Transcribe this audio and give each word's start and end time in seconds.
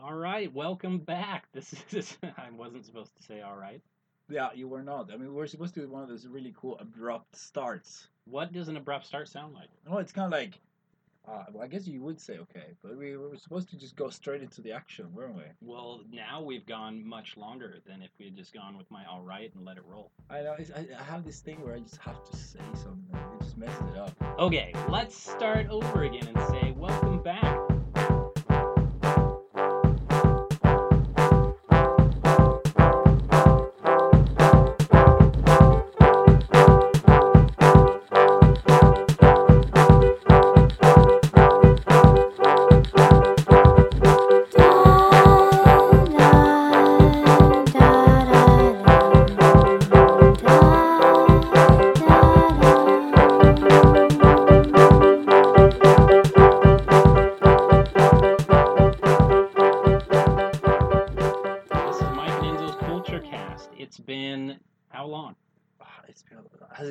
All 0.00 0.14
right, 0.14 0.52
welcome 0.54 0.98
back. 0.98 1.48
This 1.52 1.74
is 1.90 2.16
I 2.22 2.50
wasn't 2.56 2.86
supposed 2.86 3.16
to 3.16 3.22
say 3.24 3.40
all 3.40 3.56
right. 3.56 3.82
Yeah, 4.28 4.50
you 4.54 4.68
were 4.68 4.82
not. 4.82 5.10
I 5.12 5.16
mean, 5.16 5.34
we're 5.34 5.48
supposed 5.48 5.74
to 5.74 5.80
do 5.80 5.88
one 5.88 6.02
of 6.02 6.08
those 6.08 6.24
really 6.26 6.54
cool 6.56 6.78
abrupt 6.78 7.34
starts. 7.34 8.06
What 8.24 8.52
does 8.52 8.68
an 8.68 8.76
abrupt 8.76 9.06
start 9.06 9.28
sound 9.28 9.54
like? 9.54 9.68
No, 9.88 9.98
it's 9.98 10.12
kind 10.12 10.26
of 10.26 10.38
like, 10.38 10.60
uh, 11.26 11.46
well, 11.52 11.64
I 11.64 11.66
guess 11.66 11.88
you 11.88 12.00
would 12.02 12.20
say 12.20 12.38
okay, 12.38 12.76
but 12.80 12.96
we 12.96 13.16
were 13.16 13.36
supposed 13.38 13.70
to 13.70 13.76
just 13.76 13.96
go 13.96 14.08
straight 14.08 14.40
into 14.40 14.60
the 14.60 14.70
action, 14.70 15.12
weren't 15.12 15.34
we? 15.34 15.42
Well, 15.62 16.02
now 16.12 16.42
we've 16.42 16.66
gone 16.66 17.04
much 17.04 17.36
longer 17.36 17.78
than 17.84 18.00
if 18.00 18.10
we 18.20 18.26
had 18.26 18.36
just 18.36 18.54
gone 18.54 18.78
with 18.78 18.88
my 18.92 19.04
all 19.06 19.22
right 19.22 19.52
and 19.52 19.64
let 19.64 19.78
it 19.78 19.84
roll. 19.84 20.12
I 20.30 20.42
know. 20.42 20.54
It's, 20.56 20.70
I, 20.70 20.86
I 20.96 21.02
have 21.02 21.24
this 21.24 21.40
thing 21.40 21.60
where 21.64 21.74
I 21.74 21.80
just 21.80 21.96
have 21.96 22.22
to 22.30 22.36
say 22.36 22.60
something. 22.74 23.18
It 23.34 23.42
just 23.42 23.58
messes 23.58 23.82
it 23.92 23.98
up. 23.98 24.12
Okay, 24.38 24.72
let's 24.88 25.16
start 25.16 25.68
over 25.70 26.04
again 26.04 26.28
and 26.28 26.48
say 26.50 26.72
welcome 26.76 27.20
back. 27.20 27.67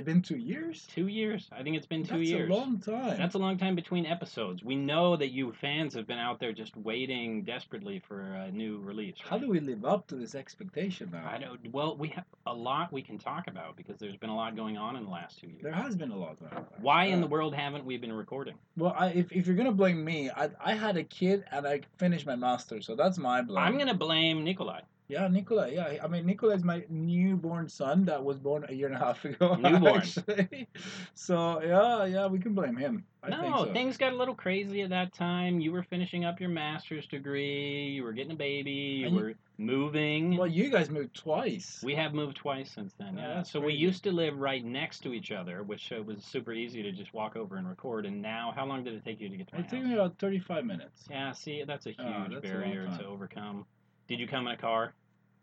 Been 0.08 0.22
two 0.22 0.38
years? 0.38 0.88
Two 0.90 1.08
years? 1.08 1.50
I 1.52 1.64
think 1.64 1.76
it's 1.76 1.86
been 1.86 2.04
two 2.04 2.20
That's 2.20 2.30
years. 2.30 2.48
That's 2.50 2.58
a 2.58 2.62
long 2.62 2.80
time. 2.80 3.18
That's 3.18 3.36
a 3.36 3.38
long 3.38 3.58
time 3.58 3.76
between 3.76 4.06
episodes. 4.06 4.64
We 4.64 4.76
know 4.76 5.18
that 5.18 5.32
you 5.34 5.52
fans 5.52 5.94
have 5.96 6.08
been 6.08 6.18
out 6.18 6.40
there 6.40 6.54
just 6.54 6.78
waiting 6.78 7.44
desperately 7.44 8.02
for 8.08 8.22
a 8.22 8.50
new 8.50 8.80
release. 8.80 9.16
How 9.20 9.38
do 9.38 9.50
we 9.50 9.60
live 9.60 9.84
up 9.84 10.08
to 10.08 10.16
this 10.16 10.34
expectation 10.34 11.10
now? 11.12 11.30
I 11.30 11.38
don't. 11.38 11.60
Well, 11.74 11.98
we 11.98 12.08
have 12.10 12.24
a 12.46 12.54
lot 12.54 12.94
we 12.94 13.02
can 13.02 13.18
talk 13.18 13.48
about 13.48 13.76
because 13.76 13.98
there's 14.00 14.16
been 14.16 14.30
a 14.30 14.36
lot 14.36 14.56
going 14.56 14.78
on 14.78 14.96
in 14.96 15.04
the 15.04 15.12
last 15.12 15.42
two 15.42 15.48
years. 15.48 15.62
There 15.62 15.74
has 15.74 15.96
been 15.98 16.12
a 16.12 16.18
lot. 16.18 16.40
Going 16.40 16.54
on. 16.54 16.66
Why 16.80 17.06
in 17.06 17.20
Uh, 17.20 17.22
the 17.24 17.28
world 17.28 17.54
haven't 17.54 17.84
we 17.84 17.98
been 17.98 18.14
recording? 18.14 18.56
Well, 18.78 18.96
I, 18.98 19.08
if, 19.10 19.34
if 19.34 19.46
you're 19.46 19.58
gonna 19.58 19.74
blame 19.74 20.06
me, 20.06 20.30
I 20.30 20.50
I 20.64 20.74
had 20.74 20.96
a 20.96 21.04
kid 21.04 21.44
and 21.52 21.68
I 21.68 21.82
finished 21.98 22.26
my 22.26 22.38
master, 22.38 22.82
so 22.82 22.96
that's 22.96 23.18
my 23.18 23.42
blame. 23.42 23.62
I'm 23.62 23.78
gonna 23.78 23.94
blame 23.94 24.46
Nikolai. 24.46 24.82
Yeah, 25.10 25.28
Nikolai. 25.30 25.70
Yeah, 25.70 26.04
I 26.04 26.08
mean 26.08 26.26
Nikolai 26.26 26.56
is 26.56 26.64
my 26.66 26.84
newborn 26.90 27.70
son 27.70 28.04
that 28.06 28.22
was 28.24 28.40
born 28.40 28.66
a 28.68 28.74
year 28.74 28.88
and 28.88 28.96
a 28.96 29.00
half 29.00 29.24
ago. 29.24 29.56
Newborn. 29.60 29.98
actually. 30.02 30.68
So 31.14 31.62
yeah, 31.62 32.04
yeah, 32.06 32.28
we 32.28 32.40
can 32.40 32.54
blame 32.54 32.76
him. 32.76 33.06
I 33.24 33.30
no, 33.30 33.42
think 33.42 33.56
so. 33.58 33.74
things 33.74 33.98
got 33.98 34.12
a 34.14 34.16
little 34.18 34.36
crazy 34.36 34.82
at 34.82 34.90
that 34.90 35.14
time. 35.14 35.60
You 35.62 35.72
were 35.72 35.84
finishing 35.84 36.26
up 36.26 36.40
your 36.42 36.50
master's 36.50 37.08
degree. 37.08 37.88
You 37.88 38.04
were 38.04 38.12
getting 38.12 38.34
a 38.34 38.36
baby. 38.36 38.72
You 38.72 39.06
And 39.08 39.16
you- 39.16 39.22
were 39.22 39.34
moving. 39.58 40.38
Well, 40.38 40.48
you 40.48 40.70
guys 40.70 40.90
moved 40.90 41.16
twice. 41.16 41.82
We 41.84 41.96
have 41.96 42.14
moved 42.14 42.38
twice 42.38 42.70
since 42.72 42.94
then. 43.00 43.18
Yeah, 43.18 43.28
Yeah. 43.38 43.44
so 43.44 43.60
we 43.60 43.74
used 43.74 44.04
to 44.04 44.12
live 44.12 44.38
right 44.38 44.64
next 44.64 45.00
to 45.04 45.14
each 45.14 45.32
other, 45.32 45.64
which 45.64 45.92
uh, 45.92 46.04
was 46.04 46.24
super 46.24 46.52
easy 46.54 46.84
to 46.84 46.92
just 46.92 47.14
walk 47.14 47.36
over 47.36 47.56
and 47.56 47.68
record. 47.68 48.06
And 48.06 48.22
now, 48.22 48.54
how 48.56 48.66
long 48.66 48.84
did 48.84 48.94
it 48.94 49.04
take 49.06 49.20
you 49.22 49.30
to 49.30 49.38
get 49.38 49.48
to 49.48 49.56
my 49.56 49.62
It 49.62 49.70
took 49.70 49.84
me 49.84 49.94
about 49.94 50.18
35 50.20 50.66
minutes. 50.66 51.06
Yeah. 51.10 51.32
See, 51.32 51.64
that's 51.66 51.86
a 51.86 51.90
huge 51.92 52.00
Oh, 52.02 52.26
that's 52.30 52.42
barrier 52.42 52.86
time. 52.86 53.00
to 53.00 53.06
overcome. 53.06 53.66
Did 54.08 54.20
you 54.20 54.28
come 54.28 54.48
in 54.48 54.54
a 54.54 54.58
car? 54.58 54.94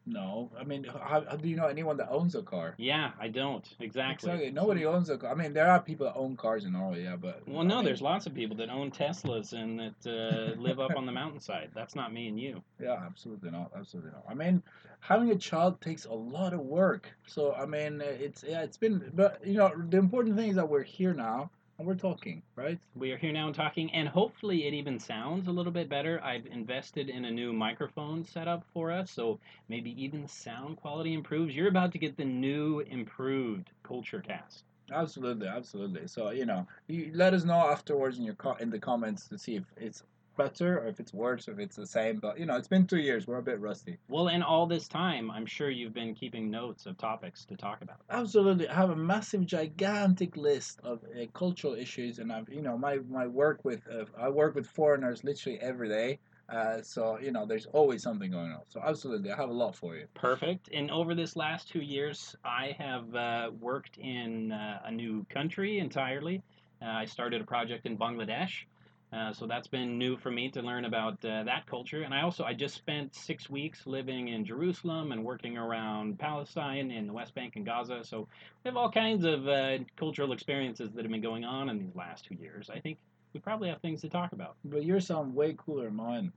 No, 0.07 0.51
I 0.59 0.65
mean, 0.65 0.85
how, 0.85 1.25
how 1.27 1.37
do 1.37 1.49
you 1.49 1.57
know 1.57 1.67
anyone 1.67 1.97
that 1.97 2.11
owns 2.11 2.35
a 2.35 2.43
car? 2.43 2.75
Yeah, 2.77 3.13
I 3.19 3.29
don't 3.29 3.67
exactly. 3.81 4.31
exactly. 4.31 4.51
Nobody 4.51 4.85
owns 4.85 5.09
a 5.09 5.17
car. 5.17 5.31
I 5.31 5.35
mean, 5.35 5.55
there 5.55 5.71
are 5.71 5.81
people 5.81 6.05
that 6.07 6.15
own 6.15 6.37
cars 6.37 6.67
in 6.67 6.73
Norway, 6.73 7.05
yeah, 7.05 7.17
but 7.17 7.49
Well, 7.49 7.63
I 7.63 7.65
no, 7.65 7.77
mean, 7.77 7.87
there's 7.87 8.03
lots 8.03 8.27
of 8.27 8.35
people 8.35 8.55
that 8.59 8.69
own 8.69 8.91
Teslas 8.91 9.55
and 9.55 9.81
that 9.81 10.07
uh, 10.07 10.61
live 10.61 10.79
up 10.79 10.95
on 10.95 11.07
the 11.07 11.13
mountainside. 11.13 11.71
That's 11.75 11.95
not 11.95 12.13
me 12.13 12.29
and 12.29 12.39
you. 12.39 12.63
Yeah, 12.79 12.99
absolutely 13.03 13.51
not. 13.51 13.71
Absolutely 13.75 14.11
not. 14.11 14.25
I 14.29 14.35
mean, 14.35 14.63
having 15.01 15.31
a 15.31 15.37
child 15.37 15.81
takes 15.81 16.05
a 16.05 16.13
lot 16.13 16.53
of 16.53 16.61
work. 16.61 17.11
So 17.27 17.55
I 17.55 17.65
mean, 17.65 18.03
it's 18.03 18.45
yeah, 18.47 18.61
it's 18.61 18.77
been. 18.77 19.11
But 19.15 19.47
you 19.47 19.55
know, 19.55 19.73
the 19.89 19.97
important 19.97 20.37
thing 20.37 20.51
is 20.51 20.57
that 20.57 20.69
we're 20.69 20.83
here 20.83 21.15
now 21.15 21.45
and 21.45 21.51
we're 21.79 21.95
talking, 21.95 22.43
right? 22.57 22.79
We 22.95 23.13
are 23.13 23.17
here 23.17 23.33
now 23.33 23.47
and 23.47 23.55
talking, 23.55 23.93
and 23.93 24.09
hopefully 24.09 24.67
it 24.67 24.75
even 24.75 24.99
sounds 24.99 25.47
a 25.49 25.53
little 25.53 25.73
bit 25.73 25.89
better. 25.89 26.21
I've 26.23 26.47
invested 26.47 27.09
in 27.09 27.25
a 27.25 27.31
new 27.31 27.53
microphone 27.53 28.25
setup 28.25 28.65
for 28.73 28.91
us, 28.91 29.11
so 29.11 29.39
maybe 29.69 29.91
even 30.03 30.27
sound 30.29 30.77
quality 30.77 31.15
improves. 31.15 31.55
You're 31.55 31.69
about 31.69 31.93
to 31.93 31.99
get 31.99 32.17
the 32.17 32.25
new 32.25 32.81
improved 32.81 33.71
Culture 33.83 34.21
Cast. 34.21 34.65
Absolutely, 34.93 35.49
absolutely. 35.49 36.07
So 36.07 36.31
you 36.31 36.47
know, 36.47 36.67
you 36.89 37.11
let 37.15 37.35
us 37.35 37.45
know 37.45 37.71
afterwards 37.71 38.19
in 38.19 38.25
your 38.25 38.35
co- 38.35 38.57
in 38.61 38.71
the 38.71 38.79
comments 38.79 39.29
to 39.29 39.39
see 39.39 39.57
if 39.57 39.65
it's 39.77 40.03
better 40.37 40.79
or 40.81 40.87
if 40.87 41.01
it's 41.01 41.13
worse 41.13 41.49
or 41.49 41.53
if 41.53 41.59
it's 41.59 41.77
the 41.77 41.87
same. 41.87 42.19
But 42.19 42.39
you 42.39 42.47
know, 42.47 42.57
it's 42.57 42.69
been 42.69 42.87
two 42.87 42.99
years. 42.99 43.27
We're 43.27 43.39
a 43.39 43.43
bit 43.43 43.61
rusty. 43.61 43.99
Well, 44.09 44.29
in 44.29 44.43
all 44.43 44.67
this 44.67 44.89
time, 44.89 45.31
I'm 45.31 45.47
sure 45.47 45.71
you've 45.71 45.95
been 45.95 46.15
keeping 46.15 46.51
notes 46.51 46.87
of 46.87 46.97
topics 46.99 47.45
to 47.47 47.57
talk 47.57 47.83
about. 47.83 47.99
Absolutely, 48.11 48.69
I 48.69 48.75
have 48.75 48.91
a 48.91 48.97
massive, 48.97 49.47
gigantic 49.47 50.37
list 50.37 50.81
of 50.85 51.03
uh, 51.05 51.27
cultural 51.35 51.75
issues, 51.75 52.19
and 52.19 52.33
I've 52.33 52.49
you 52.49 52.63
know 52.63 52.77
my 52.77 52.99
my 53.09 53.27
work 53.27 53.65
with 53.65 53.83
uh, 53.91 54.05
I 54.19 54.29
work 54.29 54.55
with 54.55 54.67
foreigners 54.67 55.25
literally 55.25 55.59
every 55.61 55.89
day. 55.89 56.19
Uh, 56.49 56.83
so 56.83 57.19
you 57.19 57.33
know, 57.33 57.47
there's 57.47 57.67
always 57.67 58.03
something 58.03 58.31
going 58.31 58.53
on. 58.53 58.61
So 58.69 58.81
absolutely, 58.85 59.31
I 59.31 59.37
have 59.37 59.49
a 59.49 59.53
lot 59.53 59.75
for 59.75 59.97
you. 59.97 60.07
Perfect. 60.15 60.69
And 60.73 60.91
over 60.91 61.15
this 61.15 61.37
last 61.37 61.69
two 61.71 61.81
years, 61.81 62.37
I 62.45 62.77
have 62.79 63.15
uh, 63.15 63.51
worked 63.61 63.97
in 63.99 64.53
uh, 64.53 64.81
a 64.85 64.91
new 64.91 65.25
country 65.31 65.79
entirely. 65.79 66.43
Uh, 66.83 66.87
I 66.87 67.05
started 67.07 67.41
a 67.41 67.45
project 67.45 67.87
in 67.87 67.97
Bangladesh. 67.97 68.67
Uh, 69.15 69.33
so 69.33 69.47
that's 69.47 69.69
been 69.69 69.97
new 69.97 70.17
for 70.17 70.31
me 70.31 70.51
to 70.51 70.61
learn 70.61 70.87
about 70.87 71.25
uh, 71.25 71.45
that 71.45 71.67
culture. 71.67 72.03
And 72.03 72.13
I 72.13 72.23
also 72.23 72.43
I 72.45 72.53
just 72.53 72.75
spent 72.75 73.15
six 73.15 73.49
weeks 73.49 73.87
living 73.87 74.29
in 74.29 74.45
Jerusalem 74.45 75.13
and 75.13 75.23
working 75.25 75.57
around 75.57 76.19
Palestine 76.19 76.91
in 76.91 77.07
the 77.07 77.13
West 77.13 77.35
Bank 77.35 77.55
and 77.57 77.65
Gaza. 77.65 78.01
So 78.03 78.27
we 78.65 78.69
have 78.69 78.77
all 78.77 78.91
kinds 78.91 79.25
of 79.25 79.47
uh, 79.47 79.79
cultural 79.97 80.33
experiences 80.33 80.91
that 80.95 81.03
have 81.05 81.13
been 81.13 81.21
going 81.21 81.45
on 81.45 81.69
in 81.69 81.79
these 81.79 81.95
last 81.95 82.25
two 82.25 82.35
years. 82.35 82.71
I 82.75 82.81
think 82.81 82.99
we 83.33 83.41
probably 83.41 83.69
have 83.69 83.81
things 83.81 84.01
to 84.01 84.09
talk 84.09 84.33
about. 84.33 84.57
But 84.65 84.85
yours 84.85 85.07
sound 85.07 85.35
way 85.35 85.55
cooler 85.57 85.85
than 85.85 85.95
mine. 85.95 86.33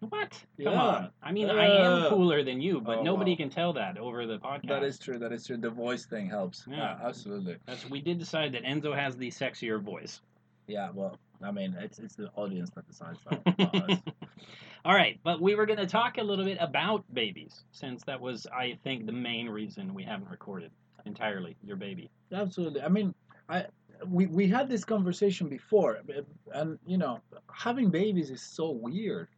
What? 0.00 0.30
Come 0.62 0.72
Yeah. 0.72 0.80
on. 0.80 1.10
I 1.22 1.32
mean, 1.32 1.50
I 1.50 1.66
am 1.66 2.08
cooler 2.08 2.42
than 2.44 2.60
you, 2.60 2.80
but 2.80 2.98
Oh, 2.98 3.02
nobody 3.02 3.32
wow. 3.32 3.36
can 3.38 3.50
tell 3.50 3.72
that 3.74 3.98
over 3.98 4.26
the 4.26 4.38
podcast. 4.38 4.68
That 4.68 4.84
is 4.84 4.98
true. 4.98 5.18
That 5.18 5.32
is 5.32 5.46
true. 5.46 5.56
The 5.56 5.70
voice 5.70 6.06
thing 6.06 6.28
helps. 6.28 6.64
Yeah. 6.68 6.76
Yeah, 6.76 6.98
absolutely. 7.02 7.56
That's, 7.66 7.88
we 7.90 8.00
did 8.00 8.18
decide 8.18 8.52
that 8.52 8.62
Enzo 8.64 8.94
has 8.94 9.16
the 9.16 9.28
sexier 9.28 9.80
voice. 9.82 10.20
Yeah. 10.68 10.90
Well, 10.94 11.18
I 11.42 11.50
mean, 11.50 11.76
it's 11.78 11.98
it's 11.98 12.14
the 12.14 12.30
audience 12.34 12.70
that 12.74 12.86
decides 12.86 13.18
that. 13.28 14.02
All 14.84 14.94
right, 14.94 15.18
but 15.24 15.40
we 15.40 15.54
were 15.54 15.66
going 15.66 15.78
to 15.78 15.86
talk 15.86 16.18
a 16.18 16.22
little 16.22 16.44
bit 16.44 16.58
about 16.60 17.04
babies, 17.12 17.64
since 17.72 18.04
that 18.04 18.20
was, 18.20 18.46
I 18.46 18.78
think, 18.84 19.06
the 19.06 19.12
main 19.12 19.48
reason 19.48 19.92
we 19.92 20.04
haven't 20.04 20.30
recorded 20.30 20.70
entirely 21.04 21.56
your 21.62 21.76
baby. 21.76 22.10
Absolutely. 22.32 22.82
I 22.82 22.88
mean, 22.88 23.14
I 23.48 23.66
we 24.06 24.26
we 24.26 24.48
had 24.48 24.68
this 24.68 24.84
conversation 24.84 25.48
before, 25.48 25.98
and 26.52 26.78
you 26.86 26.98
know, 26.98 27.20
having 27.52 27.90
babies 27.90 28.30
is 28.30 28.42
so 28.42 28.70
weird, 28.70 29.28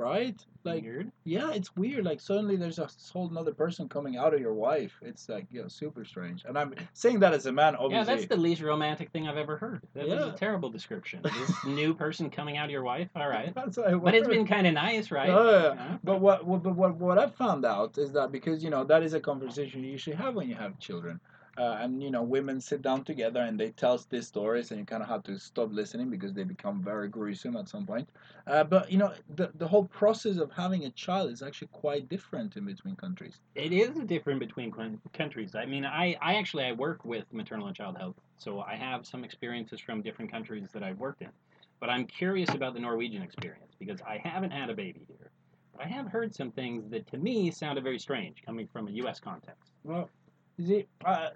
right? 0.00 0.44
Like, 0.62 0.82
Weird. 0.82 1.12
yeah, 1.24 1.52
it's 1.52 1.74
weird. 1.76 2.04
Like 2.04 2.20
suddenly 2.20 2.56
there's 2.56 2.78
a 2.78 2.88
whole 3.12 3.28
another 3.28 3.54
person 3.54 3.88
coming 3.88 4.16
out 4.16 4.34
of 4.34 4.40
your 4.40 4.52
wife. 4.52 4.92
It's 5.02 5.28
like 5.28 5.46
you 5.50 5.62
know, 5.62 5.68
super 5.68 6.04
strange. 6.04 6.44
And 6.44 6.58
I'm 6.58 6.74
saying 6.92 7.20
that 7.20 7.32
as 7.32 7.46
a 7.46 7.52
man, 7.52 7.76
Yeah, 7.88 8.04
that's 8.04 8.26
the 8.26 8.36
least 8.36 8.60
romantic 8.60 9.10
thing 9.10 9.28
I've 9.28 9.38
ever 9.38 9.56
heard. 9.56 9.82
That 9.94 10.08
was 10.08 10.34
a 10.34 10.36
terrible 10.36 10.70
description. 10.70 11.20
This 11.40 11.64
new 11.64 11.94
person 11.94 12.28
coming 12.28 12.58
out 12.58 12.66
of 12.66 12.70
your 12.70 12.82
wife. 12.82 13.08
All 13.14 13.28
right, 13.28 13.54
That's 13.54 13.76
how 13.76 13.84
it 13.84 14.02
but 14.02 14.14
it's 14.14 14.28
been 14.28 14.46
kind 14.46 14.66
of 14.66 14.74
nice, 14.74 15.10
right? 15.10 15.28
Yeah, 15.28 15.44
yeah, 15.44 15.62
yeah. 15.62 15.74
Yeah. 15.74 15.96
But 16.04 16.20
what, 16.20 16.44
what, 16.44 16.62
but 16.62 16.74
what, 16.74 16.96
what 16.96 17.18
I 17.18 17.28
found 17.28 17.64
out 17.64 17.96
is 17.96 18.12
that 18.12 18.32
because 18.32 18.62
you 18.64 18.70
know 18.70 18.84
that 18.84 19.02
is 19.02 19.14
a 19.14 19.20
conversation 19.20 19.82
you 19.84 19.90
usually 19.90 20.16
have 20.16 20.34
when 20.34 20.48
you 20.48 20.54
have 20.56 20.78
children, 20.78 21.20
uh, 21.58 21.78
and 21.80 22.02
you 22.02 22.10
know 22.10 22.22
women 22.22 22.60
sit 22.60 22.82
down 22.82 23.04
together 23.04 23.40
and 23.40 23.58
they 23.58 23.70
tell 23.70 24.00
these 24.10 24.26
stories, 24.26 24.70
and 24.70 24.80
you 24.80 24.86
kind 24.86 25.02
of 25.02 25.08
have 25.08 25.22
to 25.24 25.38
stop 25.38 25.72
listening 25.72 26.10
because 26.10 26.32
they 26.32 26.44
become 26.44 26.82
very 26.82 27.08
gruesome 27.08 27.56
at 27.56 27.68
some 27.68 27.86
point. 27.86 28.08
Uh, 28.46 28.64
but 28.64 28.90
you 28.90 28.98
know 28.98 29.12
the 29.36 29.50
the 29.56 29.66
whole 29.66 29.84
process 29.84 30.36
of 30.36 30.50
having 30.52 30.84
a 30.84 30.90
child 30.90 31.30
is 31.30 31.42
actually 31.42 31.68
quite 31.72 32.08
different 32.08 32.56
in 32.56 32.64
between 32.64 32.96
countries. 32.96 33.40
It 33.54 33.72
is 33.72 33.90
different 34.06 34.40
between 34.40 34.72
countries. 35.12 35.54
I 35.54 35.66
mean, 35.66 35.84
I, 35.84 36.16
I 36.22 36.34
actually 36.34 36.64
I 36.64 36.72
work 36.72 37.04
with 37.04 37.24
maternal 37.32 37.66
and 37.66 37.76
child 37.76 37.96
health, 37.98 38.16
so 38.38 38.60
I 38.60 38.74
have 38.74 39.06
some 39.06 39.24
experiences 39.24 39.80
from 39.80 40.02
different 40.02 40.30
countries 40.30 40.68
that 40.72 40.82
I've 40.82 40.98
worked 40.98 41.22
in. 41.22 41.30
But 41.80 41.88
I'm 41.88 42.04
curious 42.04 42.50
about 42.50 42.74
the 42.74 42.80
Norwegian 42.80 43.22
experience 43.22 43.74
because 43.78 44.00
I 44.02 44.18
haven't 44.22 44.50
had 44.50 44.68
a 44.68 44.74
baby 44.74 45.00
here. 45.08 45.30
But 45.72 45.86
I 45.86 45.88
have 45.88 46.08
heard 46.08 46.34
some 46.34 46.50
things 46.50 46.90
that 46.90 47.06
to 47.08 47.16
me 47.16 47.50
sounded 47.50 47.82
very 47.82 47.98
strange 47.98 48.42
coming 48.44 48.68
from 48.70 48.88
a 48.88 48.90
U.S. 48.92 49.18
context. 49.18 49.72
Well, 49.82 50.10
see, 50.66 50.86
I, 51.04 51.30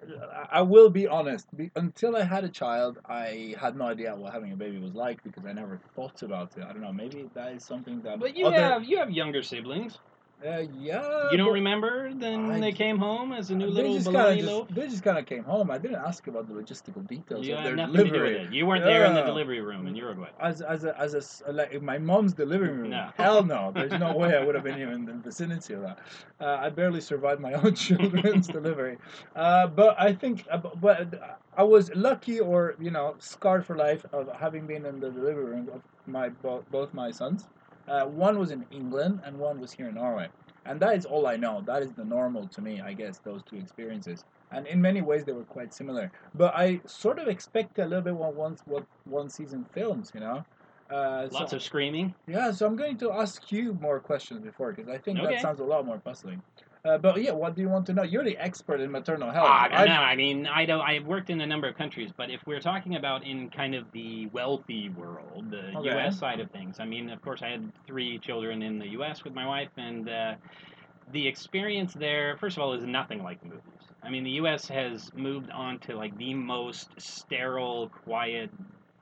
I 0.51 0.61
will 0.61 0.89
be 0.89 1.07
honest. 1.07 1.45
Be, 1.55 1.71
until 1.75 2.15
I 2.15 2.23
had 2.23 2.43
a 2.43 2.49
child, 2.49 2.99
I 3.05 3.55
had 3.59 3.75
no 3.75 3.85
idea 3.85 4.15
what 4.15 4.33
having 4.33 4.51
a 4.51 4.55
baby 4.55 4.79
was 4.79 4.93
like 4.93 5.23
because 5.23 5.45
I 5.45 5.53
never 5.53 5.79
thought 5.95 6.21
about 6.21 6.51
it. 6.57 6.63
I 6.63 6.73
don't 6.73 6.81
know. 6.81 6.93
Maybe 6.93 7.29
that 7.33 7.53
is 7.53 7.65
something 7.65 8.01
that. 8.03 8.19
But 8.19 8.35
you 8.35 8.47
other, 8.47 8.57
have 8.57 8.83
you 8.83 8.97
have 8.97 9.11
younger 9.11 9.43
siblings. 9.43 9.99
Uh, 10.43 10.63
yeah. 10.79 11.31
You 11.31 11.37
don't 11.37 11.53
remember 11.53 12.13
then 12.13 12.51
I- 12.51 12.59
they 12.59 12.71
came 12.71 12.97
home 12.97 13.31
as 13.31 13.49
a 13.51 13.55
new 13.55 13.67
they 13.67 13.71
little 13.71 13.93
just 13.93 14.05
bologna 14.05 14.35
kinda 14.37 14.51
loaf? 14.51 14.67
They 14.69 14.87
just 14.87 15.01
kind 15.01 15.17
of 15.17 15.25
came 15.25 15.43
home. 15.43 15.71
I 15.71 15.77
didn't 15.77 15.95
ask 16.03 16.27
about 16.27 16.47
the 16.47 16.53
logistical 16.53 17.07
details 17.07 17.47
You 17.47 17.55
of 17.55 17.63
their 17.63 17.75
nothing 17.75 17.95
to 17.95 18.03
do 18.03 18.09
delivery. 18.09 18.47
You 18.51 18.65
weren't 18.67 18.83
there 18.83 19.05
in 19.05 19.13
the 19.15 19.23
delivery 19.23 19.61
room 19.61 19.87
in 19.87 19.95
Uruguay. 19.95 20.29
As 20.39 20.61
as 20.61 20.83
a 20.83 20.99
as 20.99 21.41
a 21.47 21.51
like 21.53 21.71
in 21.71 21.85
my 21.85 21.97
mom's 21.97 22.33
delivery 22.33 22.69
room. 22.69 22.89
No. 22.89 23.09
Hell 23.15 23.43
no. 23.43 23.71
There's 23.73 23.93
no 23.93 24.15
way 24.15 24.35
I 24.35 24.43
would 24.43 24.55
have 24.55 24.63
been 24.65 24.77
even 24.79 24.93
in 24.93 25.05
the 25.05 25.13
vicinity 25.13 25.73
of 25.73 25.81
that. 25.83 25.99
Uh, 26.39 26.57
I 26.65 26.69
barely 26.69 27.01
survived 27.01 27.39
my 27.41 27.53
own 27.53 27.73
children's 27.87 28.47
delivery. 28.47 28.97
Uh, 29.35 29.67
but 29.67 29.95
I 29.99 30.13
think, 30.13 30.45
uh, 30.51 30.57
but 30.57 31.13
I 31.55 31.63
was 31.63 31.93
lucky, 31.95 32.39
or 32.41 32.75
you 32.79 32.91
know, 32.91 33.15
scarred 33.19 33.65
for 33.65 33.75
life 33.77 34.05
of 34.11 34.27
having 34.35 34.67
been 34.67 34.85
in 34.85 34.99
the 34.99 35.09
delivery 35.09 35.45
room 35.45 35.69
of 35.73 35.81
my 36.05 36.27
both, 36.29 36.69
both 36.71 36.93
my 36.93 37.09
sons. 37.11 37.47
Uh, 37.87 38.05
one 38.05 38.39
was 38.39 38.51
in 38.51 38.65
England 38.71 39.21
and 39.25 39.37
one 39.37 39.59
was 39.59 39.71
here 39.71 39.89
in 39.89 39.95
Norway, 39.95 40.29
and 40.65 40.79
that 40.79 40.95
is 40.97 41.05
all 41.05 41.27
I 41.27 41.35
know. 41.35 41.61
That 41.65 41.83
is 41.83 41.93
the 41.93 42.03
normal 42.05 42.47
to 42.47 42.61
me, 42.61 42.81
I 42.81 42.93
guess. 42.93 43.19
Those 43.19 43.41
two 43.43 43.57
experiences, 43.57 44.23
and 44.51 44.65
in 44.67 44.81
many 44.81 45.01
ways 45.01 45.23
they 45.23 45.33
were 45.33 45.43
quite 45.43 45.73
similar. 45.73 46.11
But 46.33 46.55
I 46.55 46.81
sort 46.87 47.19
of 47.19 47.27
expect 47.27 47.77
a 47.79 47.85
little 47.85 48.01
bit 48.01 48.15
what 48.15 48.33
once 48.35 48.61
what 48.65 48.85
one 49.05 49.29
season 49.29 49.65
films, 49.73 50.11
you 50.13 50.19
know. 50.19 50.43
Uh, 50.89 51.27
Lots 51.31 51.51
so, 51.51 51.57
of 51.57 51.63
screaming. 51.63 52.13
yeah, 52.27 52.51
so 52.51 52.65
I'm 52.67 52.75
going 52.75 52.97
to 52.99 53.11
ask 53.11 53.51
you 53.51 53.73
more 53.81 53.99
questions 53.99 54.39
before 54.43 54.71
because 54.71 54.89
I 54.89 54.97
think 54.99 55.19
Okay. 55.19 55.33
that 55.33 55.41
sounds 55.41 55.59
a 55.59 55.63
lot 55.63 55.85
more 55.85 55.97
puzzling. 55.97 56.41
Uh, 56.85 56.99
but 56.99 57.19
yeah, 57.21 57.31
what 57.31 57.55
do 57.55 57.61
you 57.61 57.69
want 57.69 57.85
to 57.87 57.93
know? 57.93 58.03
You're 58.03 58.23
the 58.23 58.37
expert 58.37 58.79
in 58.79 58.91
maternal 58.91 59.31
health. 59.31 59.47
Ah, 59.49 59.67
I- 59.71 59.85
no, 59.85 59.93
I 59.93 60.15
mean, 60.15 60.45
I 60.45 60.65
don't. 60.65 60.81
I've 60.81 61.05
worked 61.05 61.31
in 61.31 61.41
a 61.41 61.47
number 61.47 61.67
of 61.67 61.75
countries, 61.75 62.11
but 62.15 62.29
if 62.29 62.39
we're 62.45 62.59
talking 62.59 62.95
about 62.95 63.25
in 63.25 63.49
kind 63.49 63.73
of 63.73 63.91
the 63.91 64.27
wealthy 64.27 64.89
world, 64.89 65.49
the 65.49 65.75
Okay. 65.77 65.89
U.S. 65.89 66.19
side 66.19 66.39
of 66.39 66.51
things, 66.51 66.79
I 66.79 66.85
mean, 66.85 67.09
of 67.09 67.21
course, 67.23 67.41
I 67.41 67.49
had 67.49 67.71
three 67.87 68.19
children 68.19 68.61
in 68.61 68.77
the 68.77 68.89
U.S. 68.89 69.23
with 69.23 69.33
my 69.33 69.47
wife, 69.47 69.69
and 69.77 70.07
uh, 70.07 70.35
the 71.11 71.27
experience 71.27 71.93
there, 71.93 72.37
first 72.37 72.57
of 72.57 72.63
all, 72.63 72.73
is 72.73 72.85
nothing 72.85 73.23
like 73.23 73.39
the 73.41 73.47
movies. 73.47 73.61
I 74.03 74.09
mean, 74.09 74.23
the 74.23 74.31
U.S. 74.31 74.67
has 74.67 75.11
moved 75.15 75.49
on 75.49 75.79
to 75.79 75.95
like 75.95 76.15
the 76.19 76.35
most 76.35 76.89
sterile, 76.99 77.89
quiet 77.89 78.51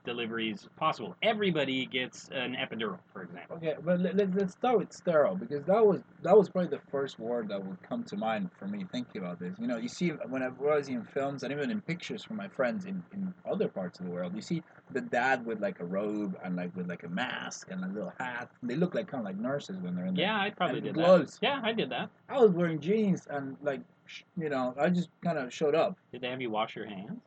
deliveries 0.04 0.68
possible. 0.76 1.16
Everybody 1.22 1.86
gets 1.86 2.28
an 2.32 2.54
epidural, 2.56 2.98
for 3.12 3.22
example. 3.22 3.56
Okay, 3.56 3.74
but 3.84 4.00
let, 4.00 4.16
let, 4.16 4.34
let's 4.34 4.52
start 4.52 4.78
with 4.78 4.92
sterile 4.92 5.34
because 5.34 5.64
that 5.64 5.84
was 5.84 6.00
that 6.22 6.36
was 6.36 6.48
probably 6.48 6.70
the 6.70 6.82
first 6.90 7.18
word 7.18 7.48
that 7.48 7.64
would 7.64 7.82
come 7.82 8.04
to 8.04 8.16
mind 8.16 8.50
for 8.58 8.66
me 8.66 8.84
thinking 8.92 9.20
about 9.20 9.40
this. 9.40 9.54
You 9.58 9.66
know, 9.66 9.76
you 9.76 9.88
see 9.88 10.10
when 10.28 10.42
I 10.42 10.48
was 10.48 10.88
in 10.88 11.02
films 11.04 11.42
and 11.42 11.52
even 11.52 11.70
in 11.70 11.80
pictures 11.80 12.22
from 12.22 12.36
my 12.36 12.48
friends 12.48 12.84
in, 12.84 13.02
in 13.12 13.32
other 13.50 13.68
parts 13.68 13.98
of 13.98 14.06
the 14.06 14.12
world, 14.12 14.34
you 14.34 14.42
see 14.42 14.62
the 14.92 15.00
dad 15.00 15.44
with 15.44 15.60
like 15.60 15.80
a 15.80 15.84
robe 15.84 16.36
and 16.44 16.56
like 16.56 16.74
with 16.76 16.88
like 16.88 17.02
a 17.04 17.08
mask 17.08 17.68
and 17.70 17.84
a 17.84 17.88
little 17.88 18.12
hat. 18.18 18.50
They 18.62 18.76
look 18.76 18.94
like 18.94 19.08
kind 19.08 19.20
of 19.20 19.24
like 19.24 19.38
nurses 19.38 19.76
when 19.78 19.96
they're 19.96 20.06
in. 20.06 20.16
Yeah, 20.16 20.38
I 20.38 20.50
probably 20.50 20.80
did 20.80 20.94
gloves. 20.94 21.38
that. 21.40 21.46
Yeah, 21.46 21.60
I 21.62 21.72
did 21.72 21.90
that. 21.90 22.10
I 22.28 22.38
was 22.38 22.50
wearing 22.52 22.80
jeans 22.80 23.26
and 23.30 23.56
like 23.62 23.80
sh- 24.06 24.22
you 24.36 24.48
know 24.48 24.74
I 24.78 24.90
just 24.90 25.08
kind 25.22 25.38
of 25.38 25.52
showed 25.52 25.74
up. 25.74 25.96
Did 26.12 26.20
they 26.20 26.28
have 26.28 26.40
you 26.40 26.50
wash 26.50 26.76
your 26.76 26.86
hands? 26.86 27.20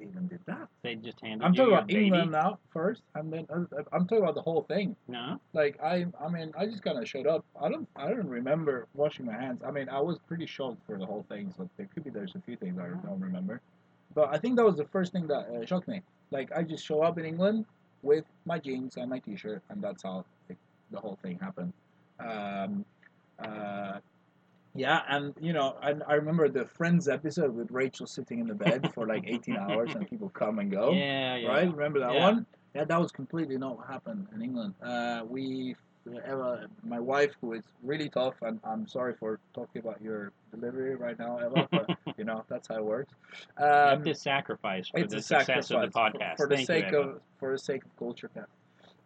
I 0.00 0.04
I 0.04 0.10
don't 0.10 0.14
think 0.14 0.14
they 0.14 0.18
even 0.18 0.28
did 0.28 0.40
that. 0.46 0.68
They 0.82 0.94
just 0.94 1.20
handed 1.20 1.44
I'm 1.44 1.54
talking 1.54 1.72
about 1.72 1.86
baby? 1.88 2.06
England 2.06 2.32
now 2.32 2.58
first, 2.72 3.02
and 3.14 3.32
then 3.32 3.46
uh, 3.50 3.82
I'm 3.92 4.06
talking 4.06 4.22
about 4.22 4.34
the 4.34 4.42
whole 4.42 4.62
thing. 4.62 4.96
No. 5.08 5.40
Like 5.52 5.78
I, 5.82 6.06
I 6.20 6.28
mean, 6.28 6.52
I 6.56 6.66
just 6.66 6.82
kind 6.82 6.98
of 6.98 7.08
showed 7.08 7.26
up. 7.26 7.44
I 7.60 7.68
don't, 7.68 7.88
I 7.96 8.08
don't 8.08 8.28
remember 8.28 8.86
washing 8.94 9.26
my 9.26 9.34
hands. 9.34 9.62
I 9.66 9.70
mean, 9.70 9.88
I 9.88 10.00
was 10.00 10.18
pretty 10.26 10.46
shocked 10.46 10.84
for 10.86 10.98
the 10.98 11.06
whole 11.06 11.24
thing. 11.28 11.52
So 11.56 11.68
there 11.76 11.88
could 11.92 12.04
be 12.04 12.10
there's 12.10 12.34
a 12.34 12.40
few 12.40 12.56
things 12.56 12.78
I 12.78 12.88
don't 13.06 13.20
remember, 13.20 13.60
but 14.14 14.28
I 14.34 14.38
think 14.38 14.56
that 14.56 14.64
was 14.64 14.76
the 14.76 14.86
first 14.86 15.12
thing 15.12 15.26
that 15.28 15.48
uh, 15.48 15.66
shocked 15.66 15.88
me. 15.88 16.02
Like 16.30 16.52
I 16.52 16.62
just 16.62 16.84
show 16.84 17.02
up 17.02 17.18
in 17.18 17.24
England 17.24 17.64
with 18.02 18.24
my 18.44 18.58
jeans 18.58 18.96
and 18.96 19.10
my 19.10 19.18
t-shirt, 19.18 19.62
and 19.70 19.82
that's 19.82 20.02
how 20.02 20.24
the, 20.48 20.56
the 20.90 21.00
whole 21.00 21.18
thing 21.22 21.38
happened. 21.40 21.72
Um, 22.20 22.84
uh, 23.38 23.98
yeah, 24.78 25.02
and 25.08 25.34
you 25.40 25.52
know, 25.52 25.76
and 25.82 26.02
I 26.06 26.14
remember 26.14 26.48
the 26.48 26.66
Friends 26.66 27.08
episode 27.08 27.54
with 27.54 27.70
Rachel 27.70 28.06
sitting 28.06 28.40
in 28.40 28.46
the 28.48 28.54
bed 28.54 28.92
for 28.94 29.06
like 29.06 29.24
18 29.26 29.56
hours, 29.64 29.94
and 29.94 30.08
people 30.08 30.28
come 30.30 30.58
and 30.58 30.70
go 30.70 30.92
Yeah, 30.94 31.36
yeah. 31.36 31.48
right? 31.48 31.70
Remember 31.72 32.00
that 32.00 32.14
Yeah. 32.14 32.20
one? 32.28 32.46
Yeah, 32.74 32.84
that 32.84 33.00
was 33.00 33.12
completely 33.12 33.58
not 33.58 33.76
what 33.78 33.86
happened 33.88 34.28
in 34.34 34.42
England. 34.42 34.74
Uh, 34.82 35.22
we, 35.28 35.74
Eva, 36.06 36.68
my 36.84 37.00
wife, 37.00 37.32
who 37.40 37.52
is 37.54 37.64
really 37.82 38.08
tough, 38.08 38.34
and 38.42 38.60
I'm 38.64 38.86
sorry 38.86 39.14
for 39.14 39.40
talking 39.54 39.80
about 39.80 40.00
your 40.00 40.32
delivery 40.52 40.94
right 40.94 41.18
now, 41.18 41.38
Eva, 41.44 41.66
but 41.70 41.86
you 42.18 42.24
know 42.24 42.44
that's 42.48 42.68
how 42.68 42.76
it 42.76 42.84
works. 42.84 43.12
You 43.58 43.66
have 43.66 43.98
Um, 43.98 44.04
to 44.04 44.14
sacrifice 44.14 44.88
for 44.88 45.04
the 45.06 45.20
success 45.22 45.70
of 45.70 45.80
the 45.80 45.88
podcast. 45.88 46.36
for, 46.36 46.44
for 46.44 46.48
the 46.48 46.56
Thank 46.56 46.66
sake 46.66 46.92
you, 46.92 46.98
of 47.00 47.20
for 47.38 47.52
the 47.52 47.58
sake 47.58 47.84
of 47.84 47.96
culture 47.96 48.30
cast. 48.34 48.50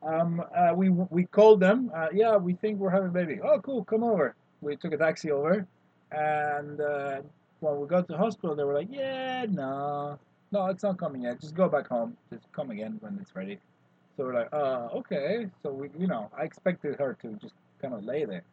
Um, 0.02 0.42
uh, 0.56 0.72
we 0.74 0.90
we 0.90 1.24
called 1.26 1.60
them. 1.60 1.90
Uh, 1.94 2.08
yeah, 2.12 2.36
we 2.36 2.54
think 2.54 2.78
we're 2.78 2.90
having 2.90 3.08
a 3.08 3.12
baby. 3.12 3.40
Oh, 3.42 3.60
cool, 3.60 3.84
come 3.84 4.02
over. 4.02 4.34
We 4.62 4.76
took 4.76 4.92
a 4.92 4.96
taxi 4.96 5.30
over, 5.30 5.66
and 6.12 6.80
uh, 6.80 7.20
when 7.60 7.80
we 7.80 7.86
got 7.86 8.06
to 8.06 8.12
the 8.12 8.18
hospital, 8.18 8.56
they 8.56 8.64
were 8.64 8.74
like, 8.74 8.88
"Yeah, 8.90 9.44
no, 9.50 10.18
no, 10.52 10.66
it's 10.66 10.82
not 10.82 10.98
coming 10.98 11.22
yet. 11.22 11.40
Just 11.40 11.54
go 11.54 11.68
back 11.68 11.88
home. 11.88 12.16
Just 12.32 12.50
come 12.52 12.70
again 12.70 12.96
when 13.00 13.18
it's 13.20 13.34
ready." 13.36 13.58
So 14.16 14.24
we're 14.24 14.34
like, 14.34 14.52
"Uh, 14.52 14.88
okay." 14.94 15.48
So 15.62 15.72
we, 15.72 15.90
you 15.98 16.06
know, 16.06 16.30
I 16.38 16.44
expected 16.44 16.96
her 16.98 17.16
to 17.22 17.32
just 17.42 17.54
kind 17.80 17.92
of 17.92 18.04
lay 18.04 18.24
there. 18.24 18.44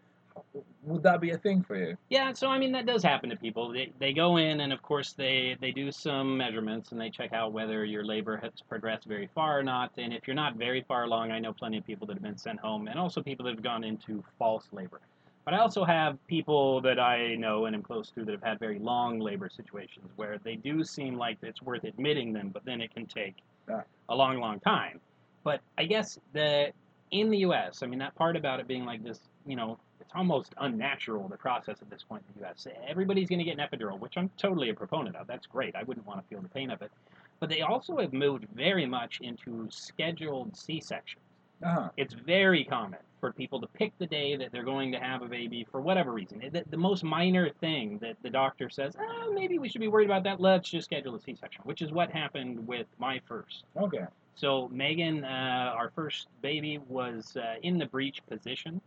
Would 0.83 1.03
that 1.03 1.21
be 1.21 1.31
a 1.31 1.37
thing 1.37 1.63
for 1.63 1.75
you? 1.75 1.97
Yeah, 2.09 2.31
so 2.33 2.47
I 2.47 2.57
mean 2.57 2.71
that 2.71 2.85
does 2.85 3.03
happen 3.03 3.29
to 3.29 3.35
people. 3.35 3.71
They, 3.71 3.91
they 3.99 4.13
go 4.13 4.37
in 4.37 4.61
and 4.61 4.71
of 4.71 4.81
course 4.81 5.13
they 5.13 5.57
they 5.59 5.71
do 5.71 5.91
some 5.91 6.37
measurements 6.37 6.91
and 6.91 7.01
they 7.01 7.09
check 7.09 7.33
out 7.33 7.51
whether 7.51 7.83
your 7.83 8.05
labor 8.05 8.37
has 8.37 8.51
progressed 8.67 9.05
very 9.05 9.29
far 9.35 9.59
or 9.59 9.63
not. 9.63 9.91
And 9.97 10.13
if 10.13 10.27
you're 10.27 10.35
not 10.35 10.55
very 10.55 10.81
far 10.87 11.03
along, 11.03 11.31
I 11.31 11.39
know 11.39 11.53
plenty 11.53 11.77
of 11.77 11.85
people 11.85 12.07
that 12.07 12.13
have 12.13 12.23
been 12.23 12.37
sent 12.37 12.59
home 12.59 12.87
and 12.87 12.97
also 12.97 13.21
people 13.21 13.45
that 13.45 13.55
have 13.55 13.63
gone 13.63 13.83
into 13.83 14.23
false 14.37 14.67
labor. 14.71 15.01
But 15.49 15.55
I 15.55 15.61
also 15.61 15.83
have 15.83 16.19
people 16.27 16.79
that 16.81 16.99
I 16.99 17.33
know 17.33 17.65
and 17.65 17.75
am 17.75 17.81
close 17.81 18.11
to 18.11 18.23
that 18.23 18.31
have 18.31 18.43
had 18.43 18.59
very 18.59 18.77
long 18.77 19.17
labor 19.17 19.49
situations 19.49 20.11
where 20.15 20.37
they 20.37 20.55
do 20.55 20.83
seem 20.83 21.17
like 21.17 21.39
it's 21.41 21.59
worth 21.63 21.85
admitting 21.85 22.33
them, 22.33 22.49
but 22.53 22.63
then 22.65 22.81
it 22.81 22.93
can 22.93 23.07
take 23.07 23.37
Yeah. 23.67 23.81
a 24.09 24.15
long, 24.15 24.39
long 24.39 24.59
time. 24.59 25.01
But 25.43 25.61
I 25.75 25.85
guess 25.85 26.19
the 26.33 26.71
in 27.09 27.31
the 27.31 27.39
U.S., 27.39 27.81
I 27.81 27.87
mean 27.87 27.97
that 27.97 28.13
part 28.13 28.35
about 28.35 28.59
it 28.59 28.67
being 28.67 28.85
like 28.85 29.03
this, 29.03 29.21
you 29.47 29.55
know, 29.55 29.79
it's 29.99 30.11
almost 30.13 30.53
unnatural 30.59 31.27
the 31.27 31.37
process 31.37 31.81
at 31.81 31.89
this 31.89 32.03
point 32.03 32.23
in 32.27 32.39
the 32.39 32.45
U.S. 32.45 32.67
Everybody's 32.87 33.27
going 33.27 33.39
to 33.39 33.45
get 33.45 33.57
an 33.57 33.67
epidural, 33.67 33.99
which 33.99 34.17
I'm 34.17 34.29
totally 34.37 34.69
a 34.69 34.75
proponent 34.75 35.15
of. 35.15 35.25
That's 35.25 35.47
great. 35.47 35.75
I 35.75 35.81
wouldn't 35.81 36.05
want 36.05 36.21
to 36.21 36.27
feel 36.27 36.43
the 36.43 36.49
pain 36.49 36.69
of 36.69 36.83
it. 36.83 36.91
But 37.39 37.49
they 37.49 37.61
also 37.61 37.97
have 37.97 38.13
moved 38.13 38.45
very 38.53 38.85
much 38.85 39.19
into 39.23 39.67
scheduled 39.71 40.55
C-sections. 40.55 41.23
Uh-huh. 41.63 41.89
It's 41.97 42.13
very 42.13 42.63
common 42.63 42.99
for 43.19 43.33
people 43.33 43.59
to 43.59 43.67
pick 43.67 43.91
the 43.97 44.07
day 44.07 44.37
that 44.37 44.51
they're 44.51 44.63
going 44.63 44.91
to 44.93 44.99
have 44.99 45.21
a 45.21 45.27
baby 45.27 45.67
for 45.69 45.81
whatever 45.81 46.13
reason. 46.13 46.41
The, 46.53 46.63
the 46.69 46.77
most 46.77 47.03
minor 47.03 47.49
thing 47.49 47.97
that 48.01 48.15
the 48.23 48.29
doctor 48.29 48.69
says, 48.69 48.95
oh, 48.99 49.33
maybe 49.33 49.59
we 49.59 49.67
should 49.67 49.81
be 49.81 49.89
worried 49.89 50.05
about 50.05 50.23
that. 50.23 50.39
Let's 50.39 50.69
just 50.69 50.85
schedule 50.85 51.15
a 51.15 51.19
C-section, 51.19 51.61
which 51.65 51.81
is 51.81 51.91
what 51.91 52.09
happened 52.11 52.65
with 52.65 52.87
my 52.97 53.19
first. 53.27 53.65
Okay. 53.75 54.05
So 54.35 54.69
Megan, 54.69 55.25
uh, 55.25 55.73
our 55.75 55.91
first 55.93 56.27
baby, 56.41 56.79
was 56.87 57.35
uh, 57.35 57.55
in 57.61 57.77
the 57.77 57.85
breech 57.85 58.21
position, 58.29 58.79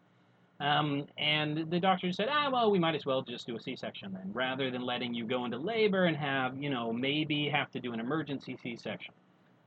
um, 0.61 1.05
and 1.19 1.71
the 1.71 1.79
doctor 1.79 2.11
said, 2.11 2.29
"Ah, 2.31 2.49
well, 2.51 2.71
we 2.71 2.79
might 2.79 2.95
as 2.95 3.05
well 3.05 3.21
just 3.21 3.47
do 3.47 3.57
a 3.57 3.61
C-section 3.61 4.13
then, 4.13 4.31
rather 4.33 4.71
than 4.71 4.81
letting 4.81 5.13
you 5.13 5.27
go 5.27 5.45
into 5.45 5.59
labor 5.59 6.05
and 6.05 6.17
have, 6.17 6.57
you 6.57 6.71
know, 6.71 6.91
maybe 6.91 7.51
have 7.51 7.71
to 7.73 7.81
do 7.81 7.93
an 7.93 8.01
emergency 8.01 8.57
C-section." 8.63 9.13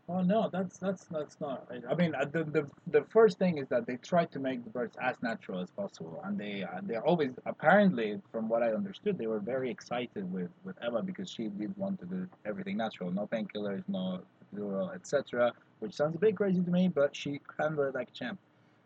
Oh 0.08 0.22
no, 0.22 0.50
that's 0.52 0.78
that's 0.78 1.06
that's 1.06 1.42
not. 1.42 1.68
I 1.90 1.96
mean, 1.96 2.14
uh, 2.14 2.26
the 2.26 2.44
the 2.44 2.68
the 2.88 3.04
first 3.10 3.40
thing 3.40 3.58
is 3.58 3.68
that 3.70 3.88
they 3.88 3.98
try 3.98 4.26
to 4.26 4.40
make 4.40 4.64
the 4.64 4.70
birds 4.70 4.96
as 5.02 5.16
natural 5.24 5.60
as 5.60 5.72
possible, 5.72 6.22
and 6.24 6.38
they 6.38 6.64
uh, 6.64 6.82
they're 6.84 7.04
always 7.04 7.32
apparently, 7.48 8.22
from 8.32 8.48
what 8.48 8.62
I 8.62 8.68
understood, 8.74 9.18
they 9.18 9.26
were 9.26 9.40
very 9.40 9.72
excited 9.72 10.32
with 10.32 10.52
with 10.64 10.76
Eva 10.86 11.02
because 11.02 11.32
she 11.32 11.48
did 11.48 11.76
want 11.76 12.00
to 12.02 12.06
do 12.06 12.28
everything 12.46 12.78
natural, 12.78 13.10
no 13.10 13.26
painkillers, 13.26 13.84
no 13.88 14.22
epidural, 14.54 14.94
etc. 14.94 15.52
Which 15.80 15.96
sounds 15.96 16.16
a 16.16 16.20
bit 16.20 16.38
crazy 16.38 16.62
to 16.62 16.70
me, 16.70 16.88
but 16.88 17.16
she 17.16 17.42
handled 17.60 17.88
it 17.88 17.96
like 17.96 18.10
a 18.10 18.12
champ. 18.12 18.40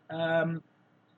Um, 0.08 0.62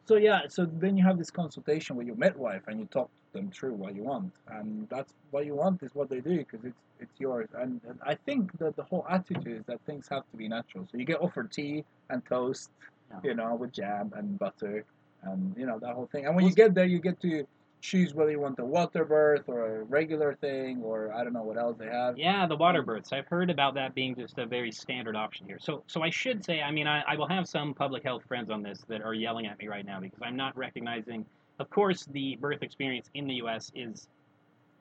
so 0.06 0.16
yeah, 0.16 0.40
so 0.48 0.64
then 0.64 0.96
you 0.96 1.04
have 1.04 1.16
this 1.16 1.30
consultation 1.30 1.94
with 1.94 2.08
your 2.08 2.16
midwife, 2.16 2.62
and 2.66 2.80
you 2.80 2.86
talk 2.86 3.08
them 3.32 3.50
through 3.50 3.74
what 3.74 3.94
you 3.94 4.02
want, 4.02 4.32
and 4.48 4.88
that's 4.88 5.12
what 5.30 5.46
you 5.46 5.54
want 5.54 5.82
is 5.82 5.94
what 5.94 6.08
they 6.10 6.20
do 6.20 6.38
because 6.38 6.64
it's 6.64 6.76
it's 7.00 7.18
yours. 7.18 7.48
And, 7.54 7.80
and 7.88 7.98
I 8.06 8.14
think 8.14 8.56
that 8.58 8.76
the 8.76 8.84
whole 8.84 9.04
attitude 9.10 9.48
is 9.48 9.64
that 9.66 9.80
things 9.86 10.06
have 10.08 10.22
to 10.30 10.36
be 10.36 10.48
natural. 10.48 10.86
So 10.90 10.98
you 10.98 11.04
get 11.04 11.20
offered 11.20 11.50
tea 11.50 11.84
and 12.10 12.24
toast, 12.24 12.70
Yeah. 13.10 13.20
you 13.24 13.34
know, 13.34 13.54
with 13.56 13.72
jam 13.72 14.12
and 14.16 14.38
butter, 14.38 14.84
and 15.22 15.54
you 15.56 15.66
know 15.66 15.78
that 15.80 15.94
whole 15.94 16.06
thing. 16.12 16.26
And 16.26 16.36
when 16.36 16.46
you 16.46 16.54
get 16.54 16.74
there, 16.74 16.84
you 16.86 17.00
get 17.00 17.20
to 17.22 17.46
choose 17.80 18.14
whether 18.14 18.30
you 18.30 18.38
want 18.38 18.58
a 18.60 18.64
water 18.64 19.04
birth 19.04 19.48
or 19.48 19.80
a 19.80 19.82
regular 19.84 20.34
thing, 20.36 20.82
or 20.84 21.12
I 21.12 21.24
don't 21.24 21.32
know 21.32 21.42
what 21.42 21.58
else 21.58 21.76
they 21.78 21.86
have. 21.86 22.16
Yeah, 22.16 22.46
the 22.46 22.56
water 22.56 22.80
births. 22.82 23.12
I've 23.12 23.26
heard 23.26 23.50
about 23.50 23.74
that 23.74 23.92
being 23.94 24.14
just 24.14 24.38
a 24.38 24.46
very 24.46 24.70
standard 24.70 25.16
option 25.16 25.46
here. 25.46 25.58
So, 25.60 25.82
so 25.88 26.00
I 26.00 26.08
should 26.10 26.44
say, 26.44 26.62
I 26.62 26.70
mean, 26.70 26.86
I, 26.86 27.02
I 27.08 27.16
will 27.16 27.26
have 27.26 27.48
some 27.48 27.74
public 27.74 28.04
health 28.04 28.22
friends 28.28 28.50
on 28.50 28.62
this 28.62 28.84
that 28.88 29.02
are 29.02 29.14
yelling 29.14 29.46
at 29.46 29.58
me 29.58 29.66
right 29.66 29.84
now 29.84 29.98
because 29.98 30.20
I'm 30.22 30.36
not 30.36 30.56
recognizing. 30.56 31.26
Of 31.58 31.70
course, 31.70 32.04
the 32.06 32.36
birth 32.36 32.62
experience 32.62 33.10
in 33.14 33.26
the 33.26 33.34
U.S. 33.34 33.70
is 33.74 34.08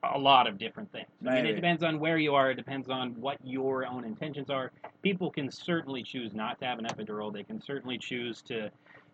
a 0.03 0.17
lot 0.17 0.47
of 0.47 0.57
different 0.57 0.91
things. 0.91 1.07
I 1.27 1.35
mean, 1.35 1.45
it 1.45 1.53
depends 1.55 1.83
on 1.83 1.99
where 1.99 2.17
you 2.17 2.33
are. 2.33 2.51
It 2.51 2.55
depends 2.55 2.89
on 2.89 3.11
what 3.21 3.37
your 3.43 3.85
own 3.85 4.03
intentions 4.03 4.49
are. 4.49 4.71
People 5.03 5.29
can 5.29 5.51
certainly 5.51 6.01
choose 6.01 6.33
not 6.33 6.57
to 6.59 6.65
have 6.65 6.79
an 6.79 6.85
epidural. 6.85 7.31
They 7.31 7.43
can 7.43 7.61
certainly 7.61 7.97
choose 7.97 8.41
to 8.43 8.69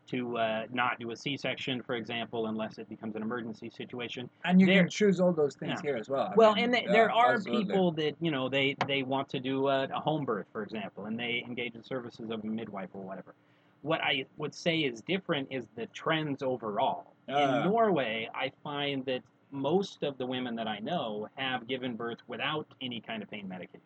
to 0.09 0.37
uh, 0.37 0.63
not 0.71 0.97
do 1.01 1.11
a 1.11 1.15
C-section, 1.17 1.83
for 1.83 1.95
example, 1.95 2.47
unless 2.47 2.77
it 2.77 2.87
becomes 2.87 3.17
an 3.17 3.21
emergency 3.21 3.69
situation. 3.69 4.29
And 4.45 4.57
you 4.57 4.65
There- 4.65 4.83
can 4.83 4.89
choose 4.89 5.19
all 5.19 5.33
those 5.33 5.55
things 5.57 5.81
Yeah. 5.83 5.89
here 5.89 5.97
as 5.97 6.07
well. 6.07 6.29
I 6.31 6.33
Well, 6.37 6.55
mean, 6.55 6.73
and 6.73 6.85
yeah, 6.85 6.91
there 6.93 7.11
are 7.11 7.33
absolutely. 7.33 7.65
people 7.65 7.91
that 7.91 8.15
you 8.21 8.31
know 8.31 8.47
they 8.47 8.77
they 8.85 9.03
want 9.03 9.27
to 9.29 9.39
do 9.41 9.67
a, 9.67 9.83
a 9.83 9.99
home 9.99 10.23
birth, 10.23 10.45
for 10.53 10.63
example, 10.63 11.05
and 11.07 11.19
they 11.19 11.43
engage 11.45 11.75
in 11.75 11.83
services 11.83 12.29
of 12.29 12.41
a 12.41 12.47
midwife 12.47 12.89
or 12.93 13.01
whatever. 13.01 13.33
What 13.81 13.99
I 13.99 14.25
would 14.37 14.55
say 14.55 14.79
is 14.79 15.01
different 15.01 15.49
is 15.51 15.67
the 15.75 15.87
trends 15.87 16.41
overall. 16.41 17.11
Ah. 17.29 17.63
In 17.63 17.69
Norway, 17.69 18.29
I 18.33 18.51
find 18.63 19.05
that 19.05 19.21
most 19.51 20.03
of 20.03 20.17
the 20.17 20.25
women 20.25 20.55
that 20.55 20.67
I 20.67 20.79
know 20.79 21.29
have 21.35 21.67
given 21.67 21.95
birth 21.95 22.19
without 22.27 22.67
any 22.81 22.99
kind 22.99 23.23
of 23.23 23.29
pain 23.29 23.47
medication. 23.47 23.81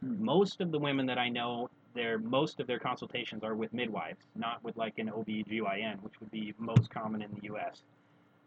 Hmm. 0.00 0.24
Most 0.24 0.60
of 0.60 0.70
the 0.70 0.78
women 0.78 1.06
that 1.06 1.18
I 1.18 1.28
know, 1.28 1.70
their 1.94 2.18
most 2.18 2.60
of 2.60 2.66
their 2.66 2.78
consultations 2.78 3.42
are 3.42 3.54
with 3.54 3.72
midwives, 3.72 4.26
not 4.34 4.62
with 4.62 4.76
like 4.76 4.98
an 4.98 5.08
OB/GYN, 5.08 6.02
which 6.02 6.20
would 6.20 6.30
be 6.30 6.54
most 6.58 6.90
common 6.90 7.22
in 7.22 7.30
the 7.34 7.44
U.S. 7.44 7.82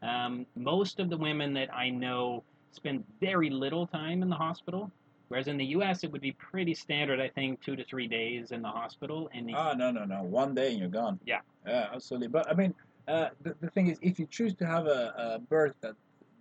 Um, 0.02 0.46
most 0.56 1.00
of 1.00 1.10
the 1.10 1.18
women 1.18 1.54
that 1.54 1.74
I 1.74 1.90
know 1.90 2.44
spend 2.72 3.04
very 3.20 3.50
little 3.50 3.88
time 3.88 4.22
in 4.22 4.30
the 4.30 4.36
hospital, 4.36 4.92
whereas 5.28 5.48
in 5.48 5.58
the 5.58 5.66
U.S. 5.66 6.04
it 6.04 6.12
would 6.12 6.22
be 6.22 6.34
pretty 6.34 6.76
standard, 6.76 7.20
I 7.20 7.28
think, 7.30 7.62
two 7.62 7.76
to 7.76 7.84
three 7.84 8.08
days 8.08 8.52
in 8.52 8.62
the 8.62 8.70
hospital. 8.70 9.30
And 9.34 9.50
Ah, 9.56 9.74
no, 9.74 9.92
no, 9.92 10.06
no. 10.06 10.22
One 10.22 10.54
day 10.54 10.72
and 10.72 10.80
you're 10.80 10.88
gone. 10.90 11.20
Yeah. 11.26 11.40
Yeah, 11.66 11.88
absolutely. 11.92 12.28
But 12.28 12.50
I 12.50 12.54
mean, 12.54 12.74
uh, 13.10 13.30
the, 13.42 13.56
the 13.62 13.70
thing 13.70 13.88
is, 13.88 13.98
if 14.02 14.20
you 14.20 14.28
choose 14.30 14.54
to 14.56 14.66
have 14.66 14.86
a, 14.86 15.14
a 15.18 15.40
birth 15.40 15.76
that 15.82 15.96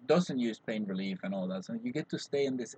doesn't 0.07 0.39
use 0.39 0.59
pain 0.59 0.85
relief 0.85 1.19
and 1.25 1.35
all 1.35 1.47
that, 1.49 1.65
so 1.65 1.75
you 1.83 1.93
get 1.93 2.09
to 2.11 2.19
stay 2.19 2.45
in 2.47 2.57
this, 2.57 2.77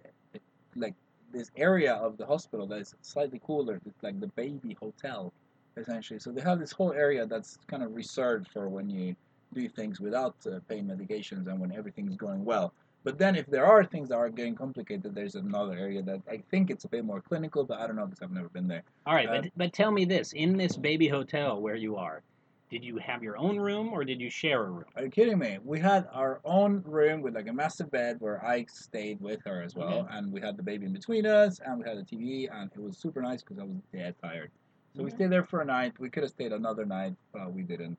like, 0.77 0.95
this 1.33 1.51
area 1.57 1.95
of 1.95 2.17
the 2.17 2.27
hospital 2.27 2.67
that 2.67 2.81
is 2.81 2.95
slightly 3.03 3.41
cooler. 3.45 3.81
It's 3.87 4.03
like 4.03 4.19
the 4.21 4.29
baby 4.29 4.77
hotel, 4.81 5.33
essentially. 5.77 6.19
So 6.19 6.33
they 6.33 6.41
have 6.41 6.59
this 6.59 6.73
whole 6.73 6.93
area 6.93 7.27
that's 7.27 7.59
kind 7.69 7.83
of 7.83 7.95
reserved 7.95 8.49
for 8.53 8.69
when 8.69 8.91
you 8.91 9.15
do 9.53 9.69
things 9.69 10.01
without 10.01 10.35
uh, 10.47 10.61
pain 10.69 10.87
medications 10.87 11.47
and 11.49 11.61
when 11.61 11.73
everything's 11.73 12.17
going 12.17 12.45
well. 12.45 12.73
But 13.03 13.17
then, 13.17 13.35
if 13.35 13.47
there 13.47 13.65
are 13.65 13.83
things 13.83 14.11
that 14.11 14.17
are 14.17 14.29
getting 14.29 14.55
complicated, 14.55 15.15
there's 15.15 15.35
another 15.35 15.73
area 15.73 16.03
that 16.03 16.21
I 16.29 16.43
think 16.51 16.71
it's 16.71 16.85
a 16.85 16.89
bit 16.89 17.03
more 17.03 17.23
clinical, 17.23 17.65
but 17.65 17.81
I 17.81 17.87
don't 17.87 17.97
know 17.97 18.05
because 18.05 18.23
I've 18.23 18.31
never 18.31 18.51
been 18.51 18.69
there. 18.69 18.83
all 19.07 19.15
right, 19.15 19.27
uh, 19.27 19.41
but 19.41 19.51
but 19.57 19.73
tell 19.73 19.91
me 19.91 20.05
this: 20.05 20.35
in 20.35 20.59
this 20.59 20.77
baby 20.77 21.09
hotel 21.09 21.63
where 21.63 21.77
you 21.77 21.97
are, 21.97 22.23
did 22.71 22.85
you 22.85 22.99
have 22.99 23.23
your 23.23 23.37
own 23.37 23.59
room 23.59 23.89
or 23.93 24.05
did 24.05 24.21
you 24.21 24.31
share 24.31 24.63
a 24.63 24.71
room? 24.71 24.85
Are 24.95 25.03
you 25.03 25.11
kidding 25.11 25.39
me? 25.39 25.59
We 25.65 25.81
had 25.81 26.07
our 26.13 26.41
own 26.45 26.83
room 26.87 27.21
with 27.21 27.35
like 27.35 27.49
a 27.49 27.53
massive 27.53 27.91
bed 27.91 28.17
where 28.21 28.45
I 28.45 28.65
stayed 28.71 29.21
with 29.21 29.41
her 29.45 29.61
as 29.61 29.75
well, 29.75 30.09
and 30.11 30.33
we 30.33 30.41
had 30.41 30.57
the 30.57 30.63
baby 30.63 30.87
in 30.87 30.93
between 30.93 31.27
us, 31.27 31.61
and 31.65 31.79
we 31.79 31.89
had 31.89 31.99
a 31.99 32.03
TV, 32.03 32.49
and 32.51 32.71
it 32.73 32.81
was 32.81 32.97
super 32.97 33.21
nice 33.21 33.43
because 33.43 33.59
I 33.59 33.65
was 33.65 33.77
dead 33.93 34.15
tired. 34.23 34.53
So 34.95 35.03
we 35.03 35.11
mm-hmm. 35.11 35.17
stayed 35.17 35.33
there 35.33 35.45
for 35.45 35.61
a 35.61 35.65
night. 35.65 35.95
We 35.99 36.11
could 36.11 36.23
have 36.23 36.31
stayed 36.31 36.53
another 36.53 36.87
night, 36.87 37.15
but 37.33 37.53
we 37.53 37.63
didn't. 37.63 37.99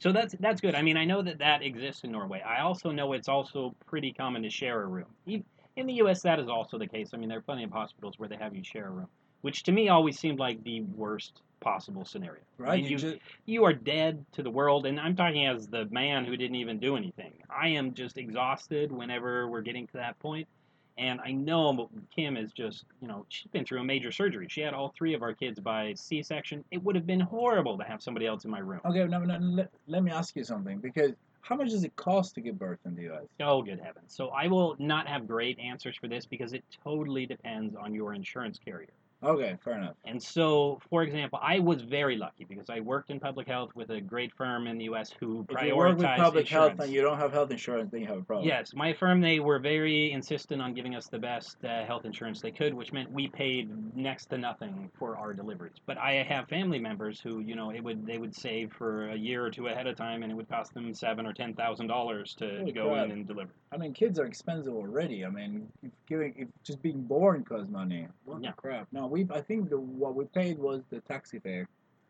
So 0.00 0.12
that's 0.12 0.34
that's 0.40 0.60
good. 0.60 0.74
I 0.74 0.82
mean, 0.82 0.96
I 0.96 1.04
know 1.04 1.22
that 1.22 1.38
that 1.38 1.62
exists 1.62 2.04
in 2.04 2.12
Norway. 2.12 2.40
I 2.42 2.60
also 2.60 2.90
know 2.90 3.12
it's 3.12 3.28
also 3.28 3.74
pretty 3.86 4.12
common 4.12 4.42
to 4.42 4.50
share 4.50 4.82
a 4.82 4.86
room. 4.86 5.06
In 5.26 5.86
the 5.86 5.94
U.S., 5.94 6.22
that 6.22 6.40
is 6.40 6.48
also 6.48 6.76
the 6.76 6.88
case. 6.88 7.10
I 7.14 7.18
mean, 7.18 7.28
there 7.28 7.38
are 7.38 7.42
plenty 7.42 7.62
of 7.62 7.70
hospitals 7.70 8.18
where 8.18 8.28
they 8.28 8.36
have 8.36 8.54
you 8.54 8.64
share 8.64 8.88
a 8.88 8.90
room, 8.90 9.08
which 9.42 9.62
to 9.64 9.72
me 9.72 9.88
always 9.88 10.18
seemed 10.18 10.40
like 10.40 10.62
the 10.64 10.80
worst 10.80 11.42
possible 11.60 12.04
scenario. 12.04 12.42
I 12.58 12.62
Right? 12.62 12.76
mean, 12.82 12.84
You 12.84 12.90
you 12.90 12.98
just, 12.98 13.16
you 13.46 13.64
are 13.64 13.72
dead 13.72 14.24
to 14.32 14.42
the 14.42 14.50
world, 14.50 14.86
and 14.86 14.98
I'm 15.00 15.16
talking 15.16 15.46
as 15.46 15.68
the 15.68 15.86
man 15.86 16.24
who 16.24 16.36
didn't 16.36 16.56
even 16.56 16.78
do 16.78 16.96
anything. 16.96 17.32
I 17.50 17.68
am 17.68 17.94
just 17.94 18.18
exhausted 18.18 18.92
whenever 18.92 19.48
we're 19.48 19.62
getting 19.62 19.86
to 19.88 19.92
that 19.94 20.18
point. 20.18 20.48
And 20.96 21.20
I 21.20 21.30
know 21.30 21.88
Kim 22.14 22.36
is 22.36 22.50
just, 22.52 22.84
you 23.00 23.06
know, 23.06 23.24
she's 23.28 23.46
been 23.52 23.64
through 23.64 23.80
a 23.80 23.84
major 23.84 24.10
surgery. 24.10 24.48
She 24.50 24.62
had 24.62 24.74
all 24.74 24.92
three 24.98 25.14
of 25.14 25.22
our 25.22 25.32
kids 25.32 25.60
by 25.60 25.94
C-section. 25.94 26.64
It 26.72 26.82
would 26.82 26.96
have 26.96 27.06
been 27.06 27.20
horrible 27.20 27.78
to 27.78 27.84
have 27.84 28.02
somebody 28.02 28.26
else 28.26 28.44
in 28.44 28.50
my 28.50 28.58
room. 28.58 28.80
okay, 28.84 29.04
no, 29.04 29.20
no, 29.20 29.38
let, 29.38 29.70
let 29.86 30.02
me 30.02 30.10
ask 30.10 30.34
you 30.34 30.42
something 30.42 30.78
because 30.78 31.12
how 31.40 31.54
much 31.54 31.70
does 31.70 31.84
it 31.84 31.94
cost 31.94 32.34
to 32.34 32.40
give 32.40 32.58
birth 32.58 32.80
in 32.84 32.96
the 32.96 33.02
U.S.? 33.02 33.26
Oh, 33.40 33.62
good 33.62 33.78
heavens. 33.80 34.12
So 34.12 34.30
I 34.30 34.48
will 34.48 34.74
not 34.80 35.06
have 35.06 35.28
great 35.28 35.58
answers 35.60 35.96
for 35.96 36.08
this 36.08 36.26
because 36.26 36.52
it 36.52 36.64
totally 36.82 37.26
depends 37.26 37.76
on 37.76 37.94
your 37.94 38.12
insurance 38.12 38.58
carrier. 38.62 38.88
Okay, 39.22 39.56
fair 39.64 39.74
enough. 39.74 39.96
And 40.04 40.22
so, 40.22 40.78
for 40.88 41.02
example, 41.02 41.40
I 41.42 41.58
was 41.58 41.82
very 41.82 42.16
lucky 42.16 42.44
because 42.48 42.70
I 42.70 42.78
worked 42.78 43.10
in 43.10 43.18
public 43.18 43.48
health 43.48 43.70
with 43.74 43.90
a 43.90 44.00
great 44.00 44.32
firm 44.36 44.68
in 44.68 44.78
the 44.78 44.84
U.S. 44.84 45.12
who 45.18 45.44
If 45.48 45.56
prioritized 45.56 45.66
you 45.66 45.76
work 45.76 45.96
with 45.98 46.06
public 46.06 46.44
insurance. 46.44 46.78
health 46.78 46.80
and 46.86 46.92
you 46.92 47.02
don't 47.02 47.18
have 47.18 47.32
health 47.32 47.50
insurance, 47.50 47.90
then 47.90 48.00
you 48.00 48.06
have 48.06 48.18
a 48.18 48.22
problem. 48.22 48.46
Yes, 48.46 48.72
my 48.74 48.92
firm, 48.92 49.20
they 49.20 49.40
were 49.40 49.58
very 49.58 50.12
insistent 50.12 50.62
on 50.62 50.72
giving 50.72 50.94
us 50.94 51.08
the 51.08 51.18
best 51.18 51.56
uh, 51.64 51.84
health 51.84 52.04
insurance 52.04 52.40
they 52.40 52.52
could, 52.52 52.72
which 52.72 52.92
meant 52.92 53.10
we 53.10 53.26
paid 53.26 53.68
next 53.96 54.26
to 54.26 54.38
nothing 54.38 54.88
for 54.96 55.16
our 55.16 55.34
deliveries. 55.34 55.76
But 55.84 55.98
I 55.98 56.22
have 56.22 56.46
family 56.48 56.78
members 56.78 57.20
who, 57.20 57.40
you 57.40 57.56
know, 57.56 57.70
it 57.70 57.82
would 57.82 58.06
they 58.06 58.18
would 58.18 58.36
save 58.36 58.72
for 58.72 59.10
a 59.10 59.16
year 59.16 59.44
or 59.44 59.50
two 59.50 59.66
ahead 59.66 59.88
of 59.88 59.96
time, 59.96 60.22
and 60.22 60.30
it 60.30 60.36
would 60.36 60.48
cost 60.48 60.74
them 60.74 60.94
seven 60.94 61.26
or 61.26 61.32
ten 61.32 61.54
thousand 61.54 61.88
dollars 61.88 62.34
to 62.38 62.70
go 62.72 62.94
in 62.94 63.10
and 63.10 63.26
deliver. 63.26 63.50
I 63.72 63.78
mean, 63.78 63.92
kids 63.92 64.20
are 64.20 64.26
expensive 64.26 64.72
already. 64.74 65.24
I 65.24 65.28
mean, 65.28 65.68
if 65.82 65.90
giving, 66.08 66.34
if 66.38 66.48
just 66.62 66.80
being 66.82 67.02
born 67.02 67.44
costs 67.44 67.68
money. 67.68 68.06
What 68.24 68.42
Yeah. 68.42 68.52
crap? 68.52 68.86
No, 68.92 69.07
we. 69.10 69.26
I 69.30 69.40
think 69.40 69.70
the 69.70 69.78
what 69.78 70.14
we 70.14 70.24
paid 70.26 70.58
was 70.58 70.82
the 70.90 71.00
taxi 71.00 71.38
fare. 71.38 71.68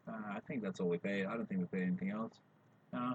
Uh, 0.08 0.12
I 0.36 0.40
think 0.46 0.62
that's 0.62 0.80
all 0.80 0.88
we 0.88 0.98
paid. 0.98 1.26
I 1.26 1.36
don't 1.36 1.48
think 1.48 1.60
we 1.60 1.66
paid 1.66 1.86
anything 1.86 2.10
else. 2.10 2.34
Uh, 2.94 3.14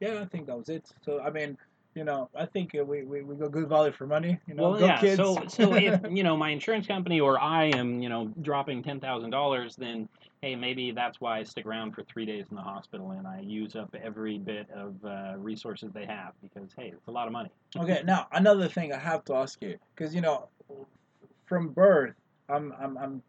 yeah, 0.00 0.20
I 0.20 0.24
think 0.26 0.46
that 0.46 0.56
was 0.56 0.68
it. 0.68 0.88
So 1.04 1.20
I 1.20 1.30
mean, 1.30 1.56
you 1.94 2.04
know, 2.04 2.28
I 2.36 2.46
think 2.46 2.74
uh, 2.78 2.84
we, 2.84 3.02
we, 3.02 3.22
we 3.22 3.34
got 3.34 3.50
good 3.50 3.68
value 3.68 3.92
for 3.92 4.06
money. 4.06 4.38
You 4.46 4.54
know, 4.54 4.70
well, 4.70 4.80
yeah. 4.80 5.00
kids. 5.00 5.16
So, 5.16 5.42
so 5.48 5.74
if 5.74 6.00
you 6.10 6.22
know 6.22 6.36
my 6.36 6.50
insurance 6.50 6.86
company 6.86 7.20
or 7.20 7.40
I 7.40 7.66
am, 7.66 8.00
you 8.00 8.08
know, 8.08 8.32
dropping 8.42 8.82
ten 8.82 9.00
thousand 9.00 9.30
dollars, 9.30 9.74
then 9.76 10.08
hey, 10.40 10.54
maybe 10.54 10.92
that's 10.92 11.20
why 11.20 11.38
I 11.38 11.42
stick 11.42 11.66
around 11.66 11.92
for 11.92 12.02
three 12.04 12.24
days 12.24 12.46
in 12.50 12.56
the 12.56 12.62
hospital 12.62 13.10
and 13.10 13.26
I 13.26 13.40
use 13.40 13.76
up 13.76 13.94
every 14.02 14.38
bit 14.38 14.68
of 14.70 14.94
uh, 15.04 15.34
resources 15.36 15.90
they 15.92 16.06
have 16.06 16.32
because 16.42 16.70
hey, 16.76 16.92
it's 16.94 17.08
a 17.08 17.10
lot 17.10 17.26
of 17.26 17.32
money. 17.32 17.50
okay, 17.76 18.02
now 18.04 18.26
another 18.32 18.68
thing 18.68 18.92
I 18.92 18.98
have 18.98 19.24
to 19.26 19.34
ask 19.34 19.60
you 19.60 19.76
because 19.94 20.14
you 20.14 20.20
know, 20.20 20.48
from 21.46 21.68
birth. 21.68 22.14
I'm, 22.50 22.72
I'm, 22.80 22.98
I'm 22.98 23.22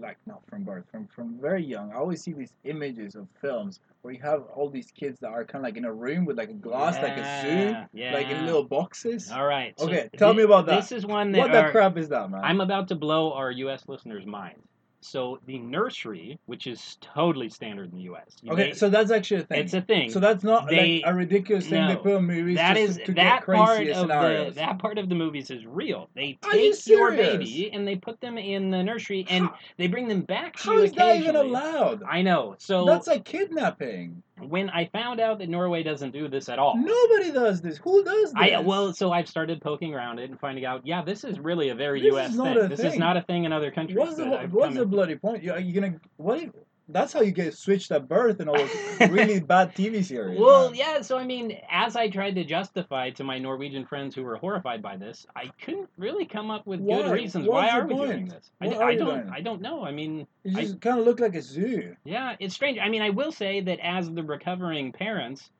like 0.00 0.16
not 0.26 0.40
from 0.48 0.64
birth, 0.64 0.84
from 0.90 1.08
from 1.08 1.38
very 1.40 1.64
young. 1.64 1.92
I 1.92 1.96
always 1.96 2.22
see 2.22 2.32
these 2.32 2.52
images 2.64 3.14
of 3.14 3.26
films 3.40 3.80
where 4.02 4.14
you 4.14 4.20
have 4.22 4.42
all 4.54 4.70
these 4.70 4.90
kids 4.92 5.18
that 5.20 5.28
are 5.28 5.44
kind 5.44 5.64
of 5.64 5.68
like 5.68 5.76
in 5.76 5.84
a 5.84 5.92
room 5.92 6.24
with 6.24 6.38
like 6.38 6.50
a 6.50 6.54
glass, 6.54 6.96
like 7.02 7.16
a 7.18 7.42
zoo, 7.42 7.76
Yeah, 7.92 8.12
like 8.14 8.30
in 8.30 8.44
little 8.46 8.64
boxes. 8.64 9.30
All 9.30 9.46
right. 9.46 9.78
so 9.78 9.86
Okay, 9.86 10.08
tell 10.16 10.32
thi- 10.32 10.38
me 10.38 10.42
about 10.44 10.66
that. 10.66 10.76
This 10.80 10.92
is 10.92 11.04
one 11.04 11.32
that 11.32 11.38
What 11.38 11.52
the 11.52 11.70
crap 11.70 11.96
is 11.98 12.08
that, 12.08 12.30
man? 12.30 12.40
I'm 12.42 12.60
about 12.60 12.88
to 12.88 12.94
blow 12.94 13.32
our 13.32 13.50
U.S. 13.50 13.84
listeners' 13.88 14.24
mind. 14.26 14.62
So 15.02 15.40
the 15.46 15.58
nursery, 15.58 16.38
which 16.46 16.66
is 16.66 16.98
totally 17.00 17.48
standard 17.48 17.90
in 17.90 17.96
the 17.96 18.02
U.S. 18.04 18.36
you 18.42 18.52
okay, 18.52 18.68
may- 18.68 18.72
so 18.74 18.90
that's 18.90 19.10
actually 19.10 19.40
a 19.40 19.44
thing. 19.44 19.60
it's 19.60 19.72
a 19.74 19.80
thing. 19.80 20.10
so 20.10 20.20
that's 20.20 20.44
not 20.44 20.68
They- 20.68 21.00
like 21.02 21.10
a 21.10 21.14
ridiculous 21.14 21.66
thing 21.66 21.86
they 21.88 21.96
put 21.96 22.16
in 22.16 22.24
movies 22.26 22.56
that 22.56 22.76
is 22.76 22.96
to, 22.98 23.04
to 23.06 23.12
that 23.14 23.46
part 23.46 23.86
of 23.88 23.96
scenarios. 23.96 24.54
the 24.54 24.60
that 24.60 24.78
part 24.78 24.98
of 24.98 25.08
the 25.08 25.14
movies 25.14 25.50
is 25.50 25.64
real. 25.64 26.10
They 26.14 26.38
Are 26.44 26.54
you 26.54 26.74
take 26.74 26.86
your 26.86 27.10
baby 27.12 27.70
and 27.72 27.86
they 27.88 27.96
put 27.96 28.20
them 28.20 28.36
in 28.36 28.70
the 28.70 28.82
nursery 28.82 29.26
and 29.30 29.46
How- 29.46 29.54
they 29.78 29.86
bring 29.86 30.06
them 30.08 30.20
back 30.22 30.56
to 30.56 30.62
How 30.64 30.72
you 30.74 30.82
is 30.82 30.92
that 30.92 31.16
even 31.16 31.36
allowed? 31.36 32.02
I 32.02 32.20
know. 32.22 32.56
So 32.58 32.84
That's 32.84 33.06
like 33.06 33.24
kidnapping. 33.24 34.22
When 34.48 34.70
I 34.70 34.86
found 34.86 35.20
out 35.20 35.38
that 35.38 35.48
Norway 35.48 35.82
doesn't 35.82 36.10
do 36.12 36.28
this 36.28 36.48
at 36.48 36.58
all, 36.58 36.76
Nobody 36.76 37.32
does 37.32 37.60
this. 37.60 37.78
Who 37.78 38.02
does 38.04 38.32
this? 38.32 38.34
I 38.36 38.60
well, 38.60 38.92
so 38.92 39.12
I've 39.12 39.28
started 39.28 39.60
poking 39.60 39.94
around 39.94 40.18
it 40.18 40.30
and 40.30 40.38
finding 40.40 40.64
out. 40.64 40.86
Yeah, 40.86 41.02
this 41.02 41.24
is 41.24 41.38
really 41.38 41.68
a 41.70 41.74
very 41.74 42.00
This 42.00 42.12
U.S. 42.12 42.36
thing. 42.36 42.68
this 42.68 42.80
is 42.80 42.96
not 42.96 43.16
a 43.16 43.22
thing 43.22 43.44
in 43.44 43.52
other 43.52 43.70
countries. 43.70 43.98
what's 43.98 44.16
the 44.16 44.22
that 44.24 44.28
whole- 44.28 44.38
I've 44.38 44.52
what's 44.52 44.74
the 44.76 44.86
bloody 44.86 45.16
point? 45.16 45.42
You- 45.42 45.52
Are 45.52 45.60
you 45.60 45.72
gonna 45.78 45.94
what? 46.16 46.38
If, 46.42 46.50
that's 46.92 47.12
how 47.12 47.20
you 47.20 47.30
get 47.32 47.54
switched 47.54 47.90
at 47.92 48.08
birth 48.08 48.40
and 48.40 48.48
all 48.50 48.56
those 48.56 49.10
really 49.10 49.40
bad 49.52 49.74
TV 49.74 50.04
series. 50.04 50.38
Well, 50.38 50.70
man. 50.70 50.78
yeah. 50.78 51.00
So 51.02 51.16
I 51.18 51.24
mean, 51.24 51.58
as 51.70 51.96
I 51.96 52.08
tried 52.08 52.34
to 52.36 52.44
justify 52.44 53.10
to 53.10 53.24
my 53.24 53.38
Norwegian 53.38 53.84
friends 53.86 54.14
who 54.14 54.22
were 54.22 54.36
horrified 54.36 54.82
by 54.82 54.96
this, 54.96 55.26
I 55.36 55.50
couldn't 55.62 55.88
really 55.96 56.26
come 56.26 56.50
up 56.50 56.66
with 56.66 56.80
Why? 56.80 57.02
good 57.02 57.12
reasons. 57.12 57.46
What's 57.48 57.70
Why 57.72 57.78
are 57.78 57.86
we 57.86 57.94
doing 57.94 58.28
this? 58.28 58.50
I, 58.60 58.66
What 58.66 58.72
d- 58.74 58.78
are 58.80 58.88
I 58.90 58.94
don't. 58.96 59.06
doing? 59.08 59.30
I 59.32 59.40
don't 59.40 59.60
know. 59.62 59.84
I 59.84 59.92
mean, 59.92 60.26
It 60.44 60.54
just 60.54 60.80
kind 60.80 60.98
of 60.98 61.04
look 61.04 61.20
like 61.20 61.34
a 61.34 61.42
zoo. 61.42 61.96
yeah, 62.04 62.36
it's 62.40 62.54
strange. 62.54 62.78
I 62.78 62.88
mean, 62.88 63.02
I 63.02 63.10
will 63.10 63.32
say 63.32 63.60
that 63.60 63.78
as 63.82 64.10
the 64.10 64.22
recovering 64.22 64.92
parents, 64.92 65.50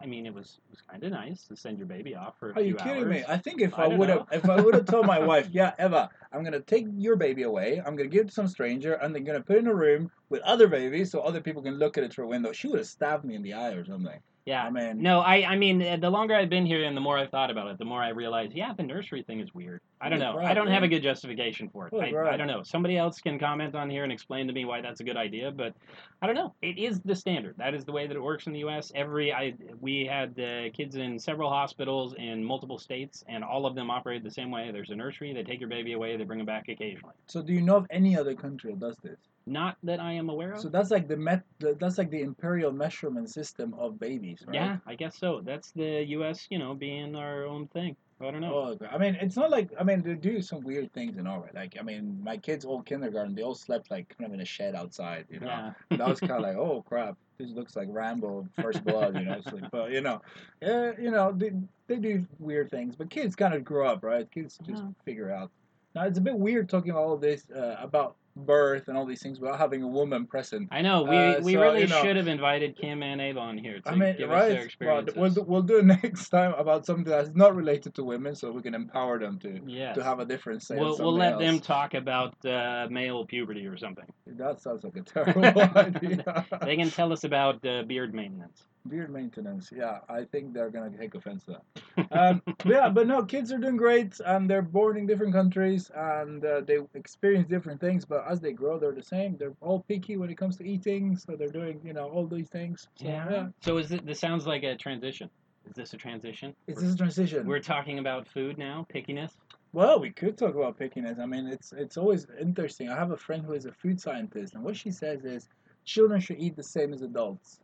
I 0.00 0.06
mean, 0.06 0.26
it 0.26 0.34
was 0.34 0.60
it 0.68 0.70
was 0.70 0.80
kind 0.82 1.02
of 1.02 1.10
nice 1.10 1.44
to 1.48 1.56
send 1.56 1.78
your 1.78 1.86
baby 1.86 2.14
off 2.14 2.38
for 2.38 2.50
a 2.50 2.54
Are 2.54 2.60
you 2.62 2.74
kidding 2.74 3.04
hours. 3.04 3.10
me? 3.10 3.24
I 3.28 3.36
think 3.36 3.60
if 3.60 3.74
I 3.78 3.84
I, 3.84 3.88
would 3.88 4.08
have, 4.08 4.26
if 4.30 4.48
I 4.48 4.60
would 4.60 4.74
have 4.74 4.86
told 4.86 5.06
my 5.06 5.18
wife, 5.18 5.48
yeah, 5.52 5.72
Eva, 5.78 6.08
I'm 6.32 6.44
gonna 6.44 6.60
take 6.60 6.86
your 6.92 7.16
baby 7.16 7.42
away. 7.42 7.82
I'm 7.84 7.96
gonna 7.96 8.08
give 8.08 8.22
it 8.26 8.28
to 8.28 8.34
some 8.34 8.48
stranger, 8.48 8.94
and 8.94 9.14
they're 9.14 9.22
gonna 9.22 9.40
put 9.40 9.56
it 9.56 9.60
in 9.60 9.66
a 9.66 9.74
room 9.74 10.10
with 10.28 10.40
other 10.42 10.68
babies, 10.68 11.10
so 11.10 11.20
other 11.20 11.40
people 11.40 11.62
can 11.62 11.74
look 11.78 11.98
at 11.98 12.04
it 12.04 12.12
through 12.12 12.26
a 12.26 12.28
window. 12.28 12.52
She 12.52 12.68
would 12.68 12.78
have 12.78 12.86
stabbed 12.86 13.24
me 13.24 13.34
in 13.34 13.42
the 13.42 13.54
eye 13.54 13.72
or 13.72 13.84
something. 13.84 14.20
Yeah. 14.46 14.62
I 14.64 14.70
mean, 14.70 15.02
No, 15.02 15.20
I 15.20 15.44
I 15.44 15.56
mean 15.56 16.00
the 16.00 16.10
longer 16.10 16.34
I've 16.34 16.48
been 16.48 16.64
here 16.66 16.84
and 16.84 16.96
the 16.96 17.00
more 17.00 17.18
I've 17.18 17.30
thought 17.30 17.50
about 17.50 17.66
it, 17.68 17.78
the 17.78 17.84
more 17.84 18.02
I 18.02 18.10
realize, 18.10 18.50
yeah, 18.54 18.72
the 18.72 18.82
nursery 18.84 19.22
thing 19.22 19.40
is 19.40 19.52
weird. 19.52 19.80
I 20.00 20.08
don't 20.08 20.20
know. 20.20 20.38
I 20.38 20.54
don't 20.54 20.68
have 20.68 20.82
a 20.82 20.88
good 20.88 21.02
justification 21.02 21.68
for 21.70 21.88
it. 21.88 21.94
I, 21.94 22.34
I 22.34 22.36
don't 22.36 22.46
know. 22.46 22.62
Somebody 22.62 22.96
else 22.96 23.20
can 23.20 23.38
comment 23.38 23.74
on 23.74 23.90
here 23.90 24.04
and 24.04 24.12
explain 24.12 24.46
to 24.46 24.52
me 24.52 24.64
why 24.64 24.80
that's 24.80 25.00
a 25.00 25.04
good 25.04 25.16
idea, 25.16 25.50
but 25.50 25.74
I 26.22 26.26
don't 26.26 26.36
know. 26.36 26.54
It 26.62 26.78
is 26.78 27.00
the 27.00 27.16
standard. 27.16 27.54
That 27.58 27.74
is 27.74 27.84
the 27.84 27.92
way 27.92 28.06
that 28.06 28.16
it 28.16 28.22
works 28.22 28.46
in 28.46 28.52
the 28.52 28.60
U.S. 28.60 28.92
Every 28.94 29.32
I 29.32 29.54
we 29.80 30.06
had 30.06 30.38
uh, 30.38 30.70
kids 30.76 30.96
in 30.96 31.18
several 31.18 31.50
hospitals 31.50 32.14
in 32.18 32.44
multiple 32.44 32.78
states, 32.78 33.24
and 33.28 33.42
all 33.42 33.66
of 33.66 33.74
them 33.74 33.90
operate 33.90 34.22
the 34.22 34.30
same 34.30 34.50
way. 34.50 34.70
There's 34.72 34.90
a 34.90 34.96
nursery. 34.96 35.32
They 35.34 35.42
take 35.42 35.60
your 35.60 35.68
baby 35.68 35.92
away. 35.94 36.16
They 36.16 36.24
bring 36.24 36.38
them 36.38 36.46
back 36.46 36.68
occasionally. 36.68 37.14
so 37.26 37.42
do 37.42 37.52
you 37.52 37.60
know 37.62 37.76
of 37.76 37.86
any 37.90 38.16
other 38.16 38.34
country 38.34 38.72
that 38.72 38.80
does 38.80 38.96
this? 39.02 39.18
Not 39.46 39.78
that 39.82 39.98
I 39.98 40.12
am 40.12 40.28
aware 40.28 40.52
of. 40.52 40.60
So 40.60 40.68
that's 40.68 40.90
like 40.90 41.08
the 41.08 41.16
met. 41.16 41.42
That's 41.58 41.98
like 41.98 42.10
the 42.10 42.20
imperial 42.20 42.70
measurement 42.70 43.30
system 43.30 43.74
of 43.78 43.98
babies, 43.98 44.42
right? 44.46 44.54
Yeah, 44.54 44.76
I 44.86 44.94
guess 44.94 45.16
so. 45.18 45.40
That's 45.44 45.70
the 45.72 46.04
U.S. 46.08 46.46
You 46.50 46.58
know, 46.58 46.74
being 46.74 47.16
our 47.16 47.44
own 47.46 47.66
thing. 47.68 47.96
I 48.20 48.30
don't 48.32 48.40
know. 48.40 48.76
Oh. 48.80 48.86
I 48.90 48.98
mean, 48.98 49.16
it's 49.20 49.36
not 49.36 49.50
like 49.50 49.70
I 49.78 49.84
mean 49.84 50.02
they 50.02 50.14
do 50.14 50.42
some 50.42 50.60
weird 50.62 50.92
things 50.92 51.16
in 51.16 51.24
Norway. 51.24 51.50
Like 51.54 51.76
I 51.78 51.82
mean, 51.82 52.20
my 52.22 52.36
kids 52.36 52.64
all 52.64 52.82
kindergarten, 52.82 53.34
they 53.34 53.42
all 53.42 53.54
slept 53.54 53.90
like 53.90 54.08
kind 54.18 54.26
of 54.28 54.34
in 54.34 54.40
a 54.40 54.44
shed 54.44 54.74
outside. 54.74 55.26
You 55.30 55.40
know, 55.40 55.46
yeah. 55.46 55.72
And 55.90 56.02
I 56.02 56.08
was 56.08 56.18
kind 56.18 56.32
of 56.32 56.40
like, 56.42 56.56
oh 56.66 56.82
crap, 56.82 57.16
this 57.38 57.50
looks 57.50 57.76
like 57.76 57.88
Rambo 57.90 58.48
First 58.60 58.84
Blood. 58.84 59.14
You 59.14 59.24
know, 59.24 59.40
like, 59.52 59.70
but 59.70 59.92
you 59.92 60.00
know, 60.00 60.20
yeah, 60.60 60.92
you 61.00 61.10
know, 61.12 61.32
they 61.32 61.52
they 61.86 61.96
do 61.96 62.26
weird 62.38 62.70
things, 62.70 62.96
but 62.96 63.08
kids 63.10 63.36
kind 63.36 63.54
of 63.54 63.64
grow 63.64 63.86
up, 63.88 64.02
right? 64.02 64.28
Kids 64.30 64.58
just 64.66 64.82
Yeah. 64.82 64.90
figure 65.04 65.30
out. 65.30 65.50
Now 65.94 66.04
it's 66.04 66.18
a 66.18 66.22
bit 66.22 66.36
weird 66.36 66.68
talking 66.68 66.92
all 66.92 67.12
of 67.12 67.20
this 67.20 67.48
uh, 67.50 67.76
about 67.80 68.16
birth 68.46 68.88
and 68.88 68.96
all 68.96 69.04
these 69.06 69.22
things 69.22 69.40
without 69.40 69.58
having 69.58 69.82
a 69.82 69.88
woman 69.88 70.26
present. 70.26 70.68
I 70.70 70.82
know. 70.82 71.02
We 71.02 71.16
Uh, 71.16 71.40
we 71.42 71.52
so, 71.54 71.60
really 71.60 71.80
you 71.82 71.86
know- 71.88 72.02
should 72.02 72.16
have 72.16 72.28
invited 72.28 72.76
Kim 72.76 73.02
and 73.02 73.20
Avon 73.20 73.58
here 73.58 73.80
to 73.80 73.88
I 73.88 73.94
mean, 73.94 74.16
give 74.16 74.30
us 74.30 74.48
their 74.48 74.54
right? 74.54 74.54
Well, 74.56 74.64
experiences. 74.64 75.16
we'll 75.16 75.30
do, 75.30 75.42
we'll 75.42 75.62
do 75.62 75.78
it 75.78 75.84
next 76.02 76.28
time 76.30 76.54
about 76.54 76.86
something 76.86 77.04
that's 77.04 77.30
not 77.34 77.54
related 77.54 77.94
to 77.96 78.04
women, 78.04 78.34
so 78.34 78.50
we 78.52 78.62
can 78.62 78.74
empower 78.74 79.18
them 79.18 79.38
to 79.40 79.60
yes. 79.66 79.96
to 79.96 80.02
have 80.04 80.20
a 80.20 80.24
different 80.24 80.62
say. 80.62 80.76
We'll, 80.78 80.96
we'll 80.98 81.14
let 81.14 81.38
them 81.38 81.60
talk 81.60 81.94
about 81.94 82.34
uh, 82.46 82.86
male 82.90 83.24
puberty 83.26 83.66
or 83.66 83.76
something. 83.76 84.06
That 84.26 84.60
sounds 84.60 84.84
like 84.84 84.96
a 84.96 85.02
terrible 85.02 85.44
idea. 85.76 86.46
They 86.62 86.76
can 86.76 86.90
tell 86.90 87.12
us 87.12 87.24
about 87.24 87.64
uh, 87.64 87.82
beard 87.82 88.14
maintenance. 88.14 88.64
Beard 88.88 89.10
maintenance. 89.10 89.70
Yeah, 89.74 89.98
I 90.08 90.24
think 90.24 90.54
they're 90.54 90.70
gonna 90.70 90.96
take 90.96 91.14
offense 91.14 91.44
to 91.44 91.52
that. 91.52 92.08
Um, 92.12 92.42
yeah, 92.64 92.88
but 92.88 93.06
no, 93.06 93.22
kids 93.24 93.52
are 93.52 93.58
doing 93.58 93.76
great, 93.76 94.18
and 94.24 94.48
they're 94.48 94.62
born 94.62 94.96
in 94.96 95.06
different 95.06 95.34
countries, 95.34 95.90
and 95.94 96.44
uh, 96.44 96.60
they 96.60 96.78
experience 96.94 97.48
different 97.48 97.80
things. 97.80 98.04
But 98.04 98.24
as 98.28 98.40
they 98.40 98.52
grow, 98.52 98.78
they're 98.78 98.92
the 98.92 99.02
same. 99.02 99.36
They're 99.36 99.54
all 99.60 99.84
picky 99.88 100.16
when 100.16 100.30
it 100.30 100.38
comes 100.38 100.56
to 100.58 100.64
eating, 100.66 101.16
so 101.16 101.36
they're 101.36 101.48
doing, 101.48 101.80
you 101.84 101.92
know, 101.92 102.08
all 102.08 102.26
these 102.26 102.48
things. 102.48 102.88
So, 102.94 103.06
yeah. 103.06 103.48
So 103.62 103.76
is 103.78 103.92
it, 103.92 104.06
this 104.06 104.20
sounds 104.20 104.46
like 104.46 104.62
a 104.62 104.76
transition? 104.76 105.28
Is 105.68 105.74
this 105.74 105.92
a 105.92 105.96
transition? 105.96 106.54
Is 106.66 106.80
this 106.80 106.94
a 106.94 106.96
transition? 106.96 107.46
We're 107.46 107.60
talking 107.60 107.98
about 107.98 108.26
food 108.26 108.56
now, 108.56 108.86
pickiness. 108.94 109.32
Well, 109.72 110.00
we 110.00 110.10
could 110.10 110.38
talk 110.38 110.54
about 110.54 110.78
pickiness. 110.78 111.18
I 111.18 111.26
mean, 111.26 111.46
it's 111.46 111.72
it's 111.76 111.98
always 111.98 112.26
interesting. 112.40 112.88
I 112.88 112.96
have 112.96 113.10
a 113.10 113.16
friend 113.16 113.44
who 113.44 113.52
is 113.52 113.66
a 113.66 113.72
food 113.72 114.00
scientist, 114.00 114.54
and 114.54 114.64
what 114.64 114.76
she 114.76 114.90
says 114.90 115.24
is 115.24 115.48
children 115.84 116.20
should 116.20 116.38
eat 116.38 116.56
the 116.56 116.62
same 116.62 116.94
as 116.94 117.02
adults. 117.02 117.60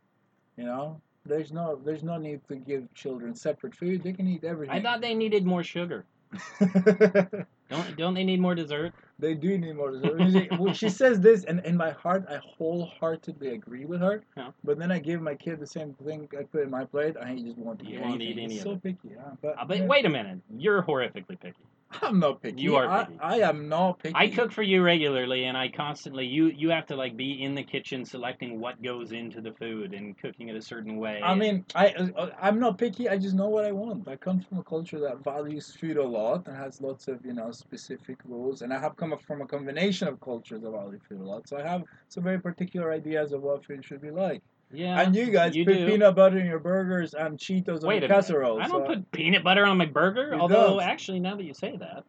You 0.57 0.65
know, 0.65 1.01
there's 1.25 1.51
no 1.51 1.79
there's 1.83 2.03
no 2.03 2.17
need 2.17 2.41
to 2.47 2.55
give 2.55 2.93
children 2.93 3.35
separate 3.35 3.75
food. 3.75 4.03
They 4.03 4.13
can 4.13 4.27
eat 4.27 4.43
everything. 4.43 4.75
I 4.75 4.81
thought 4.81 5.01
they 5.01 5.13
needed 5.13 5.45
more 5.45 5.63
sugar. 5.63 6.05
Don't 7.69 7.97
don't 7.97 8.13
they 8.13 8.23
need 8.23 8.39
more 8.39 8.53
dessert? 8.53 8.93
they 9.17 9.33
do 9.33 9.57
need 9.57 9.75
more 9.75 9.91
dessert. 9.91 10.75
She 10.75 10.89
says 10.89 11.19
this, 11.19 11.45
and 11.45 11.61
in 11.65 11.75
my 11.75 11.91
heart, 11.91 12.25
I 12.29 12.37
wholeheartedly 12.57 13.49
agree 13.49 13.85
with 13.85 14.01
her. 14.01 14.21
Yeah. 14.37 14.51
But 14.63 14.77
then 14.77 14.91
I 14.91 14.99
give 14.99 15.21
my 15.21 15.35
kid 15.35 15.59
the 15.59 15.67
same 15.67 15.93
thing 16.05 16.27
I 16.37 16.43
put 16.43 16.63
in 16.63 16.69
my 16.69 16.85
plate, 16.85 17.15
and 17.19 17.37
he 17.37 17.43
just 17.43 17.57
won't 17.57 17.81
eat 17.81 17.89
You 17.89 18.01
won't 18.01 18.21
eat 18.21 18.37
any 18.37 18.57
of 18.57 18.63
so 18.63 18.71
it. 18.73 18.83
picky. 18.83 19.09
Yeah, 19.11 19.31
but, 19.41 19.57
Uh, 19.57 19.65
but 19.65 19.87
wait 19.87 20.05
a 20.05 20.09
minute, 20.09 20.39
you're 20.55 20.83
horrifically 20.83 21.39
picky. 21.39 21.55
I'm 22.01 22.19
not 22.19 22.41
picky. 22.41 22.61
You 22.61 22.75
are 22.75 22.87
I, 22.87 23.05
picky. 23.05 23.19
I 23.19 23.35
am 23.49 23.69
not 23.69 23.99
picky. 23.99 24.15
I 24.15 24.27
cook 24.27 24.51
for 24.51 24.63
you 24.63 24.83
regularly, 24.83 25.45
and 25.45 25.57
I 25.57 25.69
constantly 25.69 26.25
you 26.25 26.47
you 26.47 26.69
have 26.69 26.85
to 26.87 26.95
like 26.95 27.15
be 27.15 27.43
in 27.43 27.55
the 27.55 27.63
kitchen 27.63 28.05
selecting 28.05 28.59
what 28.59 28.81
goes 28.81 29.11
into 29.11 29.41
the 29.41 29.51
food 29.53 29.93
and 29.93 30.17
cooking 30.17 30.49
it 30.49 30.55
a 30.55 30.61
certain 30.61 30.97
way. 30.97 31.21
I 31.23 31.35
mean, 31.35 31.65
I 31.75 31.89
uh, 31.89 32.29
I'm 32.41 32.59
not 32.59 32.77
picky. 32.77 33.09
I 33.09 33.17
just 33.17 33.35
know 33.35 33.49
what 33.49 33.65
I 33.65 33.71
want. 33.71 34.07
I 34.07 34.15
come 34.15 34.41
from 34.41 34.59
a 34.59 34.63
culture 34.63 34.99
that 34.99 35.23
values 35.23 35.75
food 35.79 35.97
a 35.97 36.03
lot 36.03 36.47
and 36.47 36.55
has 36.55 36.81
lots 36.81 37.07
of 37.07 37.23
you 37.25 37.33
know 37.33 37.51
specific 37.51 38.17
rules. 38.25 38.61
And 38.61 38.73
I 38.73 38.79
have 38.79 38.95
come 38.95 39.13
up 39.13 39.21
from 39.23 39.41
a 39.41 39.47
combination 39.47 40.07
of 40.07 40.19
cultures 40.19 40.61
that 40.61 40.71
value 40.71 40.99
food 41.07 41.21
a 41.21 41.23
lot. 41.23 41.47
So 41.47 41.57
I 41.57 41.67
have 41.67 41.83
some 42.09 42.23
very 42.23 42.39
particular 42.39 42.91
ideas 42.91 43.31
of 43.31 43.41
what 43.41 43.65
food 43.65 43.83
should 43.85 44.01
be 44.01 44.11
like. 44.11 44.41
Yeah. 44.71 45.01
and 45.01 45.15
you 45.15 45.27
guys 45.31 45.55
you 45.55 45.65
put 45.65 45.73
do. 45.73 45.87
peanut 45.87 46.15
butter 46.15 46.39
in 46.39 46.45
your 46.45 46.59
burgers 46.59 47.13
and 47.13 47.37
Cheetos 47.37 47.83
on 47.83 47.87
Wait 47.87 47.95
your 48.01 48.05
a 48.05 48.07
minute. 48.07 48.09
casserole. 48.09 48.61
I 48.61 48.67
don't 48.67 48.87
so 48.87 48.95
put 48.95 49.11
peanut 49.11 49.43
butter 49.43 49.65
on 49.65 49.77
my 49.77 49.85
burger. 49.85 50.33
You 50.33 50.39
although 50.39 50.79
don't. 50.79 50.81
actually, 50.81 51.19
now 51.19 51.35
that 51.35 51.43
you 51.43 51.53
say 51.53 51.77
that, 51.77 52.03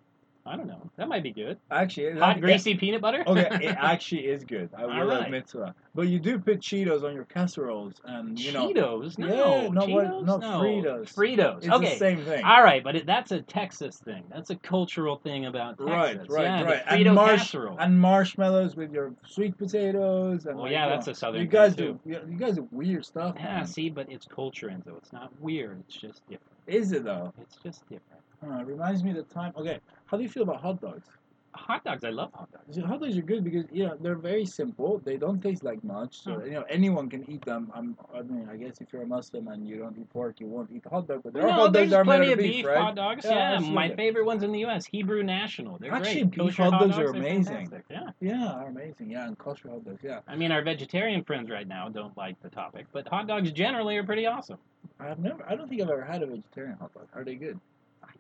I 0.47 0.57
don't 0.57 0.67
know. 0.69 0.91
That 0.97 1.09
might 1.09 1.23
be 1.23 1.33
good. 1.33 1.59
actually, 1.71 2.19
Hot 2.19 2.41
greasy 2.41 2.75
peanut 2.77 3.01
butter. 3.01 3.25
Okay, 3.27 3.49
it 3.63 3.77
actually 3.79 4.27
is 4.27 4.45
good. 4.45 4.71
I 4.77 4.87
will 4.87 4.93
Alright. 4.93 5.25
admit 5.25 5.49
to 5.49 5.59
that. 5.59 5.75
But 5.95 6.09
you 6.09 6.19
do 6.19 6.39
put 6.39 6.61
Cheetos 6.61 7.03
on 7.05 7.15
your 7.15 7.25
casseroles, 7.25 7.95
and 8.05 8.39
you 8.39 8.53
know, 8.53 8.69
Cheetos? 8.69 9.19
No. 9.19 9.27
Yeah, 9.27 9.69
no, 9.69 9.87
what- 9.87 10.05
Cheetos? 10.07 10.25
no, 10.25 10.37
no. 10.37 10.61
Fritos. 10.61 11.15
Fritos. 11.15 11.57
it's 11.59 11.69
okay. 11.69 11.91
the 11.95 11.97
same 11.99 12.25
thing. 12.25 12.45
All 12.45 12.63
right, 12.63 12.85
but 12.85 12.97
it, 12.97 13.07
that's 13.07 13.33
a 13.33 13.41
Texas 13.43 13.97
thing. 13.97 14.25
That's 14.33 14.51
a 14.51 14.57
cultural 14.57 15.17
thing 15.17 15.47
about 15.47 15.79
Texas. 15.79 15.87
Right, 15.89 16.31
right, 16.31 16.43
yeah, 16.45 16.63
right. 16.63 16.85
The 16.85 16.93
And 16.93 17.07
Frito 17.07 17.15
marsh- 17.15 17.41
casserole. 17.41 17.77
and 17.79 18.01
marshmallows 18.01 18.77
with 18.77 18.93
your 18.93 19.15
sweet 19.27 19.57
potatoes. 19.59 20.47
And 20.47 20.55
Well, 20.57 20.65
like, 20.65 20.73
yeah, 20.73 20.85
you 20.85 20.91
that's 20.93 21.07
know, 21.07 21.13
a 21.13 21.15
southern 21.17 21.41
You 21.43 21.47
guys 21.49 21.75
thing, 21.75 21.99
do. 22.05 22.11
You 22.29 22.37
guys 22.39 22.57
do 22.57 22.69
weird 22.71 23.05
stuff. 23.05 23.35
yeah, 23.39 23.45
man. 23.57 23.67
see, 23.67 23.91
but 23.91 24.11
it's 24.13 24.27
culture, 24.27 24.69
Enzo. 24.69 24.97
It's 24.99 25.13
not 25.13 25.31
weird. 25.41 25.83
It's 25.89 25.97
just 25.97 26.23
different. 26.29 26.53
Is 26.67 26.93
it 26.93 27.05
though? 27.05 27.33
It's 27.41 27.57
just 27.63 27.83
different. 27.89 28.23
It 28.43 28.67
reminds 28.67 29.03
me 29.03 29.11
of 29.11 29.17
the 29.17 29.23
time. 29.35 29.53
Okay, 29.57 29.79
how 30.07 30.16
do 30.16 30.23
you 30.23 30.29
feel 30.29 30.42
about 30.45 30.61
hot 30.61 30.81
dogs? 30.81 31.07
Hot 31.55 31.83
dogs. 31.85 32.05
I 32.05 32.11
love 32.11 32.31
hot 32.35 32.51
dogs. 32.53 32.77
Hot 32.85 33.01
dogs 33.01 33.16
are 33.16 33.23
good 33.23 33.42
because 33.42 33.64
you 33.73 33.87
know 33.87 33.97
they're 33.99 34.14
very 34.14 34.45
simple. 34.45 35.01
They 35.03 35.16
don't 35.16 35.40
taste 35.42 35.64
like 35.64 35.83
much, 35.83 36.21
so 36.21 36.35
Hmm. 36.35 36.45
you 36.45 36.51
know 36.53 36.64
anyone 36.69 37.09
can 37.09 37.29
eat 37.31 37.42
them. 37.47 37.73
I'm, 37.75 37.97
I 38.14 38.21
mean, 38.21 38.47
I 38.53 38.57
guess 38.57 38.83
if 38.83 38.92
you're 38.92 39.03
a 39.03 39.07
Muslim 39.07 39.49
and 39.49 39.66
you 39.66 39.79
don't 39.79 39.97
eat 39.99 40.11
pork, 40.11 40.38
you 40.38 40.49
won't 40.49 40.71
eat 40.71 40.85
hot 40.90 41.09
dog. 41.09 41.23
But 41.25 41.33
there 41.33 41.45
are 41.45 41.49
No, 41.49 41.53
hot 41.55 41.73
dogs 41.73 41.90
that 41.92 41.97
are 42.01 42.05
made 42.05 42.09
plenty 42.19 42.27
out 42.27 42.33
of 42.35 42.38
of 42.40 42.45
beef, 42.45 42.66
right? 42.66 42.77
hot 42.77 42.95
dogs. 42.95 43.25
Yeah, 43.25 43.59
Yeah, 43.59 43.71
my 43.71 43.88
favorite 43.97 44.27
ones 44.27 44.42
in 44.42 44.53
the 44.53 44.59
U.S. 44.61 44.85
Hebrew 44.85 45.23
National. 45.23 45.79
They're 45.79 45.95
Actually, 45.95 46.25
great. 46.25 46.31
beef 46.33 46.40
Kosher 46.57 46.62
hot 46.71 46.81
dogs 46.83 46.99
are 46.99 47.07
amazing. 47.07 47.45
fantastic, 47.71 47.85
Yeah. 47.88 48.11
Yeah, 48.21 48.53
are 48.53 48.66
amazing. 48.66 49.11
Yeah, 49.12 49.27
and 49.27 49.38
kosher 49.38 49.71
hot 49.71 49.83
dogs. 49.87 50.01
Yeah, 50.05 50.21
I 50.29 50.37
mean, 50.37 50.53
our 50.53 50.61
vegetarian 50.62 51.25
friends 51.25 51.49
right 51.49 51.66
now 51.66 51.88
don't 51.88 52.14
like 52.19 52.38
the 52.42 52.51
topic, 52.51 52.85
but 52.92 53.09
hot 53.09 53.29
dogs 53.29 53.51
generally 53.51 53.97
are 53.97 54.05
pretty 54.05 54.27
awesome. 54.27 54.59
I've 55.01 55.19
never. 55.19 55.42
I 55.49 55.57
don't 55.57 55.69
think 55.71 55.81
I've 55.81 55.88
ever 55.88 56.05
had 56.05 56.23
a 56.23 56.27
vegetarian 56.27 56.77
hot 56.77 56.92
dog. 56.92 57.09
Are 57.14 57.25
they 57.25 57.37
good? 57.37 57.59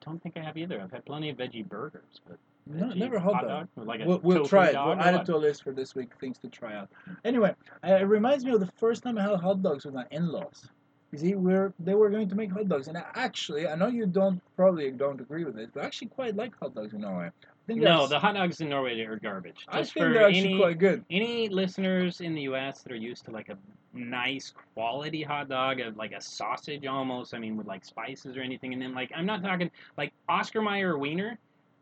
I 0.02 0.04
don't 0.04 0.22
think 0.22 0.36
I 0.36 0.42
have 0.42 0.56
either. 0.56 0.80
I've 0.80 0.90
had 0.90 1.04
plenty 1.04 1.30
of 1.30 1.36
veggie 1.36 1.66
burgers, 1.66 2.20
but 2.28 2.38
No, 2.66 2.88
never 2.88 3.18
hot, 3.18 3.42
dog. 3.42 3.68
Like 3.76 4.00
We'll, 4.04 4.18
we'll 4.20 4.46
try 4.46 4.68
it. 4.68 4.74
We'll 4.74 4.94
add 5.00 5.14
it 5.14 5.24
to 5.26 5.36
a 5.36 5.38
list 5.38 5.62
for 5.62 5.72
this 5.72 5.94
week. 5.94 6.10
Things 6.20 6.38
to 6.38 6.48
try 6.48 6.74
out. 6.74 6.88
Anyway, 7.24 7.54
uh, 7.84 7.92
it 7.92 8.04
reminds 8.04 8.44
me 8.44 8.52
of 8.52 8.60
the 8.60 8.70
first 8.78 9.02
time 9.02 9.18
I 9.18 9.22
had 9.22 9.36
hot 9.40 9.62
dogs 9.62 9.84
with 9.84 9.94
my 9.94 10.06
in-laws. 10.10 10.68
You 11.12 11.18
see, 11.18 11.34
we're 11.34 11.72
they 11.78 11.94
were 11.94 12.10
going 12.10 12.28
to 12.28 12.34
make 12.34 12.50
hot 12.50 12.68
dogs, 12.68 12.88
and 12.88 12.98
I 12.98 13.04
actually, 13.14 13.68
I 13.68 13.76
know 13.76 13.86
you 13.86 14.06
don't 14.06 14.42
probably 14.56 14.90
don't 14.90 15.20
agree 15.20 15.44
with 15.44 15.56
it, 15.58 15.70
but 15.72 15.82
I 15.82 15.86
actually 15.86 16.08
quite 16.08 16.36
like 16.36 16.58
hot 16.58 16.74
dogs 16.74 16.92
in 16.92 17.00
Norway. 17.02 17.30
No, 17.68 18.06
the 18.06 18.18
hot 18.18 18.34
dogs 18.34 18.60
in 18.60 18.68
Norway 18.68 19.00
are 19.02 19.18
garbage. 19.18 19.66
I 19.68 19.82
think 19.82 19.94
they're 19.94 20.24
actually 20.26 20.38
any 20.50 20.58
quite 20.58 20.78
good. 20.78 21.04
any 21.10 21.48
listeners 21.48 22.20
in 22.20 22.34
the 22.34 22.42
U.S. 22.42 22.82
that 22.82 22.92
are 22.92 22.96
used 22.96 23.24
to 23.24 23.30
like 23.32 23.48
a 23.48 23.58
nice 23.92 24.52
quality 24.74 25.22
hot 25.22 25.48
dog, 25.48 25.80
of 25.80 25.96
like 25.96 26.12
a 26.12 26.20
sausage 26.20 26.86
almost. 26.86 27.34
I 27.34 27.38
mean, 27.38 27.56
with 27.56 27.66
like 27.66 27.84
spices 27.84 28.36
or 28.36 28.40
anything, 28.40 28.72
and 28.72 28.80
then 28.80 28.94
Like 28.94 29.10
I'm 29.14 29.26
not 29.26 29.42
talking 29.42 29.70
like 29.96 30.12
Oscar 30.28 30.62
Mayer 30.62 30.96
Wiener. 30.96 31.38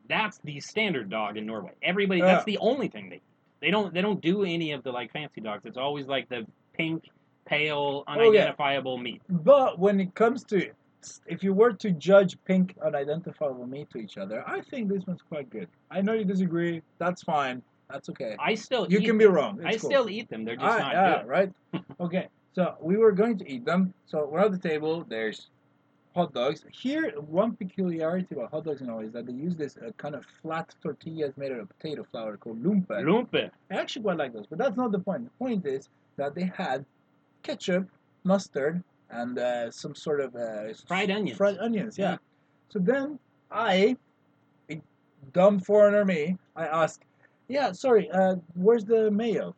That's 0.08 0.38
the 0.44 0.60
standard 0.60 1.08
dog 1.10 1.36
in 1.36 1.46
Norway. 1.46 1.72
Everybody. 1.82 2.20
That's 2.20 2.44
the 2.44 2.58
only 2.58 2.88
thing 2.88 3.08
they. 3.10 3.20
They 3.60 3.70
don't. 3.70 3.92
They 3.94 4.02
don't 4.02 4.20
do 4.20 4.44
any 4.44 4.72
of 4.72 4.82
the 4.82 4.92
like 4.92 5.12
fancy 5.12 5.40
dogs. 5.40 5.64
It's 5.64 5.78
always 5.78 6.06
like 6.06 6.28
the 6.28 6.46
pink, 6.74 7.04
pale, 7.46 8.04
Oh, 8.06 8.14
yeah. 8.14 8.22
unidentifiable 8.22 8.98
meat. 8.98 9.22
But 9.28 9.78
when 9.78 10.00
it 10.00 10.14
comes 10.14 10.44
to 10.44 10.70
if 11.26 11.42
you 11.42 11.52
were 11.52 11.72
to 11.84 11.90
judge 11.90 12.36
pink 12.44 12.74
unidentifiable 12.84 13.66
meat 13.66 13.88
to 13.90 13.98
each 13.98 14.16
other, 14.18 14.42
I 14.46 14.60
think 14.60 14.88
this 14.88 15.06
one's 15.06 15.22
quite 15.22 15.48
good. 15.50 15.68
I 15.90 16.00
know 16.00 16.12
you 16.12 16.24
disagree. 16.24 16.82
That's 16.98 17.22
fine. 17.22 17.62
That's 17.90 18.08
okay. 18.10 18.34
I 18.38 18.54
still. 18.54 18.84
You 18.90 18.98
eat 18.98 19.06
can 19.06 19.18
be 19.18 19.24
them. 19.24 19.34
wrong. 19.34 19.60
I 19.64 19.72
cool. 19.76 19.90
still 19.90 20.08
eat 20.10 20.28
them. 20.30 20.44
They're 20.44 20.56
just 20.56 20.66
Ah, 20.66 20.78
not 20.86 20.92
yeah, 20.94 21.18
good. 21.18 21.28
right. 21.36 21.52
okay, 22.00 22.28
so 22.54 22.74
we 22.80 22.96
were 22.96 23.12
going 23.12 23.36
to 23.38 23.44
eat 23.48 23.64
them. 23.64 23.92
So 24.06 24.26
we're 24.30 24.40
at 24.40 24.52
the 24.52 24.58
table. 24.70 25.04
There's 25.08 25.48
hot 26.14 26.32
dogs. 26.32 26.64
Here, 26.72 27.10
one 27.40 27.50
peculiarity 27.56 28.34
about 28.34 28.50
hot 28.52 28.64
dogs 28.64 28.80
Norway 28.80 29.06
is 29.06 29.12
that 29.12 29.26
they 29.26 29.32
use 29.32 29.54
this 29.56 29.76
uh, 29.76 29.90
kind 29.96 30.14
of 30.14 30.24
flat 30.40 30.74
tortillas 30.82 31.36
made 31.36 31.52
out 31.52 31.60
of 31.60 31.68
potato 31.76 32.04
flour 32.10 32.36
called 32.36 32.62
lompe. 32.62 32.86
Lompe. 32.88 33.50
I 33.70 33.74
actually 33.74 34.02
quite 34.02 34.16
like 34.16 34.32
those, 34.32 34.46
but 34.46 34.58
that's 34.58 34.76
not 34.76 34.92
the 34.92 34.98
point. 35.00 35.24
The 35.24 35.30
point 35.44 35.66
is 35.66 35.88
that 36.16 36.34
they 36.34 36.50
had 36.56 36.84
ketchup, 37.42 37.88
mustard, 38.24 38.82
and 39.14 39.38
uh, 39.38 39.70
some 39.70 39.94
sort 39.94 40.20
of 40.20 40.34
uh, 40.34 40.74
Fried 40.86 41.10
onions. 41.10 41.38
Fried 41.38 41.58
onions, 41.58 41.96
yeah. 41.98 42.12
Yeah. 42.12 42.16
So 42.68 42.78
then 42.80 43.18
I, 43.50 43.96
a 44.70 44.80
dumb 45.32 45.60
foreigner 45.60 46.04
me, 46.04 46.36
I 46.56 46.66
asked, 46.66 47.04
"Yeah, 47.48 47.72
sorry, 47.72 48.10
uh, 48.10 48.36
where's 48.54 48.84
the 48.84 49.10
mayo?" 49.10 49.54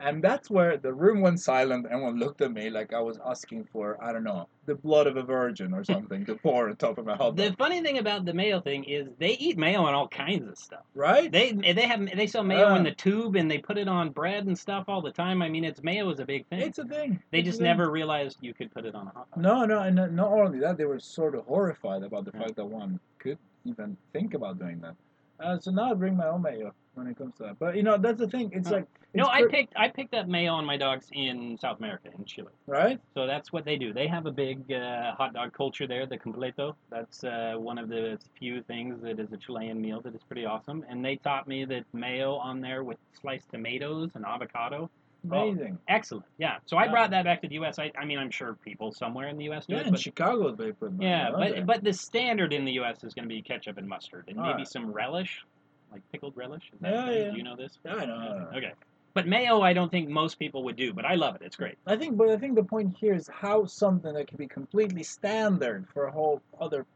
And 0.00 0.22
that's 0.22 0.50
where 0.50 0.76
the 0.76 0.92
room 0.92 1.20
went 1.20 1.40
silent. 1.40 1.86
Everyone 1.90 2.18
looked 2.18 2.40
at 2.40 2.52
me 2.52 2.70
like 2.70 2.92
I 2.92 3.00
was 3.00 3.18
asking 3.24 3.64
for 3.72 4.02
I 4.02 4.12
don't 4.12 4.24
know 4.24 4.48
the 4.66 4.74
blood 4.74 5.06
of 5.06 5.16
a 5.16 5.22
virgin 5.22 5.72
or 5.72 5.82
something 5.84 6.24
to 6.26 6.34
pour 6.36 6.68
on 6.68 6.76
top 6.76 6.98
of 6.98 7.06
my 7.06 7.12
hot 7.16 7.34
dog. 7.34 7.36
The 7.36 7.56
funny 7.56 7.80
thing 7.82 7.98
about 7.98 8.24
the 8.24 8.32
mayo 8.34 8.60
thing 8.60 8.84
is 8.84 9.08
they 9.18 9.30
eat 9.32 9.58
mayo 9.58 9.82
on 9.82 9.94
all 9.94 10.08
kinds 10.08 10.48
of 10.48 10.56
stuff. 10.58 10.82
Right? 10.94 11.30
They 11.30 11.52
they 11.52 11.86
have 11.86 12.00
they 12.16 12.26
sell 12.26 12.42
mayo 12.44 12.74
in 12.74 12.82
the 12.82 12.92
tube 12.92 13.36
and 13.36 13.50
they 13.50 13.58
put 13.58 13.78
it 13.78 13.88
on 13.88 14.10
bread 14.10 14.46
and 14.46 14.58
stuff 14.58 14.84
all 14.88 15.00
the 15.02 15.12
time. 15.12 15.42
I 15.42 15.48
mean, 15.48 15.64
it's 15.64 15.82
mayo 15.82 16.10
is 16.10 16.20
a 16.20 16.24
big 16.24 16.46
thing. 16.48 16.60
It's 16.60 16.78
a 16.78 16.84
thing. 16.84 17.20
they 17.30 17.38
It's 17.38 17.46
just 17.46 17.58
thing. 17.58 17.64
never 17.64 17.90
realized 17.90 18.38
you 18.40 18.54
could 18.54 18.72
put 18.72 18.84
it 18.84 18.94
on 18.94 19.06
a 19.06 19.10
hot 19.10 19.30
dog. 19.30 19.42
No, 19.42 19.64
no, 19.66 19.80
and 19.80 19.96
not- 19.96 20.12
not 20.12 20.32
only 20.32 20.58
that, 20.60 20.76
they 20.78 20.84
were 20.84 21.00
sort 21.00 21.34
of 21.34 21.44
horrified 21.46 22.02
about 22.02 22.24
the 22.24 22.32
Yeah. 22.34 22.40
fact 22.42 22.56
that 22.56 22.66
one 22.66 22.98
could 23.18 23.38
even 23.64 23.96
think 24.12 24.34
about 24.34 24.58
doing 24.58 24.80
that. 24.80 24.94
Uh, 25.42 25.58
so 25.58 25.70
now 25.70 25.90
I 25.90 25.94
bring 25.94 26.16
my 26.16 26.28
own 26.28 26.42
mayo 26.42 26.74
when 26.94 27.06
it 27.06 27.16
comes 27.16 27.34
to 27.36 27.44
that. 27.44 27.58
But 27.58 27.76
you 27.76 27.82
know, 27.82 27.96
that's 27.96 28.18
the 28.18 28.28
thing. 28.28 28.50
It's 28.52 28.68
Huh. 28.68 28.76
like 28.76 28.86
No, 29.14 29.24
it's 29.24 29.32
I 29.32 29.42
per- 29.42 29.48
picked 29.48 29.72
I 29.76 29.88
picked 29.88 30.14
up 30.14 30.26
mayo 30.28 30.52
on 30.52 30.64
my 30.64 30.76
dogs 30.76 31.08
in 31.12 31.56
South 31.58 31.78
America 31.78 32.08
in 32.16 32.24
Chile. 32.24 32.48
right. 32.66 33.00
So 33.14 33.26
that's 33.26 33.52
what 33.52 33.64
they 33.64 33.76
do. 33.76 33.92
They 33.92 34.06
have 34.06 34.26
a 34.26 34.30
big 34.30 34.70
uh, 34.72 35.12
hot 35.14 35.32
dog 35.34 35.52
culture 35.52 35.86
there, 35.86 36.06
the 36.06 36.18
completo. 36.18 36.74
That's 36.90 37.24
uh, 37.24 37.54
one 37.56 37.78
of 37.78 37.88
the 37.88 38.18
few 38.38 38.62
things 38.62 39.00
that 39.02 39.18
is 39.18 39.32
a 39.32 39.36
Chilean 39.36 39.80
meal 39.80 40.00
that 40.02 40.14
is 40.14 40.22
pretty 40.24 40.44
awesome. 40.44 40.84
And 40.88 41.04
they 41.04 41.16
taught 41.16 41.48
me 41.48 41.64
that 41.66 41.84
mayo 41.92 42.34
on 42.34 42.60
there 42.60 42.84
with 42.84 42.98
sliced 43.20 43.50
tomatoes 43.50 44.10
and 44.14 44.24
avocado. 44.24 44.90
Amazing. 45.24 45.78
Excellent. 45.88 46.24
Yeah. 46.38 46.56
So 46.66 46.76
I 46.76 46.84
Yeah. 46.84 46.90
brought 46.90 47.10
that 47.10 47.24
back 47.24 47.42
to 47.42 47.48
the 47.48 47.54
U.S. 47.56 47.78
I, 47.78 47.90
I 47.98 48.04
mean, 48.04 48.18
I'm 48.18 48.30
sure 48.30 48.54
people 48.64 48.92
somewhere 48.92 49.28
in 49.28 49.36
the 49.36 49.44
U.S. 49.44 49.66
do 49.66 49.74
Yeah, 49.74 49.80
it, 49.80 49.86
in 49.86 49.92
but 49.92 50.00
Chicago 50.00 50.52
they 50.52 50.72
put 50.72 50.92
yeah, 50.98 51.30
but 51.30 51.66
but 51.66 51.84
the 51.84 51.92
standard 51.92 52.52
in 52.52 52.64
the 52.64 52.72
U.S. 52.72 53.04
is 53.04 53.14
going 53.14 53.28
to 53.28 53.34
be 53.34 53.42
ketchup 53.42 53.76
and 53.78 53.88
mustard, 53.88 54.24
and 54.28 54.36
maybe 54.36 54.48
Alright. 54.48 54.68
some 54.68 54.92
relish, 54.92 55.44
like 55.92 56.02
pickled 56.12 56.36
relish. 56.36 56.70
Is 56.72 56.80
that 56.80 56.92
Yeah, 56.92 57.10
yeah. 57.10 57.30
Do 57.30 57.36
you 57.36 57.42
know 57.42 57.56
this? 57.56 57.78
Yeah, 57.84 57.94
I 57.96 58.06
know. 58.06 58.48
Okay. 58.56 58.72
But 59.12 59.26
mayo, 59.26 59.60
I 59.60 59.72
don't 59.72 59.90
think 59.90 60.08
most 60.08 60.38
people 60.38 60.62
would 60.64 60.76
do, 60.76 60.92
but 60.92 61.04
I 61.04 61.16
love 61.16 61.34
it. 61.34 61.42
It's 61.44 61.56
great. 61.56 61.76
I 61.84 61.96
think, 61.96 62.16
but 62.16 62.28
I 62.30 62.36
think 62.36 62.54
the 62.54 62.62
point 62.62 62.96
here 62.96 63.12
is 63.12 63.28
how 63.32 63.66
something 63.66 64.14
that 64.14 64.28
could 64.28 64.38
be 64.38 64.46
completely 64.46 65.02
standard 65.02 65.88
for 65.92 66.04
a 66.06 66.12
whole 66.12 66.40
other 66.60 66.86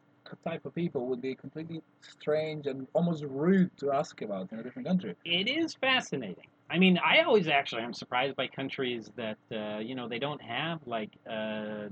type 0.44 0.64
of 0.64 0.74
people 0.74 1.06
would 1.06 1.20
be 1.20 1.34
completely 1.34 1.82
strange 2.00 2.66
and 2.66 2.86
almost 2.94 3.24
rude 3.24 3.70
to 3.78 3.90
ask 3.92 4.22
about 4.22 4.50
in 4.52 4.60
a 4.60 4.62
different 4.62 4.86
country. 4.88 5.14
It 5.24 5.48
is 5.48 5.74
fascinating. 5.74 6.46
I 6.74 6.78
mean, 6.78 6.98
I 6.98 7.20
always 7.20 7.46
actually 7.46 7.82
I'm 7.82 7.94
surprised 7.94 8.34
by 8.34 8.48
countries 8.48 9.08
that 9.14 9.38
uh, 9.52 9.78
you 9.78 9.94
know 9.94 10.08
they 10.08 10.18
don't 10.18 10.42
have 10.42 10.80
like 10.86 11.10
a 11.24 11.88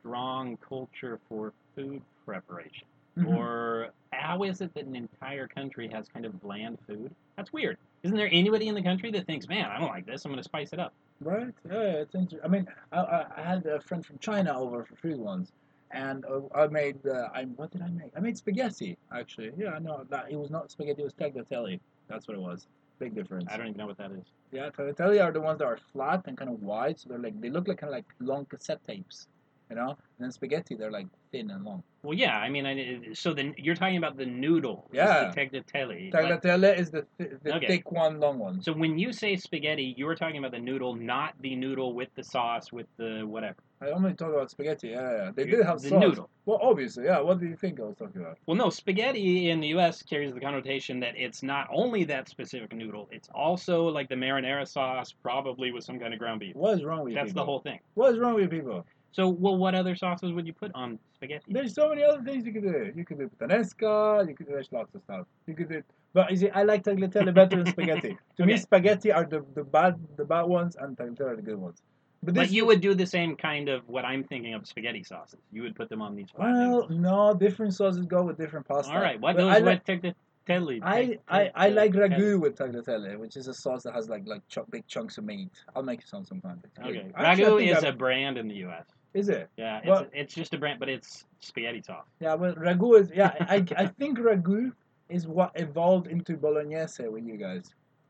strong 0.00 0.56
culture 0.68 1.20
for 1.28 1.52
food 1.76 2.02
preparation. 2.24 2.88
Mm-hmm. 3.16 3.28
Or 3.28 3.90
how 4.12 4.42
is 4.42 4.60
it 4.60 4.74
that 4.74 4.84
an 4.84 4.96
entire 4.96 5.46
country 5.46 5.88
has 5.92 6.08
kind 6.08 6.26
of 6.26 6.42
bland 6.42 6.78
food? 6.88 7.14
That's 7.36 7.52
weird. 7.52 7.78
Isn't 8.02 8.16
there 8.16 8.28
anybody 8.32 8.66
in 8.66 8.74
the 8.74 8.82
country 8.82 9.12
that 9.12 9.26
thinks, 9.26 9.46
"Man, 9.46 9.66
I 9.70 9.78
don't 9.78 9.90
like 9.90 10.06
this. 10.06 10.24
I'm 10.24 10.32
going 10.32 10.42
to 10.42 10.44
spice 10.44 10.72
it 10.72 10.80
up"? 10.80 10.92
Right? 11.20 11.54
Yeah, 11.70 12.02
it's 12.02 12.14
interesting. 12.16 12.40
I 12.44 12.48
mean, 12.48 12.66
I, 12.90 13.26
I, 13.36 13.42
had 13.42 13.64
a 13.66 13.80
friend 13.80 14.04
from 14.04 14.18
China 14.18 14.58
over 14.58 14.84
for 14.84 14.96
food 14.96 15.20
once, 15.20 15.52
and 15.92 16.24
uh, 16.24 16.40
I 16.52 16.66
made 16.66 16.98
uh, 17.06 17.28
I 17.32 17.44
what 17.44 17.70
did 17.70 17.80
I 17.80 17.90
make? 17.90 18.10
I 18.16 18.20
made 18.20 18.36
spaghetti 18.36 18.98
actually. 19.12 19.52
Yeah, 19.56 19.78
no, 19.80 20.04
that 20.10 20.32
it 20.32 20.36
was 20.36 20.50
not 20.50 20.72
spaghetti. 20.72 21.02
It 21.02 21.04
was 21.04 21.14
tagliatelle. 21.14 21.78
That's 22.08 22.26
what 22.26 22.36
it 22.36 22.40
was. 22.40 22.66
Big 22.98 23.14
difference. 23.14 23.46
I 23.50 23.56
don't 23.56 23.66
even 23.68 23.78
know 23.78 23.86
what 23.86 23.98
that 23.98 24.10
is. 24.12 24.24
Yeah, 24.52 24.70
tagliatelle 24.70 25.22
are 25.22 25.32
the 25.32 25.40
ones 25.40 25.58
that 25.58 25.66
are 25.66 25.78
flat 25.92 26.22
and 26.26 26.36
kind 26.36 26.50
of 26.50 26.62
wide, 26.62 26.98
so 26.98 27.08
they're 27.10 27.18
like 27.18 27.38
they 27.40 27.50
look 27.50 27.68
like 27.68 27.78
kind 27.78 27.90
of 27.90 27.94
like 27.94 28.06
long 28.20 28.46
cassette 28.46 28.82
tapes, 28.86 29.26
you 29.68 29.76
know. 29.76 29.90
And 29.90 29.98
then 30.20 30.32
spaghetti, 30.32 30.76
they're 30.76 30.90
like 30.90 31.08
thin 31.30 31.50
and 31.50 31.62
long. 31.64 31.82
Well, 32.02 32.14
yeah. 32.14 32.38
I 32.38 32.48
mean, 32.48 32.64
I, 32.64 33.12
so 33.12 33.34
then 33.34 33.54
you're 33.58 33.74
talking 33.74 33.98
about 33.98 34.16
the 34.16 34.24
noodle. 34.24 34.88
Yeah. 34.92 35.30
The 35.34 35.40
tagliatelle. 35.40 36.10
Tagliatelle 36.10 36.78
is 36.78 36.90
the 36.90 37.04
th- 37.18 37.32
the 37.42 37.56
Okay. 37.56 37.66
thick 37.66 37.92
one, 37.92 38.18
long 38.18 38.38
one. 38.38 38.62
So 38.62 38.72
when 38.72 38.98
you 38.98 39.12
say 39.12 39.36
spaghetti, 39.36 39.94
you're 39.98 40.14
talking 40.14 40.38
about 40.38 40.52
the 40.52 40.58
noodle, 40.60 40.94
not 40.94 41.34
the 41.40 41.54
noodle 41.54 41.92
with 41.92 42.08
the 42.14 42.24
sauce, 42.24 42.72
with 42.72 42.86
the 42.96 43.24
whatever. 43.26 43.56
I 43.80 43.90
only 43.90 44.14
talk 44.14 44.32
about 44.32 44.50
spaghetti. 44.50 44.88
Yeah, 44.88 45.12
yeah. 45.12 45.30
They 45.34 45.44
did 45.44 45.64
have 45.64 45.82
the 45.82 45.90
sauce. 45.90 46.00
noodle. 46.00 46.30
Well, 46.46 46.58
obviously, 46.62 47.04
yeah. 47.04 47.20
What 47.20 47.40
do 47.40 47.46
you 47.46 47.56
think 47.56 47.78
I 47.78 47.84
was 47.84 47.96
talking 47.96 48.22
about? 48.22 48.38
Well, 48.46 48.56
no, 48.56 48.70
spaghetti 48.70 49.50
in 49.50 49.60
the 49.60 49.68
U.S. 49.68 50.02
carries 50.02 50.32
the 50.32 50.40
connotation 50.40 51.00
that 51.00 51.14
it's 51.16 51.42
not 51.42 51.68
only 51.72 52.04
that 52.04 52.28
specific 52.28 52.74
noodle; 52.74 53.08
it's 53.10 53.28
also 53.34 53.84
like 53.84 54.08
the 54.08 54.14
marinara 54.14 54.66
sauce, 54.66 55.12
probably 55.22 55.72
with 55.72 55.84
some 55.84 55.98
kind 55.98 56.14
of 56.14 56.18
ground 56.18 56.40
beef. 56.40 56.56
What 56.56 56.78
is 56.78 56.84
wrong 56.84 57.04
with 57.04 57.14
That's 57.14 57.28
people? 57.28 57.42
the 57.42 57.46
whole 57.46 57.60
thing. 57.60 57.80
What 57.94 58.12
is 58.12 58.18
wrong 58.18 58.34
with 58.34 58.50
people? 58.50 58.86
So, 59.12 59.28
well, 59.28 59.56
what 59.56 59.74
other 59.74 59.96
sauces 59.96 60.32
would 60.32 60.46
you 60.46 60.52
put 60.52 60.70
on 60.74 60.98
spaghetti? 61.14 61.44
There's 61.48 61.74
so 61.74 61.88
many 61.88 62.02
other 62.02 62.22
things 62.22 62.44
you 62.44 62.52
could 62.52 62.64
do. 62.64 62.92
You 62.94 63.04
could 63.04 63.18
do 63.18 63.30
puttanesca. 63.38 64.28
You 64.28 64.34
could 64.34 64.46
do 64.46 64.52
there's 64.52 64.70
lots 64.72 64.94
of 64.94 65.02
stuff. 65.04 65.26
You 65.46 65.54
could 65.54 65.70
do. 65.70 65.82
But 66.12 66.30
you 66.30 66.36
see, 66.36 66.50
I 66.50 66.64
like 66.64 66.84
tagliatelle 66.84 67.32
better 67.34 67.62
than 67.62 67.66
spaghetti. 67.72 68.18
To 68.36 68.44
me, 68.44 68.58
spaghetti 68.58 69.12
are 69.12 69.24
the, 69.24 69.44
the 69.54 69.64
bad 69.64 69.98
the 70.16 70.24
bad 70.24 70.42
ones, 70.42 70.76
and 70.78 70.96
tagliatelle 70.96 71.32
are 71.32 71.36
the 71.36 71.42
good 71.42 71.56
ones. 71.56 71.80
But 72.22 72.34
this 72.34 72.48
But 72.48 72.52
you 72.54 72.66
would 72.66 72.80
do 72.80 72.94
the 72.94 73.06
same 73.06 73.36
kind 73.36 73.68
of 73.68 73.88
what 73.88 74.04
I'm 74.04 74.24
thinking 74.24 74.54
of 74.54 74.66
spaghetti 74.66 75.04
sauces. 75.04 75.38
You 75.52 75.62
would 75.62 75.76
put 75.76 75.88
them 75.88 76.02
on 76.02 76.16
these 76.16 76.28
well, 76.36 76.88
no, 76.88 77.34
different 77.34 77.74
sauces 77.74 78.04
go 78.06 78.22
with 78.22 78.36
different 78.38 78.66
pasta. 78.66 78.92
All 78.92 79.00
right, 79.00 79.20
what 79.20 79.36
But 79.36 79.42
goes 79.42 79.54
I 79.54 79.58
like, 79.58 79.86
with 79.86 80.02
tagliatelle? 80.48 80.80
I, 80.82 81.18
I, 81.28 81.50
I 81.54 81.68
like 81.68 81.92
ragu 81.92 82.40
with 82.40 82.56
tagliatelle, 82.56 83.18
which 83.18 83.36
is 83.36 83.48
a 83.48 83.54
sauce 83.54 83.82
that 83.84 83.94
has 83.94 84.08
like 84.08 84.26
like 84.26 84.42
big 84.70 84.86
chunks 84.86 85.18
of 85.18 85.24
meat. 85.24 85.50
I'll 85.74 85.82
make 85.82 86.00
it 86.00 86.08
some 86.08 86.24
sometime. 86.24 86.62
Okay, 86.80 87.10
ragu 87.18 87.64
is 87.64 87.84
a 87.84 87.92
brand 87.92 88.38
in 88.38 88.48
the 88.48 88.56
U.S. 88.56 88.86
Is 89.14 89.28
it? 89.28 89.48
Yeah, 89.56 89.78
it's, 89.78 89.86
Well- 89.86 90.06
it's 90.12 90.34
just 90.34 90.52
a 90.54 90.58
brand, 90.58 90.78
but 90.78 90.88
it's 90.88 91.24
spaghetti 91.40 91.82
sauce. 91.82 92.06
Yeah, 92.20 92.36
but 92.36 92.56
ragu 92.58 93.00
is 93.00 93.10
yeah. 93.14 93.34
I, 93.40 93.64
I 93.76 93.86
think 93.86 94.18
ragu 94.18 94.72
is 95.08 95.26
what 95.26 95.52
evolved 95.54 96.08
into 96.08 96.36
bolognese 96.36 97.06
with 97.08 97.24
you 97.24 97.36
guys. 97.36 97.64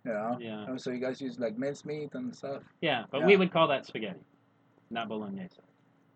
Yeah. 0.06 0.36
Yeah, 0.38 0.64
And 0.66 0.80
so 0.80 0.90
you 0.90 1.00
guys 1.00 1.20
use 1.20 1.38
like 1.38 1.58
mincemeat 1.58 2.14
and 2.14 2.34
stuff. 2.34 2.62
yeah, 2.80 3.04
but 3.10 3.20
Yeah. 3.20 3.26
we 3.26 3.36
would 3.36 3.52
call 3.52 3.68
that 3.68 3.86
spaghetti, 3.86 4.20
not 4.90 5.08
bolognese. 5.08 5.56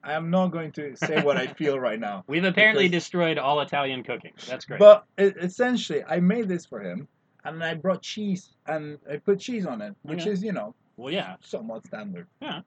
I 0.02 0.12
am 0.14 0.30
not 0.30 0.48
going 0.48 0.72
to 0.72 0.96
say 0.96 1.20
what 1.22 1.36
I 1.36 1.46
feel 1.48 1.78
right 1.78 1.98
now. 2.00 2.24
We've 2.28 2.44
apparently 2.44 2.84
Because- 2.88 3.02
destroyed 3.04 3.36
all 3.38 3.60
Italian 3.60 4.02
cooking. 4.02 4.32
That's 4.48 4.64
great. 4.64 4.78
But 4.80 5.04
essentially, 5.18 6.02
I 6.04 6.20
made 6.20 6.48
this 6.48 6.64
for 6.64 6.80
him, 6.80 7.06
and 7.44 7.62
I 7.62 7.74
brought 7.74 8.02
cheese 8.02 8.54
and 8.66 8.98
I 9.10 9.16
put 9.18 9.40
cheese 9.40 9.66
on 9.66 9.82
it, 9.82 9.94
which 10.02 10.22
Okay. 10.22 10.30
is 10.30 10.42
you 10.42 10.52
know 10.52 10.74
well, 10.96 11.12
yeah, 11.12 11.36
somewhat 11.40 11.86
standard. 11.86 12.26
Yeah. 12.40 12.60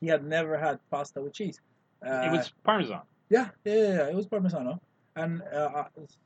He 0.00 0.06
had 0.08 0.24
never 0.24 0.58
had 0.58 0.78
pasta 0.90 1.20
with 1.22 1.32
cheese. 1.32 1.60
Uh, 2.06 2.26
it 2.26 2.32
was 2.32 2.52
Parmesan. 2.64 3.02
Yeah, 3.30 3.48
yeah, 3.64 3.74
yeah, 3.74 3.88
yeah, 3.94 4.08
it 4.08 4.14
was 4.14 4.26
Parmesano. 4.26 4.78
And 5.16 5.42
uh, 5.42 5.84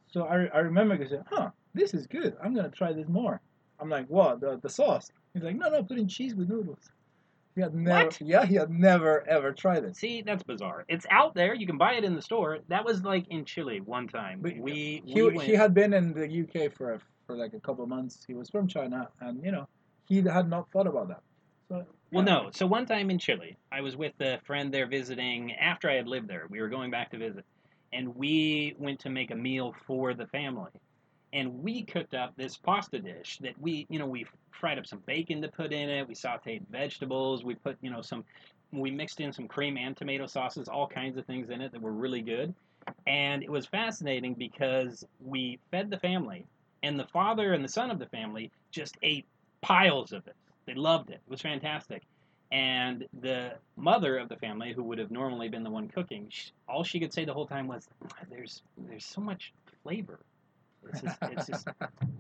so 0.09 0.25
I, 0.27 0.47
I 0.47 0.59
remember 0.61 0.97
said, 1.07 1.25
huh, 1.31 1.51
this 1.75 1.93
is 1.95 2.07
good. 2.07 2.37
I'm 2.43 2.55
going 2.55 2.69
to 2.71 2.77
try 2.77 2.93
this 2.93 3.07
more. 3.09 3.41
I'm 3.81 3.89
like, 3.89 4.07
what, 4.09 4.41
the, 4.41 4.59
the 4.63 4.69
sauce? 4.69 5.11
He's 5.35 5.43
like, 5.43 5.57
no, 5.57 5.69
no, 5.69 5.83
put 5.83 5.99
in 5.99 6.09
cheese 6.09 6.35
with 6.35 6.49
noodles. 6.49 6.91
He 7.55 7.63
had 7.63 7.75
never, 7.75 8.05
What? 8.07 8.21
yeah, 8.21 8.45
he 8.45 8.55
had 8.55 8.71
never, 8.71 9.27
ever 9.29 9.53
tried 9.53 9.85
it. 9.85 9.97
See, 9.97 10.23
that's 10.23 10.43
bizarre. 10.43 10.85
It's 10.89 11.07
out 11.11 11.35
there. 11.35 11.55
You 11.55 11.67
can 11.67 11.79
buy 11.79 11.95
it 11.95 12.05
in 12.05 12.15
the 12.15 12.21
store. 12.21 12.59
That 12.69 12.85
was 12.85 13.03
like 13.03 13.27
in 13.29 13.47
Chile 13.47 13.81
one 13.81 14.09
time. 14.09 14.41
But 14.43 14.59
we 14.59 15.03
He, 15.07 15.23
we 15.23 15.39
he 15.39 15.53
had 15.55 15.73
been 15.73 15.95
in 15.95 16.13
the 16.13 16.43
UK 16.43 16.71
for, 16.73 17.01
for 17.27 17.35
like 17.35 17.55
a 17.55 17.61
couple 17.61 17.83
of 17.83 17.89
months. 17.89 18.25
He 18.27 18.35
was 18.35 18.51
from 18.51 18.69
China, 18.69 19.09
and, 19.21 19.43
you 19.43 19.53
know, 19.53 19.67
he 20.07 20.23
had 20.23 20.51
not 20.51 20.71
thought 20.71 20.87
about 20.87 21.09
that. 21.09 21.23
So, 21.69 21.85
Well, 22.13 22.25
no. 22.25 22.51
So 22.53 22.67
one 22.67 22.85
time 22.85 23.09
in 23.11 23.19
Chile, 23.19 23.57
I 23.73 23.81
was 23.81 23.97
with 23.97 24.13
a 24.21 24.39
friend 24.47 24.73
there 24.73 24.87
visiting 24.87 25.55
after 25.55 25.91
I 25.91 25.95
had 25.95 26.07
lived 26.07 26.29
there. 26.29 26.47
We 26.51 26.61
were 26.61 26.69
going 26.69 26.91
back 26.91 27.11
to 27.13 27.19
visit, 27.19 27.45
and 27.93 28.15
we 28.15 28.75
went 28.79 29.01
to 29.01 29.11
make 29.11 29.31
a 29.31 29.37
meal 29.37 29.75
for 29.87 30.13
the 30.13 30.27
family. 30.27 30.71
And 31.37 31.63
we 31.63 31.83
cooked 31.83 32.15
up 32.15 32.35
this 32.37 32.57
pasta 32.57 32.99
dish 32.99 33.37
that 33.43 33.61
we, 33.61 33.87
you 33.91 33.99
know, 33.99 34.07
we 34.07 34.25
fried 34.53 34.79
up 34.79 34.87
some 34.87 35.03
bacon 35.05 35.43
to 35.43 35.49
put 35.49 35.71
in 35.71 35.91
it. 35.91 36.09
We 36.09 36.15
sautéed 36.15 36.63
vegetables. 36.71 37.45
We 37.45 37.57
put, 37.57 37.77
you 37.83 37.91
know, 37.91 38.01
some, 38.01 38.25
we 38.73 38.91
mixed 38.91 39.21
in 39.21 39.35
some 39.35 39.47
cream 39.47 39.77
and 39.77 39.95
tomato 39.95 40.27
sauces, 40.27 40.67
all 40.67 40.87
kinds 40.89 41.19
of 41.19 41.27
things 41.27 41.51
in 41.51 41.61
it 41.61 41.73
that 41.73 41.83
were 41.83 41.93
really 41.93 42.23
good. 42.23 42.55
And 43.07 43.43
it 43.43 43.51
was 43.51 43.67
fascinating 43.67 44.33
because 44.33 45.05
we 45.21 45.59
fed 45.71 45.91
the 45.91 45.99
family, 45.99 46.47
and 46.83 46.99
the 46.99 47.07
father 47.07 47.53
and 47.53 47.63
the 47.63 47.69
son 47.69 47.91
of 47.91 47.99
the 47.99 48.07
family 48.07 48.51
just 48.71 48.97
ate 49.03 49.27
piles 49.61 50.13
of 50.13 50.27
it. 50.27 50.37
They 50.65 50.75
loved 50.75 51.11
it. 51.11 51.21
It 51.27 51.31
was 51.31 51.43
fantastic. 51.43 52.03
And 52.51 53.07
the 53.21 53.53
mother 53.77 54.17
of 54.17 54.31
the 54.31 54.37
family, 54.37 54.73
who 54.73 54.85
would 54.85 54.99
have 54.99 55.11
normally 55.11 55.51
been 55.51 55.65
the 55.65 55.71
one 55.71 55.89
cooking, 55.89 56.29
sh 56.31 56.51
all 56.67 56.83
she 56.83 56.99
could 56.99 57.13
say 57.13 57.27
the 57.27 57.35
whole 57.35 57.47
time 57.47 57.67
was, 57.67 57.87
ah, 58.05 58.25
"There's 58.31 58.63
there's 58.79 59.05
so 59.05 59.21
much 59.21 59.53
flavor. 59.83 60.21
It's 60.91 61.01
just, 61.01 61.19
it's 61.23 61.47
just 61.47 61.69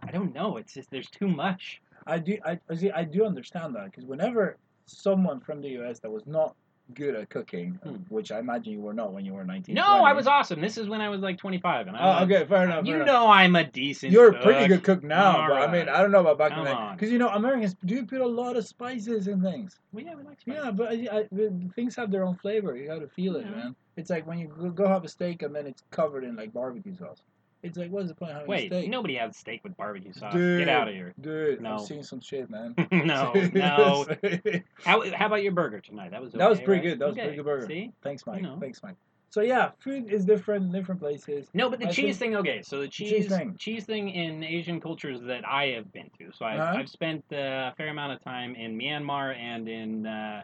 I 0.02 0.10
don't 0.10 0.34
know. 0.34 0.56
It's 0.56 0.74
just 0.74 0.90
there's 0.90 1.08
too 1.10 1.28
much." 1.28 1.80
I 2.08 2.18
do, 2.20 2.38
I, 2.44 2.58
see, 2.76 2.90
I 2.92 3.02
do 3.02 3.24
understand 3.24 3.74
that 3.74 3.86
because 3.86 4.04
whenever 4.04 4.56
someone 4.86 5.40
from 5.40 5.60
the 5.60 5.70
US 5.80 5.98
that 6.00 6.10
was 6.10 6.24
not 6.26 6.54
good 6.94 7.16
at 7.16 7.28
cooking, 7.30 7.80
Hmm. 7.82 7.96
which 8.10 8.30
I 8.30 8.38
imagine 8.38 8.72
you 8.72 8.80
were 8.80 8.92
not 8.94 9.12
when 9.12 9.24
you 9.24 9.32
were 9.34 9.42
19. 9.44 9.74
No, 9.74 9.82
I 10.04 10.12
was 10.12 10.28
awesome. 10.28 10.60
This 10.60 10.78
is 10.78 10.88
when 10.88 11.00
I 11.00 11.08
was 11.08 11.20
like 11.20 11.36
25, 11.36 11.88
and 11.88 11.96
I 11.96 12.20
Oh, 12.20 12.24
okay, 12.24 12.44
fair 12.46 12.62
enough. 12.62 12.84
fair 12.84 12.90
you 12.90 12.94
enough. 12.94 13.06
know 13.08 13.26
I'm 13.26 13.56
a 13.56 13.64
decent. 13.64 14.12
You're 14.12 14.28
a 14.36 14.40
pretty 14.40 14.68
good 14.68 14.84
cook 14.84 15.02
now, 15.02 15.36
All 15.40 15.48
but 15.48 15.62
I 15.62 15.72
mean. 15.72 15.88
I 15.88 16.00
don't 16.00 16.12
know 16.12 16.20
about 16.20 16.38
back 16.38 16.52
Come 16.52 16.64
then. 16.64 16.76
Because 16.92 17.10
you 17.10 17.18
know, 17.18 17.30
Americans 17.30 17.74
do 17.84 18.06
put 18.06 18.20
a 18.20 18.26
lot 18.26 18.56
of 18.56 18.64
spices 18.64 19.26
in 19.26 19.42
things. 19.42 19.80
Well, 19.90 20.04
yeah, 20.04 20.14
we 20.14 20.22
like 20.22 20.38
spicy. 20.40 20.58
Yeah, 20.60 20.70
but 20.70 20.88
I, 20.92 21.08
I, 21.10 21.28
things 21.74 21.96
have 21.96 22.12
their 22.12 22.22
own 22.24 22.36
flavor. 22.36 22.76
You 22.76 22.86
got 22.86 23.00
to 23.00 23.08
feel 23.08 23.34
it, 23.34 23.46
Yeah. 23.46 23.50
man. 23.56 23.76
It's 23.96 24.10
like 24.10 24.24
when 24.24 24.38
you 24.38 24.46
go- 24.46 24.70
go 24.70 24.86
have 24.86 25.04
a 25.04 25.08
steak 25.08 25.42
and 25.42 25.52
then 25.52 25.66
it's 25.66 25.82
covered 25.90 26.22
in 26.22 26.36
like 26.36 26.52
barbecue 26.52 26.94
sauce. 26.94 27.20
It's 27.62 27.76
like, 27.76 27.90
what's 27.90 28.08
the 28.08 28.14
point 28.14 28.30
of 28.32 28.36
having 28.36 28.48
Wait, 28.50 28.70
steak? 28.70 28.90
nobody 28.90 29.14
has 29.16 29.36
steak 29.36 29.62
with 29.64 29.76
barbecue 29.76 30.12
sauce. 30.12 30.32
Dude. 30.32 30.60
Get 30.60 30.68
out 30.68 30.88
of 30.88 30.94
here. 30.94 31.14
Dude, 31.20 31.60
No. 31.60 31.74
I've 31.74 31.80
seen 31.80 32.02
some 32.02 32.20
shit, 32.20 32.48
man. 32.50 32.74
no, 32.92 33.32
no. 33.54 34.06
How, 34.84 35.10
how 35.12 35.26
about 35.26 35.42
your 35.42 35.52
burger 35.52 35.80
tonight? 35.80 36.10
That 36.12 36.22
was 36.22 36.32
That 36.32 36.48
was 36.48 36.60
pretty 36.60 36.86
right? 36.86 36.90
good. 36.90 36.98
That 37.00 37.08
was 37.08 37.16
a 37.16 37.20
Okay, 37.20 37.26
pretty 37.28 37.36
good 37.38 37.44
burger. 37.46 37.66
See? 37.66 37.92
Thanks, 38.02 38.24
Mike. 38.26 38.42
know. 38.42 38.58
Thanks, 38.60 38.82
Mike. 38.82 38.96
So 39.30 39.40
yeah, 39.42 39.70
food 39.80 40.10
is 40.10 40.24
different 40.24 40.66
in 40.66 40.72
different 40.72 41.00
places. 41.00 41.48
No, 41.52 41.68
but 41.68 41.80
the 41.80 41.88
I 41.88 41.90
cheese 41.90 42.16
think- 42.16 42.32
thing. 42.34 42.36
Okay, 42.36 42.62
so 42.62 42.80
the 42.80 42.88
cheese 42.88 43.10
cheese 43.10 43.28
thing. 43.28 43.56
cheese 43.58 43.84
thing 43.84 44.08
in 44.10 44.44
Asian 44.44 44.80
cultures 44.80 45.20
that 45.22 45.46
I 45.46 45.66
have 45.68 45.92
been 45.92 46.08
to. 46.18 46.30
So 46.32 46.44
I've, 46.46 46.60
Uh-huh. 46.60 46.78
I've 46.78 46.88
spent 46.88 47.24
uh, 47.32 47.36
a 47.36 47.74
fair 47.76 47.88
amount 47.88 48.12
of 48.12 48.22
time 48.22 48.54
in 48.54 48.78
Myanmar 48.78 49.36
and 49.36 49.68
in 49.68 50.06
uh, 50.06 50.42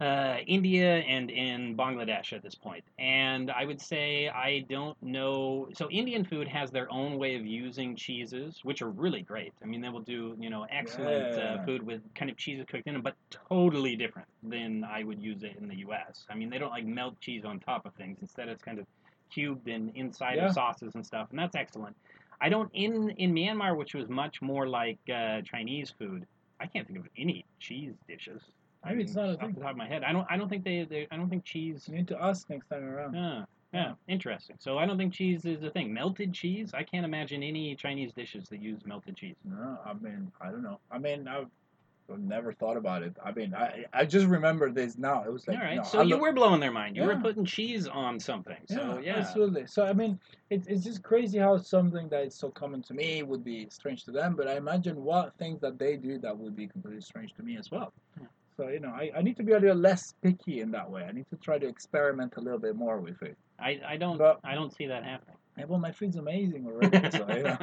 uh, 0.00 0.38
India 0.46 0.98
and 0.98 1.30
in 1.30 1.76
Bangladesh 1.76 2.32
at 2.32 2.42
this 2.42 2.54
point. 2.54 2.84
And 2.98 3.50
I 3.50 3.64
would 3.66 3.80
say 3.80 4.28
I 4.28 4.60
don't 4.68 4.96
know. 5.02 5.68
So 5.74 5.90
Indian 5.90 6.24
food 6.24 6.48
has 6.48 6.70
their 6.70 6.90
own 6.90 7.18
way 7.18 7.36
of 7.36 7.46
using 7.46 7.96
cheeses, 7.96 8.58
which 8.62 8.82
are 8.82 8.90
really 8.90 9.22
great. 9.22 9.52
I 9.62 9.66
mean, 9.66 9.82
they 9.82 9.90
will 9.90 10.02
do 10.02 10.36
you 10.38 10.50
know 10.50 10.66
excellent 10.70 11.36
Yeah. 11.36 11.38
uh, 11.38 11.58
food 11.66 11.82
with 11.82 12.02
kind 12.14 12.30
of 12.30 12.36
cheeses 12.38 12.64
cooked 12.68 12.86
in 12.86 12.94
them, 12.94 13.02
but 13.02 13.16
totally 13.50 13.96
different 13.96 14.28
than 14.42 14.84
I 14.84 15.04
would 15.04 15.20
use 15.22 15.42
it 15.42 15.56
in 15.60 15.68
the 15.68 15.76
U.S. 15.78 16.24
I 16.30 16.34
mean, 16.34 16.50
they 16.50 16.58
don't 16.58 16.70
like 16.70 16.86
melt 16.86 17.20
cheese 17.20 17.44
on 17.44 17.60
top 17.60 17.84
of 17.86 17.94
things. 17.94 18.18
Instead, 18.22 18.48
it's 18.48 18.62
kind 18.62 18.78
of 18.78 18.86
cubed 19.32 19.68
in 19.68 19.90
inside 19.94 20.38
Yeah. 20.38 20.46
of 20.46 20.50
sauces 20.50 20.92
and 20.94 21.04
stuff, 21.06 21.28
and 21.30 21.38
that's 21.38 21.56
excellent. 21.56 21.96
I 22.40 22.48
don't 22.48 22.70
in 22.72 23.10
in 23.10 23.32
Myanmar, 23.34 23.76
which 23.76 23.94
was 23.94 24.08
much 24.08 24.40
more 24.42 24.66
like 24.68 25.00
uh, 25.12 25.42
Chinese 25.44 25.92
food. 25.98 26.24
I 26.60 26.66
can't 26.66 26.86
think 26.86 26.98
of 27.00 27.06
any 27.16 27.46
cheese 27.60 27.94
dishes. 28.08 28.42
I 28.82 28.90
mean, 28.92 29.00
it's 29.02 29.12
mm, 29.12 29.16
not 29.16 29.28
a 29.28 29.32
off 29.34 29.40
thing. 29.40 29.52
the 29.54 29.60
top 29.60 29.70
of 29.72 29.76
my 29.76 29.86
head. 29.86 30.02
I 30.04 30.12
don't. 30.12 30.26
I 30.30 30.36
don't 30.36 30.48
think 30.48 30.64
they. 30.64 30.84
they 30.88 31.06
I 31.10 31.16
don't 31.16 31.28
think 31.28 31.44
cheese. 31.44 31.84
You 31.88 31.96
need 31.96 32.08
to 32.08 32.22
ask 32.22 32.48
next 32.48 32.68
time 32.68 32.84
around. 32.84 33.14
Yeah, 33.14 33.44
yeah, 33.72 33.92
interesting. 34.08 34.56
So 34.58 34.78
I 34.78 34.86
don't 34.86 34.98
think 34.98 35.12
cheese 35.12 35.44
is 35.44 35.62
a 35.62 35.70
thing. 35.70 35.92
Melted 35.92 36.32
cheese. 36.32 36.72
I 36.74 36.82
can't 36.82 37.04
imagine 37.04 37.42
any 37.42 37.74
Chinese 37.76 38.12
dishes 38.12 38.48
that 38.48 38.60
use 38.60 38.80
melted 38.84 39.16
cheese. 39.16 39.36
No, 39.44 39.78
I 39.84 39.92
mean, 39.94 40.32
I 40.40 40.50
don't 40.50 40.62
know. 40.62 40.80
I 40.90 40.98
mean, 40.98 41.28
I've, 41.28 41.46
never 42.18 42.52
thought 42.52 42.76
about 42.76 43.04
it. 43.04 43.14
I 43.24 43.30
mean, 43.30 43.54
I 43.54 43.84
I 43.92 44.04
just 44.04 44.26
remember 44.26 44.72
this 44.72 44.98
now. 44.98 45.22
It 45.22 45.32
was 45.32 45.46
like, 45.46 45.58
All 45.58 45.62
right. 45.62 45.76
no, 45.76 45.84
so 45.84 46.00
I 46.00 46.02
you 46.02 46.08
look- 46.08 46.22
were 46.22 46.32
blowing 46.32 46.58
their 46.58 46.72
mind. 46.72 46.96
You 46.96 47.04
were 47.04 47.14
putting 47.14 47.44
cheese 47.44 47.86
on 47.86 48.18
something. 48.18 48.56
So 48.66 49.00
yeah. 49.00 49.18
absolutely. 49.18 49.66
So 49.66 49.84
I 49.84 49.92
mean, 49.92 50.18
it's 50.50 50.66
it's 50.66 50.82
just 50.82 51.04
crazy 51.04 51.38
how 51.38 51.56
something 51.58 52.08
that 52.08 52.24
is 52.24 52.34
so 52.34 52.50
common 52.50 52.82
to 52.82 52.94
me 52.94 53.22
would 53.22 53.44
be 53.44 53.68
strange 53.70 54.04
to 54.06 54.10
them. 54.10 54.34
But 54.34 54.48
I 54.48 54.56
imagine 54.56 55.04
what 55.04 55.34
things 55.38 55.60
that 55.60 55.78
they 55.78 55.96
do 55.96 56.18
that 56.18 56.36
would 56.36 56.56
be 56.56 56.66
completely 56.66 57.02
strange 57.02 57.34
to 57.34 57.44
me 57.44 57.56
as 57.56 57.70
well. 57.70 57.92
So 58.60 58.68
you 58.68 58.78
know, 58.80 58.90
I, 58.90 59.10
I 59.16 59.22
need 59.22 59.36
to 59.38 59.42
be 59.42 59.52
a 59.52 59.58
little 59.58 59.74
less 59.76 60.12
picky 60.22 60.60
in 60.60 60.70
that 60.72 60.90
way. 60.90 61.04
I 61.08 61.12
need 61.12 61.24
to 61.30 61.36
try 61.36 61.56
to 61.58 61.66
experiment 61.66 62.34
a 62.36 62.40
little 62.42 62.58
bit 62.58 62.76
more 62.76 63.00
with 63.00 63.22
it. 63.22 63.38
I, 63.58 63.80
I 63.86 63.96
don't. 63.96 64.18
But- 64.18 64.40
I 64.44 64.54
don't 64.54 64.74
see 64.76 64.86
that 64.86 65.02
happening. 65.02 65.36
Yeah, 65.56 65.64
well, 65.64 65.80
my 65.80 65.92
food's 65.92 66.16
amazing 66.16 66.66
already. 66.66 67.10
so 67.10 67.26
you 67.36 67.42
know, 67.42 67.56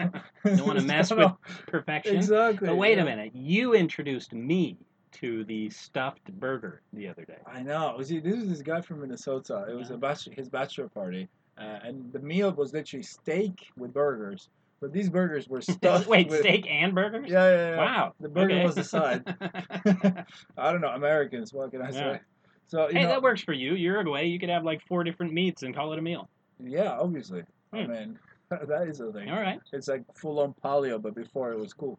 Don't 0.43 0.65
want 0.67 0.79
to 0.79 0.85
mess 0.85 1.11
with 1.11 1.31
perfection. 1.67 2.15
exactly. 2.15 2.67
But 2.67 2.77
wait 2.77 2.97
yeah. 2.97 3.03
a 3.03 3.05
minute. 3.05 3.31
You 3.35 3.73
introduced 3.75 4.33
me 4.33 4.77
to 5.13 5.43
the 5.45 5.69
stuffed 5.69 6.31
burger 6.39 6.81
the 6.93 7.07
other 7.07 7.23
day. 7.25 7.37
I 7.45 7.61
know. 7.61 7.99
See, 8.01 8.19
this 8.19 8.35
is 8.35 8.49
this 8.49 8.61
guy 8.61 8.81
from 8.81 9.01
Minnesota. 9.01 9.65
It 9.69 9.75
was 9.75 9.89
Yeah. 9.89 9.95
a 9.95 9.99
bachelor, 9.99 10.33
his 10.35 10.49
bachelor 10.49 10.89
party, 10.89 11.27
uh, 11.59 11.79
and 11.83 12.11
the 12.11 12.19
meal 12.19 12.51
was 12.51 12.73
literally 12.73 13.03
steak 13.03 13.67
with 13.77 13.93
burgers. 13.93 14.49
But 14.79 14.93
these 14.93 15.09
burgers 15.09 15.47
were 15.47 15.61
stuffed. 15.61 16.07
Wait, 16.07 16.29
with, 16.29 16.39
steak 16.41 16.67
and 16.69 16.93
burgers? 16.93 17.29
Yeah, 17.29 17.49
yeah, 17.49 17.69
yeah. 17.71 17.77
Wow. 17.77 18.13
The 18.19 18.29
burger 18.29 18.53
okay. 18.55 18.65
was 18.65 18.75
the 18.75 18.83
side. 18.83 19.23
I 20.57 20.71
don't 20.71 20.81
know, 20.81 20.89
Americans. 20.89 21.53
What 21.53 21.71
can 21.71 21.81
I 21.81 21.87
Yeah. 21.89 21.91
say? 22.15 22.19
So 22.67 22.87
you 22.89 22.95
hey, 22.95 23.03
know, 23.03 23.09
that 23.09 23.21
works 23.21 23.41
for 23.41 23.53
you. 23.53 23.73
Uruguay, 23.75 24.23
you 24.25 24.39
could 24.39 24.49
have 24.49 24.63
like 24.65 24.85
four 24.87 25.03
different 25.03 25.33
meats 25.33 25.63
and 25.63 25.73
call 25.73 25.93
it 25.93 25.99
a 25.99 26.01
meal. 26.01 26.29
yeah, 26.63 26.97
obviously. 26.99 27.43
I 27.73 27.83
Hmm. 27.83 27.91
mean, 27.91 28.19
that 28.49 28.87
is 28.87 28.99
a 28.99 29.11
thing. 29.11 29.29
All 29.29 29.39
right. 29.41 29.59
It's 29.73 29.87
like 29.87 30.03
full 30.15 30.39
on 30.39 30.53
paleo, 30.63 31.01
but 31.01 31.15
before 31.15 31.51
it 31.51 31.59
was 31.59 31.73
cool. 31.73 31.97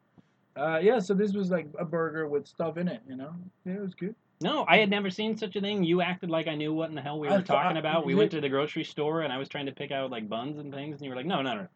Uh, 0.57 0.79
yeah, 0.83 0.99
so 0.99 1.15
this 1.15 1.33
was 1.33 1.51
like 1.51 1.69
a 1.79 1.85
burger 1.85 2.27
with 2.29 2.47
stuff 2.47 2.77
in 2.79 2.89
it. 2.89 3.01
You 3.09 3.17
know, 3.17 3.35
yeah, 3.65 3.75
it 3.75 3.81
was 3.81 3.95
good. 3.95 4.15
No, 4.41 4.65
I 4.69 4.77
had 4.79 4.89
never 4.91 5.11
seen 5.11 5.37
such 5.37 5.57
a 5.57 5.61
thing. 5.61 5.83
You 5.85 6.01
acted 6.01 6.31
like 6.31 6.47
I 6.49 6.55
knew 6.55 6.73
what 6.75 6.89
in 6.91 6.95
the 6.95 7.01
hell 7.03 7.19
we 7.19 7.29
were 7.29 7.35
thought- 7.43 7.47
talking 7.47 7.77
I- 7.77 7.81
about. 7.81 8.05
We 8.07 8.15
went 8.15 8.31
to 8.33 8.41
the 8.41 8.49
grocery 8.49 8.85
store 8.85 9.23
and 9.23 9.33
I 9.33 9.39
was 9.39 9.49
trying 9.49 9.67
to 9.67 9.73
pick 9.73 9.91
out 9.91 10.11
like 10.11 10.29
buns 10.29 10.59
and 10.59 10.73
things, 10.73 10.97
and 10.97 11.05
you 11.05 11.11
were 11.11 11.17
like, 11.17 11.27
no, 11.27 11.43
no, 11.43 11.55
no. 11.57 11.67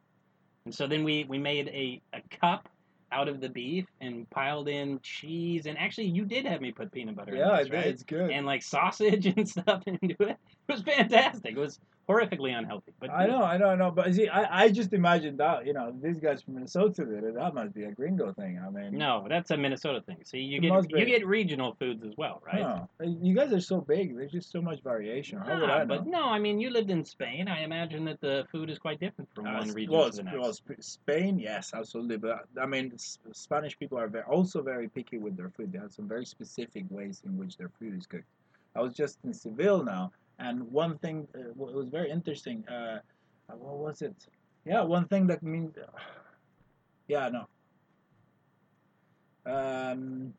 And 0.64 0.74
so 0.74 0.86
then 0.86 1.04
we, 1.04 1.24
we 1.28 1.38
made 1.38 1.68
a, 1.68 2.00
a 2.14 2.22
cup 2.40 2.68
out 3.10 3.28
of 3.28 3.40
the 3.40 3.48
beef 3.48 3.86
and 4.00 4.28
piled 4.30 4.68
in 4.68 4.98
cheese. 5.02 5.66
And 5.66 5.76
actually, 5.78 6.06
you 6.06 6.24
did 6.24 6.46
have 6.46 6.60
me 6.60 6.72
put 6.72 6.92
peanut 6.92 7.16
butter 7.16 7.34
Yeah, 7.34 7.48
in 7.48 7.50
I 7.50 7.62
did. 7.64 7.72
right? 7.72 7.86
It's 7.86 8.02
good. 8.04 8.30
And 8.30 8.46
like 8.46 8.62
sausage 8.62 9.26
and 9.36 9.48
stuff 9.48 9.82
into 9.86 10.16
it. 10.20 10.36
It 10.68 10.72
was 10.72 10.82
fantastic. 10.82 11.52
It 11.52 11.58
was 11.58 11.80
horrifically 12.08 12.56
unhealthy. 12.56 12.92
But 13.00 13.10
I 13.10 13.26
know, 13.26 13.42
I 13.42 13.56
know, 13.56 13.68
I 13.68 13.74
know. 13.74 13.90
But 13.90 14.14
see, 14.14 14.28
I, 14.28 14.64
I 14.64 14.68
just 14.70 14.92
imagined 14.92 15.38
that, 15.38 15.66
you 15.66 15.72
know, 15.72 15.92
these 16.02 16.18
guys 16.18 16.42
from 16.42 16.54
Minnesota 16.54 17.04
did 17.04 17.24
it. 17.24 17.34
That 17.34 17.54
must 17.54 17.74
be 17.74 17.84
a 17.84 17.92
gringo 17.92 18.32
thing. 18.32 18.60
I 18.64 18.70
mean, 18.70 18.96
No, 18.96 19.26
that's 19.28 19.50
a 19.50 19.56
Minnesota 19.56 20.00
thing. 20.00 20.18
See, 20.24 20.38
you 20.38 20.60
get 20.60 20.72
you 20.90 21.04
get 21.04 21.26
regional 21.26 21.74
foods 21.78 22.04
as 22.04 22.16
well, 22.16 22.42
right? 22.46 22.62
huh. 22.62 22.84
You 23.00 23.34
guys 23.34 23.52
are 23.52 23.60
so 23.60 23.80
big. 23.80 24.16
There's 24.16 24.32
just 24.32 24.50
so 24.50 24.62
much 24.62 24.82
variation. 24.82 25.38
How 25.40 25.60
would 25.60 25.70
Ah, 25.70 25.74
I 25.74 25.78
know? 25.80 25.86
but 25.86 26.06
no, 26.06 26.24
I 26.24 26.38
mean 26.38 26.58
you 26.60 26.70
lived 26.70 26.90
in 26.90 27.04
Spain. 27.04 27.48
I 27.48 27.62
imagine 27.64 28.04
that 28.06 28.20
the 28.20 28.46
food 28.52 28.70
is 28.70 28.78
quite 28.78 28.98
different 29.00 29.28
from 29.34 29.46
Uh, 29.46 29.58
one 29.58 29.70
region 29.72 29.92
well, 29.92 30.10
to 30.10 30.16
the 30.16 30.22
next. 30.22 30.38
well, 30.38 30.52
Spain, 30.80 31.38
yes, 31.38 31.72
absolutely. 31.74 32.16
But 32.18 32.46
I 32.60 32.66
mean, 32.66 32.92
Spanish 32.98 33.78
people 33.78 33.98
are 33.98 34.08
very, 34.08 34.24
also 34.24 34.62
very 34.62 34.88
picky 34.88 35.18
with 35.18 35.36
their 35.36 35.50
food. 35.50 35.72
They 35.72 35.78
have 35.78 35.92
some 35.92 36.08
very 36.08 36.24
specific 36.26 36.84
ways 36.90 37.22
in 37.26 37.36
which 37.36 37.56
their 37.56 37.70
food 37.78 37.96
is 37.98 38.06
cooked. 38.06 38.24
I 38.74 38.80
was 38.80 38.94
just 38.94 39.18
in 39.24 39.34
Seville 39.34 39.82
now, 39.84 40.12
and 40.38 40.62
one 40.70 40.98
thing 40.98 41.28
uh, 41.34 41.50
it 41.50 41.56
was 41.56 41.88
very 41.88 42.10
interesting. 42.10 42.64
Uh, 42.68 43.00
uh, 43.48 43.56
what 43.56 43.78
was 43.78 44.02
it? 44.02 44.14
Yeah, 44.64 44.82
one 44.82 45.06
thing 45.08 45.26
that 45.28 45.42
means. 45.42 45.76
yeah, 47.08 47.28
no. 47.28 47.46
Um, 49.44 50.34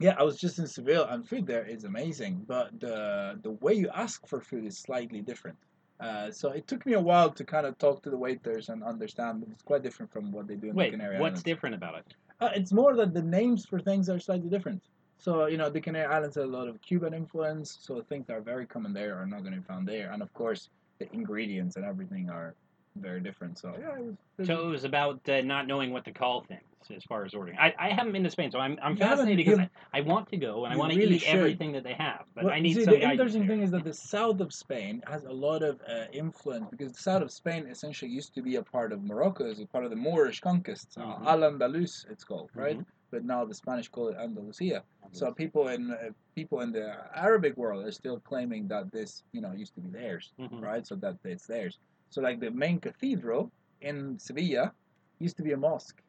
yeah, 0.00 0.14
I 0.18 0.22
was 0.22 0.38
just 0.38 0.58
in 0.58 0.66
Seville, 0.66 1.06
and 1.06 1.28
food 1.28 1.46
there 1.46 1.64
is 1.64 1.84
amazing, 1.84 2.44
but 2.46 2.78
the 2.80 3.38
the 3.42 3.50
way 3.50 3.74
you 3.74 3.88
ask 3.94 4.26
for 4.26 4.40
food 4.40 4.64
is 4.64 4.78
slightly 4.78 5.20
different. 5.20 5.58
Uh, 6.00 6.30
so 6.30 6.50
it 6.50 6.66
took 6.68 6.86
me 6.86 6.92
a 6.92 7.00
while 7.00 7.30
to 7.30 7.44
kind 7.44 7.66
of 7.66 7.76
talk 7.78 8.02
to 8.04 8.10
the 8.10 8.16
waiters 8.16 8.68
and 8.68 8.84
understand 8.84 9.42
that 9.42 9.50
it's 9.50 9.62
quite 9.64 9.82
different 9.82 10.12
from 10.12 10.30
what 10.30 10.46
they 10.46 10.54
do 10.54 10.68
in 10.68 10.74
Wait, 10.76 10.92
the 10.92 10.96
Canary 10.96 11.18
what's 11.18 11.22
Islands. 11.22 11.42
different 11.42 11.74
about 11.74 11.98
it? 11.98 12.14
Uh, 12.40 12.50
it's 12.54 12.72
more 12.72 12.94
that 12.94 13.12
the 13.12 13.22
names 13.22 13.66
for 13.66 13.80
things 13.80 14.08
are 14.08 14.20
slightly 14.20 14.48
different. 14.48 14.80
So 15.18 15.46
you 15.46 15.56
know, 15.56 15.68
the 15.68 15.80
Canary 15.80 16.06
Islands 16.06 16.36
have 16.36 16.44
a 16.44 16.48
lot 16.48 16.68
of 16.68 16.80
Cuban 16.80 17.12
influence, 17.14 17.78
so 17.80 18.00
things 18.02 18.26
that 18.28 18.36
are 18.36 18.40
very 18.40 18.66
common 18.66 18.92
there 18.92 19.16
are 19.16 19.26
not 19.26 19.40
going 19.40 19.54
to 19.54 19.60
be 19.60 19.66
found 19.66 19.86
there, 19.86 20.12
and 20.12 20.22
of 20.22 20.32
course, 20.32 20.70
the 21.00 21.12
ingredients 21.12 21.76
and 21.76 21.84
everything 21.84 22.30
are 22.30 22.54
very 22.96 23.20
different. 23.20 23.58
So 23.58 23.74
yeah, 23.78 23.98
it 23.98 24.04
was. 24.04 24.14
It 24.38 24.46
So 24.46 24.66
it 24.66 24.70
was 24.70 24.84
about 24.84 25.28
uh, 25.28 25.40
not 25.42 25.66
knowing 25.66 25.92
what 25.92 26.04
to 26.04 26.12
call 26.12 26.42
things 26.42 26.62
as 26.96 27.02
far 27.04 27.24
as 27.24 27.34
ordering. 27.34 27.58
I, 27.58 27.74
I 27.78 27.88
haven't 27.90 28.12
been 28.12 28.22
to 28.24 28.30
Spain, 28.30 28.50
so 28.50 28.58
I'm, 28.60 28.78
I'm 28.82 28.92
You 28.92 28.98
fascinated 28.98 29.44
because 29.44 29.58
I, 29.58 29.68
I 29.92 30.00
want 30.02 30.28
to 30.30 30.36
go 30.36 30.64
and 30.64 30.72
I 30.72 30.76
want 30.76 30.92
to 30.92 30.98
really 30.98 31.16
eat 31.16 31.22
should. 31.22 31.34
everything 31.34 31.72
that 31.72 31.82
they 31.82 31.94
have, 31.94 32.24
but 32.34 32.44
Well, 32.44 32.54
I 32.54 32.60
need 32.60 32.74
see, 32.74 32.84
some 32.84 32.94
the 32.94 33.02
interesting 33.02 33.42
there. 33.46 33.56
thing 33.56 33.62
is 33.62 33.70
that 33.72 33.84
the 33.84 33.92
south 33.92 34.40
of 34.40 34.52
Spain 34.52 35.02
has 35.06 35.24
a 35.24 35.32
lot 35.32 35.62
of 35.62 35.80
uh, 35.88 36.04
influence 36.12 36.68
because 36.70 36.92
the 36.92 36.98
south 37.00 37.22
of 37.22 37.30
Spain 37.32 37.66
essentially 37.68 38.10
used 38.10 38.32
to 38.34 38.42
be 38.42 38.56
a 38.56 38.62
part 38.62 38.92
of 38.92 39.02
Morocco, 39.02 39.50
as 39.50 39.58
a 39.60 39.66
part 39.66 39.84
of 39.84 39.90
the 39.90 39.96
Moorish 39.96 40.40
conquest. 40.40 40.96
Mhm. 40.96 41.26
Al 41.26 41.40
Andalus, 41.40 42.08
it's 42.08 42.24
called, 42.24 42.50
right? 42.54 42.78
Mhm. 42.78 42.86
But 43.10 43.24
now 43.24 43.44
the 43.44 43.54
Spanish 43.54 43.88
call 43.88 44.08
it 44.08 44.16
Andalusia. 44.18 44.82
So 45.12 45.32
people 45.32 45.68
in 45.68 45.90
uh, 45.90 46.10
people 46.34 46.60
in 46.60 46.70
the 46.72 46.86
Arabic 47.14 47.56
world 47.56 47.84
are 47.86 47.92
still 47.92 48.20
claiming 48.20 48.68
that 48.68 48.92
this, 48.92 49.22
you 49.32 49.40
know, 49.40 49.52
used 49.52 49.74
to 49.76 49.80
be 49.80 49.88
theirs, 49.88 50.32
Mhm. 50.38 50.60
right? 50.62 50.86
So 50.86 50.94
that 50.96 51.16
it's 51.24 51.46
theirs. 51.46 51.78
So 52.10 52.20
like 52.20 52.40
the 52.40 52.50
main 52.50 52.78
cathedral 52.80 53.50
in 53.80 54.18
Sevilla 54.18 54.72
used 55.18 55.36
to 55.38 55.42
be 55.42 55.52
a 55.52 55.56
mosque 55.56 56.02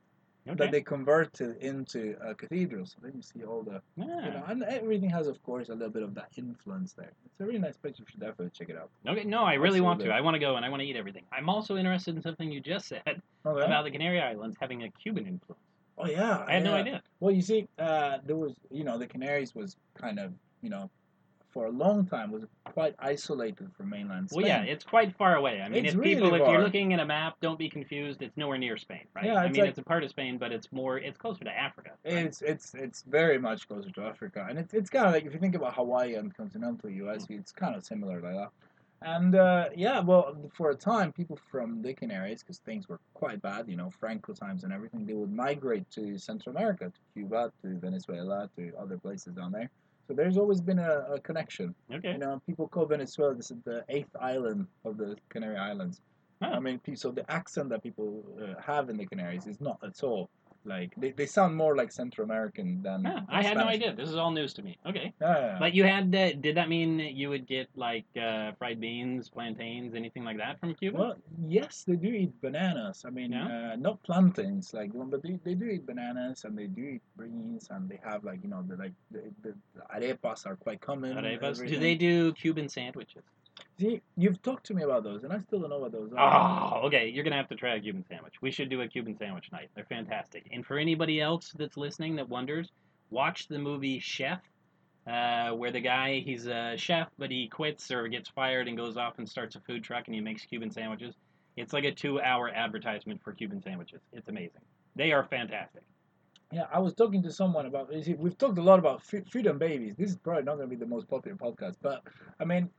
Okay. 0.48 0.56
that 0.58 0.72
they 0.72 0.82
converted 0.82 1.58
into 1.62 2.16
a 2.22 2.34
cathedral. 2.34 2.86
So 2.86 2.98
then 3.02 3.14
you 3.16 3.22
see 3.22 3.44
all 3.44 3.62
the 3.64 3.82
you 3.98 4.06
know, 4.06 4.44
and 4.48 4.64
everything 4.64 5.10
has, 5.10 5.28
of 5.28 5.42
course, 5.44 5.70
a 5.70 5.74
little 5.74 5.92
bit 5.92 6.04
of 6.04 6.14
that 6.16 6.30
influence 6.38 6.94
there. 6.94 7.14
It's 7.26 7.40
a 7.40 7.46
really 7.46 7.60
nice 7.60 7.78
place. 7.78 8.00
You 8.00 8.06
should 8.10 8.20
definitely 8.20 8.52
check 8.52 8.70
it 8.70 8.78
out. 8.78 8.90
Okay, 9.08 9.24
no, 9.24 9.44
I 9.44 9.54
really 9.54 9.82
want 9.82 10.00
to. 10.02 10.10
I 10.12 10.22
want 10.22 10.36
to 10.36 10.40
go 10.40 10.56
and 10.58 10.66
I 10.66 10.70
want 10.70 10.82
to 10.82 10.88
eat 10.88 10.96
everything. 10.96 11.26
I'm 11.32 11.50
also 11.50 11.78
interested 11.78 12.16
in 12.16 12.22
something 12.22 12.52
you 12.52 12.60
just 12.62 12.88
said 12.88 13.22
Okay. 13.46 13.66
about 13.66 13.84
the 13.84 13.92
Canary 13.92 14.20
Islands 14.20 14.58
having 14.60 14.84
a 14.84 14.90
Cuban 14.92 15.26
influence. 15.28 15.62
Oh 16.00 16.06
yeah, 16.08 16.44
I 16.48 16.54
had 16.54 16.64
no 16.64 16.74
idea. 16.74 17.02
Well, 17.20 17.34
you 17.34 17.42
see, 17.42 17.68
uh, 17.78 18.18
there 18.26 18.36
was, 18.36 18.54
you 18.72 18.84
know, 18.84 18.98
the 18.98 19.08
Canaries 19.08 19.54
was 19.54 19.76
kind 19.96 20.18
of, 20.20 20.34
you 20.62 20.70
know, 20.70 20.90
for 21.52 21.66
a 21.66 21.72
long 21.72 22.06
time 22.06 22.32
was 22.32 22.44
quite 22.64 22.94
isolated 23.00 23.72
from 23.76 23.90
mainland 23.90 24.30
Spain. 24.30 24.44
Well, 24.44 24.48
yeah, 24.48 24.62
it's 24.62 24.84
quite 24.84 25.16
far 25.18 25.36
away. 25.36 25.62
I 25.62 25.68
mean, 25.68 25.84
It's 25.84 25.96
if 25.96 26.02
people, 26.02 26.32
if 26.36 26.42
you're 26.48 26.62
looking 26.62 26.94
at 26.94 27.00
a 27.00 27.06
map, 27.06 27.38
don't 27.42 27.58
be 27.58 27.70
confused. 27.70 28.22
It's 28.22 28.38
nowhere 28.38 28.60
near 28.60 28.78
Spain, 28.78 29.06
right? 29.16 29.26
Yeah, 29.26 29.36
I 29.38 29.48
mean, 29.50 29.60
like- 29.60 29.70
it's 29.70 29.80
a 29.80 29.84
part 29.84 30.04
of 30.04 30.12
Spain, 30.12 30.38
but 30.38 30.52
it's 30.52 30.72
more, 30.72 31.00
it's 31.00 31.18
closer 31.18 31.44
to 31.44 31.50
Africa. 31.52 31.92
right? 32.06 32.14
It's 32.26 32.42
it's 32.44 32.76
it's 32.76 33.02
very 33.02 33.40
much 33.40 33.68
closer 33.68 33.90
to 33.90 34.02
Africa, 34.04 34.46
and 34.48 34.60
it's 34.60 34.74
it's 34.76 34.90
kind 34.92 35.08
of 35.08 35.12
like 35.14 35.26
if 35.26 35.34
you 35.34 35.40
think 35.40 35.56
about 35.56 35.74
Hawaii 35.74 36.14
and 36.16 36.36
continental 36.36 36.90
U.S., 36.92 37.26
Mm. 37.26 37.40
it's 37.40 37.52
kind 37.52 37.76
of 37.76 37.84
similar 37.84 38.22
like 38.22 38.36
that. 38.36 38.50
And 39.02 39.36
uh, 39.36 39.70
yeah, 39.76 40.02
well, 40.02 40.36
for 40.54 40.72
a 40.72 40.76
time, 40.76 41.14
people 41.14 41.40
from 41.50 41.82
the 41.82 41.94
Canaries, 41.94 42.44
because 42.44 42.58
things 42.60 42.90
were 42.90 43.00
quite 43.14 43.42
bad, 43.42 43.70
you 43.70 43.78
know, 43.78 43.90
Franco 43.90 44.34
times 44.34 44.64
and 44.66 44.74
everything, 44.74 45.06
they 45.06 45.14
would 45.14 45.32
migrate 45.32 45.90
to 45.92 46.18
Central 46.18 46.56
America, 46.56 46.86
to 46.86 47.00
Cuba, 47.14 47.52
to 47.62 47.78
Venezuela, 47.80 48.50
to 48.58 48.74
other 48.78 48.98
places 48.98 49.34
down 49.34 49.54
there. 49.54 49.70
So 50.08 50.14
there's 50.14 50.38
always 50.38 50.60
been 50.60 50.80
a, 50.80 51.06
a 51.14 51.20
connection. 51.20 51.74
okay. 51.94 52.14
You 52.14 52.18
know, 52.18 52.42
people 52.46 52.68
call 52.68 52.86
Venezuela 52.88 53.36
this 53.36 53.52
is 53.52 53.58
the 53.64 53.86
eighth 53.90 54.16
island 54.20 54.68
of 54.84 54.98
the 54.98 55.16
Canary 55.30 55.56
Islands. 55.56 56.02
Oh. 56.42 56.48
I 56.48 56.60
mean, 56.60 56.82
so 56.96 57.12
the 57.12 57.30
accent 57.32 57.70
that 57.70 57.84
people 57.84 58.24
uh, 58.42 58.60
have 58.62 58.90
in 58.90 58.98
the 58.98 59.06
Canaries 59.06 59.46
is 59.46 59.62
not 59.62 59.80
at 59.84 60.04
all 60.04 60.30
like 60.70 60.94
they, 60.96 61.12
they 61.12 61.26
sound 61.26 61.56
more 61.56 61.76
like 61.76 61.92
Central 61.92 62.24
American 62.26 62.82
than. 62.84 63.04
Than 63.04 63.26
I 63.28 63.42
had 63.44 63.58
no 63.58 63.68
idea. 63.68 63.94
This 63.94 64.10
is 64.10 64.16
all 64.16 64.32
news 64.32 64.54
to 64.54 64.62
me. 64.62 64.78
Okay. 64.86 65.14
Yeah, 65.20 65.28
yeah, 65.28 65.46
yeah. 65.48 65.58
But 65.60 65.74
you 65.74 65.84
had, 65.84 66.16
uh, 66.16 66.34
did 66.46 66.56
that 66.56 66.70
mean 66.70 67.00
you 67.00 67.28
would 67.30 67.48
get 67.48 67.68
like 67.76 68.06
uh, 68.16 68.52
fried 68.60 68.80
beans, 68.80 69.30
plantains, 69.30 69.96
anything 69.96 70.24
like 70.24 70.38
that 70.38 70.60
from 70.60 70.76
Cuba? 70.76 70.98
Well, 70.98 71.16
yes, 71.48 71.84
they 71.88 71.96
do 71.96 72.08
eat 72.08 72.34
bananas. 72.42 73.04
I 73.06 73.10
mean, 73.10 73.32
Yeah? 73.34 73.74
uh, 73.74 73.76
not 73.76 74.02
plantains, 74.04 74.74
like, 74.74 74.92
but 74.94 75.22
they, 75.24 75.40
they 75.44 75.56
do 75.56 75.66
eat 75.66 75.86
bananas 75.86 76.46
and 76.46 76.58
they 76.58 76.68
do 76.68 76.84
eat 76.96 77.02
beans 77.18 77.68
and 77.72 77.90
they 77.90 78.00
have 78.04 78.24
like 78.24 78.40
you 78.44 78.50
know 78.50 78.64
the 78.70 78.78
like 78.78 78.94
the, 79.12 79.24
the, 79.44 79.52
the 79.76 79.84
arepas 79.96 80.46
are 80.46 80.56
quite 80.56 80.80
common. 80.82 81.18
Arepas. 81.18 81.68
Do 81.68 81.78
they 81.80 81.96
do 81.96 82.34
Cuban 82.34 82.70
sandwiches? 82.70 83.24
See, 83.80 84.02
you've 84.18 84.42
talked 84.42 84.66
to 84.68 84.74
me 84.74 84.84
about 84.84 85.04
those, 85.04 85.24
and 85.24 85.32
I 85.32 85.40
still 85.40 85.60
don't 85.62 85.70
know 85.70 85.80
what 85.80 85.94
those 85.94 86.12
are. 86.16 86.74
Oh, 86.82 86.88
okay. 86.88 87.08
You're 87.08 87.24
gonna 87.24 87.38
have 87.38 87.48
to 87.50 87.56
try 87.56 87.76
a 87.76 87.80
Cuban 87.80 88.04
sandwich. 88.10 88.36
We 88.42 88.52
should 88.52 88.70
do 88.70 88.82
a 88.82 88.88
Cuban 88.88 89.16
sandwich 89.18 89.50
night. 89.52 89.70
They're 89.74 89.86
fantastic. 89.86 90.48
And 90.52 90.66
for 90.66 90.78
anybody 90.78 91.22
else 91.22 91.54
that's 91.58 91.78
listening 91.78 92.18
that 92.18 92.28
wonders, 92.28 92.70
watch 93.10 93.48
the 93.48 93.58
movie 93.58 94.00
Chef, 94.00 94.42
uh, 95.08 95.52
where 95.52 95.72
the 95.72 95.80
guy 95.80 96.20
he's 96.20 96.46
a 96.48 96.76
chef, 96.78 97.08
but 97.18 97.32
he 97.32 97.48
quits 97.48 97.90
or 97.90 98.08
gets 98.08 98.30
fired 98.30 98.68
and 98.68 98.76
goes 98.78 98.98
off 98.98 99.18
and 99.18 99.28
starts 99.28 99.56
a 99.56 99.62
food 99.62 99.84
truck 99.84 100.08
and 100.08 100.16
he 100.16 100.22
makes 100.22 100.44
Cuban 100.46 100.72
sandwiches. 100.72 101.16
It's 101.56 101.74
like 101.74 101.84
a 101.84 101.92
two-hour 101.92 102.50
advertisement 102.50 103.22
for 103.24 103.34
Cuban 103.34 103.62
sandwiches. 103.62 104.02
It's 104.14 104.28
amazing. 104.28 104.62
They 104.96 105.12
are 105.12 105.24
fantastic. 105.24 105.84
Yeah, 106.52 106.66
I 106.74 106.80
was 106.80 106.94
talking 106.94 107.22
to 107.24 107.32
someone 107.32 107.66
about. 107.66 107.94
you 107.94 108.04
see, 108.04 108.14
We've 108.16 108.38
talked 108.38 108.58
a 108.58 108.64
lot 108.64 108.80
about 108.80 109.04
food 109.04 109.46
and 109.46 109.60
babies. 109.60 109.96
This 109.98 110.10
is 110.12 110.18
probably 110.18 110.44
not 110.44 110.56
going 110.56 110.70
to 110.70 110.76
be 110.76 110.80
the 110.80 110.90
most 110.90 111.08
popular 111.08 111.38
podcast, 111.38 111.76
but 111.82 112.02
I 112.40 112.46
mean, 112.46 112.70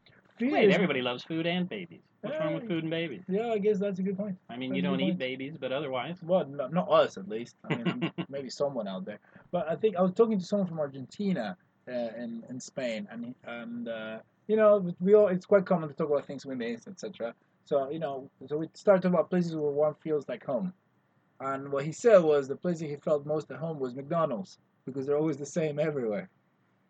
food 0.41 0.53
Wait, 0.53 0.71
everybody 0.71 1.03
loves 1.03 1.23
food 1.23 1.47
and 1.47 1.69
babies. 1.69 2.01
What's 2.23 2.39
wrong 2.39 2.55
with 2.55 2.67
food 2.67 2.83
and 2.85 2.91
babies? 2.91 3.23
Yeah, 3.29 3.49
I 3.53 3.59
guess 3.59 3.79
that's 3.79 3.99
a 3.99 4.03
good 4.03 4.17
point. 4.17 4.37
I 4.49 4.57
mean, 4.57 4.71
That's 4.71 4.77
you 4.77 4.83
don't 4.83 5.01
eat 5.01 5.11
point. 5.11 5.19
babies, 5.19 5.55
but 5.59 5.73
otherwise. 5.73 6.17
Well, 6.23 6.47
no, 6.47 6.67
not 6.69 6.91
us 6.91 7.17
at 7.17 7.29
least. 7.29 7.57
I 7.71 7.77
mean, 7.77 8.13
maybe 8.29 8.51
someone 8.51 8.89
out 8.89 9.05
there. 9.05 9.21
But 9.53 9.69
I 9.69 9.77
think 9.77 9.97
I 9.97 10.03
was 10.03 10.13
talking 10.13 10.39
to 10.39 10.45
someone 10.45 10.67
from 10.69 10.81
Argentina 10.81 11.57
uh, 11.89 11.93
in 11.93 12.45
in 12.51 12.61
Spain, 12.61 13.09
and 13.11 13.35
and 13.47 13.89
uh, 13.89 14.19
you 14.49 14.57
know, 14.57 14.93
we 15.01 15.15
all 15.15 15.29
it's 15.29 15.47
quite 15.47 15.65
common 15.67 15.89
to 15.89 15.95
talk 15.95 16.11
about 16.11 16.27
things 16.27 16.45
we 16.45 16.55
miss, 16.55 16.87
etc. 16.87 17.35
So 17.65 17.91
you 17.91 17.99
know, 18.01 18.31
so 18.47 18.59
we 18.59 18.69
started 18.75 19.03
talking 19.03 19.15
about 19.15 19.31
places 19.31 19.55
where 19.55 19.71
one 19.71 19.95
feels 20.03 20.29
like 20.29 20.45
home, 20.45 20.73
and 21.41 21.71
what 21.73 21.85
he 21.85 21.93
said 21.93 22.19
was 22.19 22.49
the 22.49 22.57
place 22.57 22.81
he 22.81 22.97
felt 22.97 23.27
most 23.27 23.51
at 23.51 23.59
home 23.59 23.79
was 23.79 23.95
McDonald's 23.95 24.59
because 24.87 25.07
they're 25.07 25.19
always 25.19 25.37
the 25.39 25.47
same 25.47 25.79
everywhere. 25.79 26.29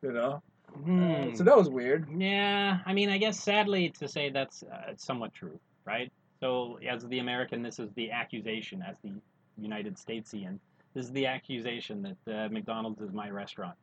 You 0.02 0.12
know, 0.12 0.42
Uh, 0.76 1.34
so 1.34 1.44
that 1.44 1.56
was 1.56 1.68
weird. 1.68 2.08
Yeah, 2.16 2.78
I 2.84 2.92
mean, 2.92 3.10
I 3.10 3.18
guess 3.18 3.38
sadly 3.38 3.90
to 3.98 4.08
say 4.08 4.30
that's 4.30 4.62
uh, 4.62 4.92
somewhat 4.96 5.34
true, 5.34 5.58
right? 5.84 6.10
So, 6.40 6.78
as 6.88 7.06
the 7.06 7.18
American, 7.18 7.62
this 7.62 7.78
is 7.78 7.90
the 7.94 8.10
accusation, 8.10 8.82
as 8.86 8.96
the 9.04 9.12
United 9.58 9.96
Statesian, 9.96 10.58
this 10.94 11.04
is 11.04 11.12
the 11.12 11.26
accusation 11.26 12.02
that 12.02 12.34
uh, 12.34 12.48
McDonald's 12.48 13.00
is 13.00 13.12
my 13.12 13.30
restaurant. 13.30 13.76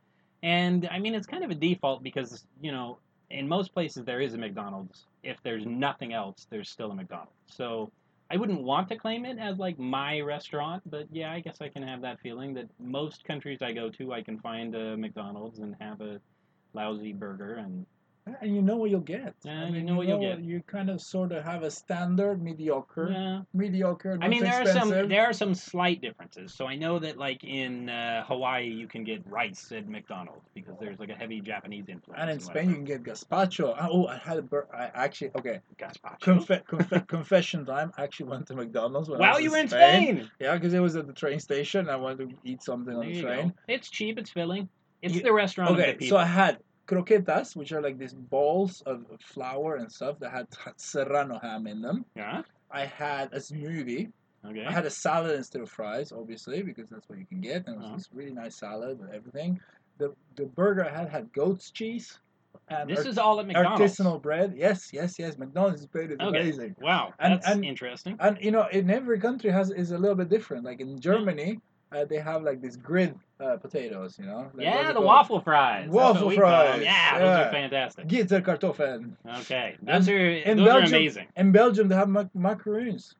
And 0.43 0.87
I 0.91 0.99
mean, 0.99 1.13
it's 1.15 1.27
kind 1.27 1.43
of 1.43 1.51
a 1.51 1.55
default 1.55 2.03
because, 2.03 2.45
you 2.61 2.71
know, 2.71 2.97
in 3.29 3.47
most 3.47 3.73
places 3.73 4.05
there 4.05 4.21
is 4.21 4.33
a 4.33 4.37
McDonald's. 4.37 5.05
If 5.23 5.37
there's 5.43 5.65
nothing 5.65 6.13
else, 6.13 6.47
there's 6.49 6.69
still 6.69 6.91
a 6.91 6.95
McDonald's. 6.95 7.31
So, 7.47 7.91
I 8.29 8.35
wouldn't 8.35 8.61
want 8.61 8.89
to 8.89 8.97
claim 8.97 9.25
it 9.25 9.37
as 9.39 9.57
like 9.57 9.79
my 9.79 10.19
restaurant, 10.19 10.83
but 10.85 11.07
yeah, 11.11 11.31
I 11.31 11.39
guess 11.39 11.61
I 11.61 11.69
can 11.69 11.83
have 11.83 12.01
that 12.01 12.19
feeling 12.19 12.53
that 12.55 12.67
most 12.79 13.23
countries 13.23 13.61
I 13.61 13.71
go 13.71 13.89
to, 13.91 14.11
I 14.11 14.21
can 14.21 14.37
find 14.39 14.75
a 14.75 14.97
McDonald's 14.97 15.59
and 15.59 15.75
have 15.79 16.01
a 16.01 16.19
lousy 16.81 17.13
burger 17.23 17.53
and 17.63 17.85
And 18.41 18.51
you 18.55 18.61
know 18.61 18.75
what 18.81 18.89
you'll 18.91 19.09
get. 19.17 19.31
Yeah, 19.49 19.69
you 19.75 19.83
know 19.87 19.95
what 19.99 20.05
you'll 20.09 20.25
get. 20.29 20.37
You 20.51 20.57
kind 20.77 20.89
of 20.93 20.97
sort 20.99 21.31
of 21.35 21.39
have 21.51 21.61
a 21.63 21.71
standard 21.71 22.37
mediocre, 22.47 23.07
yeah. 23.09 23.39
mediocre. 23.53 24.13
I 24.21 24.27
mean, 24.27 24.43
there 24.47 24.59
are 24.61 24.65
some 24.79 24.89
there 25.13 25.25
are 25.29 25.37
some 25.43 25.53
slight 25.55 25.99
differences. 26.07 26.47
So 26.57 26.63
I 26.73 26.75
know 26.83 26.95
that 27.05 27.15
like 27.27 27.41
in 27.61 27.87
uh, 27.87 28.25
Hawaii, 28.29 28.67
you 28.81 28.87
can 28.93 29.03
get 29.11 29.19
rice 29.39 29.63
at 29.77 29.85
McDonald's 29.95 30.47
because 30.57 30.75
there's 30.81 30.99
like 31.03 31.11
a 31.15 31.19
heavy 31.23 31.39
Japanese 31.51 31.85
influence. 31.95 32.19
And 32.21 32.29
in 32.35 32.39
Spain, 32.49 32.67
you 32.71 32.75
can 32.79 32.89
get 32.93 33.01
gazpacho. 33.09 33.67
Ah, 33.81 33.87
Oh, 33.95 34.03
I 34.15 34.17
had 34.29 34.37
a 34.43 34.45
bur- 34.53 34.67
I 34.83 34.85
actually 35.05 35.31
okay. 35.39 35.57
gazpacho. 35.83 36.19
Confe- 36.29 36.65
confe- 36.71 37.07
confession 37.15 37.59
time. 37.73 37.89
I 37.97 38.03
actually 38.07 38.29
went 38.33 38.45
to 38.49 38.55
McDonald's 38.61 39.07
when 39.09 39.21
I 39.21 39.31
was 39.35 39.41
you 39.43 39.51
were 39.53 39.61
in 39.65 39.69
Spain. 39.69 40.01
Spain. 40.17 40.31
Yeah, 40.43 40.53
because 40.57 40.73
it 40.79 40.81
was 40.87 40.97
at 41.01 41.05
the 41.11 41.17
train 41.23 41.39
station. 41.49 41.81
I 41.95 41.95
wanted 41.95 42.17
to 42.31 42.35
eat 42.51 42.61
something 42.69 42.93
There 42.99 43.07
on 43.07 43.13
the 43.13 43.21
train. 43.27 43.45
go. 43.49 43.73
It's 43.75 43.87
cheap. 43.97 44.13
It's 44.21 44.31
filling. 44.39 44.67
It's 45.01 45.13
You- 45.15 45.21
the 45.29 45.35
restaurant 45.43 45.71
Okay, 45.79 45.91
so 46.11 46.17
I 46.17 46.25
had 46.41 46.53
croquetas, 46.87 47.55
which 47.55 47.71
are 47.71 47.81
like 47.81 47.97
these 47.97 48.13
balls 48.13 48.81
of 48.85 49.05
flour 49.21 49.75
and 49.75 49.91
stuff 49.91 50.17
that 50.19 50.31
had 50.31 50.47
serrano 50.77 51.39
ham 51.39 51.67
in 51.67 51.81
them. 51.81 52.05
yeah. 52.15 52.41
I 52.71 52.85
had 52.85 53.31
a 53.33 53.37
smoothie. 53.39 54.11
Okay. 54.45 54.65
I 54.65 54.71
had 54.71 54.85
a 54.85 54.89
salad 54.89 55.35
instead 55.35 55.61
of 55.61 55.69
fries, 55.69 56.11
obviously, 56.11 56.61
because 56.63 56.89
that's 56.89 57.07
what 57.09 57.17
you 57.17 57.25
can 57.25 57.39
get. 57.41 57.65
And 57.67 57.75
it 57.75 57.77
was 57.77 57.85
Uh-huh. 57.85 57.95
this 57.95 58.09
really 58.13 58.33
nice 58.33 58.55
salad 58.55 58.99
with 58.99 59.11
everything. 59.11 59.59
The 59.99 60.13
the 60.35 60.45
burger 60.45 60.85
I 60.85 60.89
had 60.89 61.09
had 61.09 61.31
goat's 61.33 61.71
cheese 61.71 62.19
and 62.69 62.89
this 62.89 62.99
art- 62.99 63.07
is 63.07 63.17
all 63.17 63.39
at 63.39 63.47
McDonald's. 63.47 63.81
artisanal 63.97 64.21
bread. 64.21 64.53
Yes, 64.55 64.91
yes, 64.93 65.17
yes. 65.17 65.37
McDonald's 65.37 65.85
bread 65.87 66.11
is 66.11 66.17
Okay. 66.19 66.39
amazing. 66.41 66.75
Wow, 66.81 67.13
And- 67.19 67.33
that's 67.33 67.47
and- 67.47 67.63
interesting. 67.65 68.15
And 68.19 68.37
you 68.41 68.51
know, 68.51 68.67
in 68.71 68.89
every 68.89 69.19
country 69.19 69.49
has 69.49 69.71
is 69.71 69.91
a 69.91 69.97
little 69.97 70.15
bit 70.15 70.29
different. 70.29 70.63
Like 70.65 70.81
in 70.81 70.99
Germany, 70.99 71.59
uh, 71.91 72.05
they 72.05 72.17
have 72.17 72.43
like 72.43 72.61
these 72.61 72.77
grid 72.77 73.15
uh, 73.39 73.57
potatoes. 73.57 74.17
You 74.19 74.25
know. 74.25 74.51
Like, 74.53 74.65
yeah, 74.65 74.87
the 74.87 74.93
called? 74.93 75.05
waffle 75.05 75.39
fries. 75.41 75.89
Waffle 75.89 76.31
fries, 76.31 76.81
Yeah, 76.83 77.19
those 77.19 77.27
are 77.47 77.51
fantastic. 77.51 78.07
Gitter 78.07 78.41
Kartoffeln. 78.41 79.11
Okay, 79.41 79.75
those 79.81 80.09
are 80.09 80.29
in 80.31 80.57
those 80.57 80.67
are 80.67 80.71
Belgium- 80.71 80.87
amazing. 80.93 81.27
In 81.35 81.51
Belgium, 81.51 81.87
they 81.87 81.95
have 81.95 82.09
mac- 82.09 82.35
macaroons. 82.35 83.15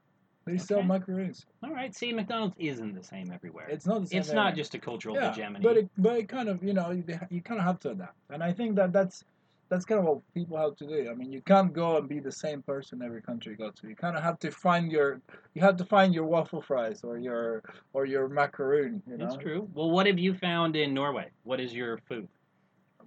They 0.46 0.58
sell 0.58 0.82
macaroons. 0.82 1.46
All 1.62 1.72
right, 1.74 1.94
see, 1.94 2.14
McDonald's 2.14 2.56
isn't 2.58 2.96
the 2.96 3.04
same 3.04 3.32
everywhere. 3.34 3.68
It's 3.70 3.86
not 3.86 4.02
the 4.02 4.08
same. 4.08 4.20
It's 4.22 4.32
not 4.32 4.56
just 4.56 4.74
a 4.76 4.80
cultural 4.80 5.16
yeah, 5.16 5.34
hegemony. 5.34 5.60
but 5.62 5.76
it, 5.76 5.90
but 5.98 6.18
it 6.20 6.30
kind 6.30 6.48
of 6.48 6.64
you 6.64 6.74
know 6.74 6.92
you, 6.92 7.04
you 7.30 7.42
kind 7.42 7.60
of 7.60 7.66
have 7.66 7.80
to 7.82 7.92
adapt, 7.92 8.16
and 8.30 8.42
I 8.42 8.54
think 8.54 8.76
that 8.78 8.94
that's 8.94 9.26
that's 9.70 9.86
kind 9.86 10.00
of 10.00 10.06
what 10.06 10.34
people 10.34 10.58
have 10.58 10.76
to 10.78 10.88
do. 10.88 11.10
I 11.10 11.14
mean, 11.14 11.32
you 11.32 11.42
can't 11.42 11.74
go 11.74 11.98
and 11.98 12.08
be 12.08 12.20
the 12.20 12.32
same 12.32 12.62
person 12.62 13.02
every 13.02 13.22
country 13.22 13.52
you 13.54 13.58
go 13.58 13.72
to. 13.72 13.88
You 13.88 13.96
kind 13.96 14.16
of 14.16 14.24
have 14.24 14.40
to 14.40 14.52
find 14.52 14.92
your 14.92 15.22
you 15.54 15.62
have 15.62 15.78
to 15.78 15.86
find 15.86 16.14
your 16.14 16.26
waffle 16.26 16.62
fries 16.62 17.02
or 17.04 17.18
your 17.18 17.64
or 17.94 18.06
your 18.06 18.28
macaroon. 18.30 19.02
You 19.10 19.18
know, 19.18 19.26
It's 19.26 19.38
true. 19.38 19.70
Well, 19.74 19.90
what 19.90 20.08
have 20.08 20.20
you 20.20 20.34
found 20.36 20.76
in 20.76 20.94
Norway? 20.94 21.30
What 21.44 21.60
is 21.60 21.74
your 21.74 22.00
food? 22.08 22.28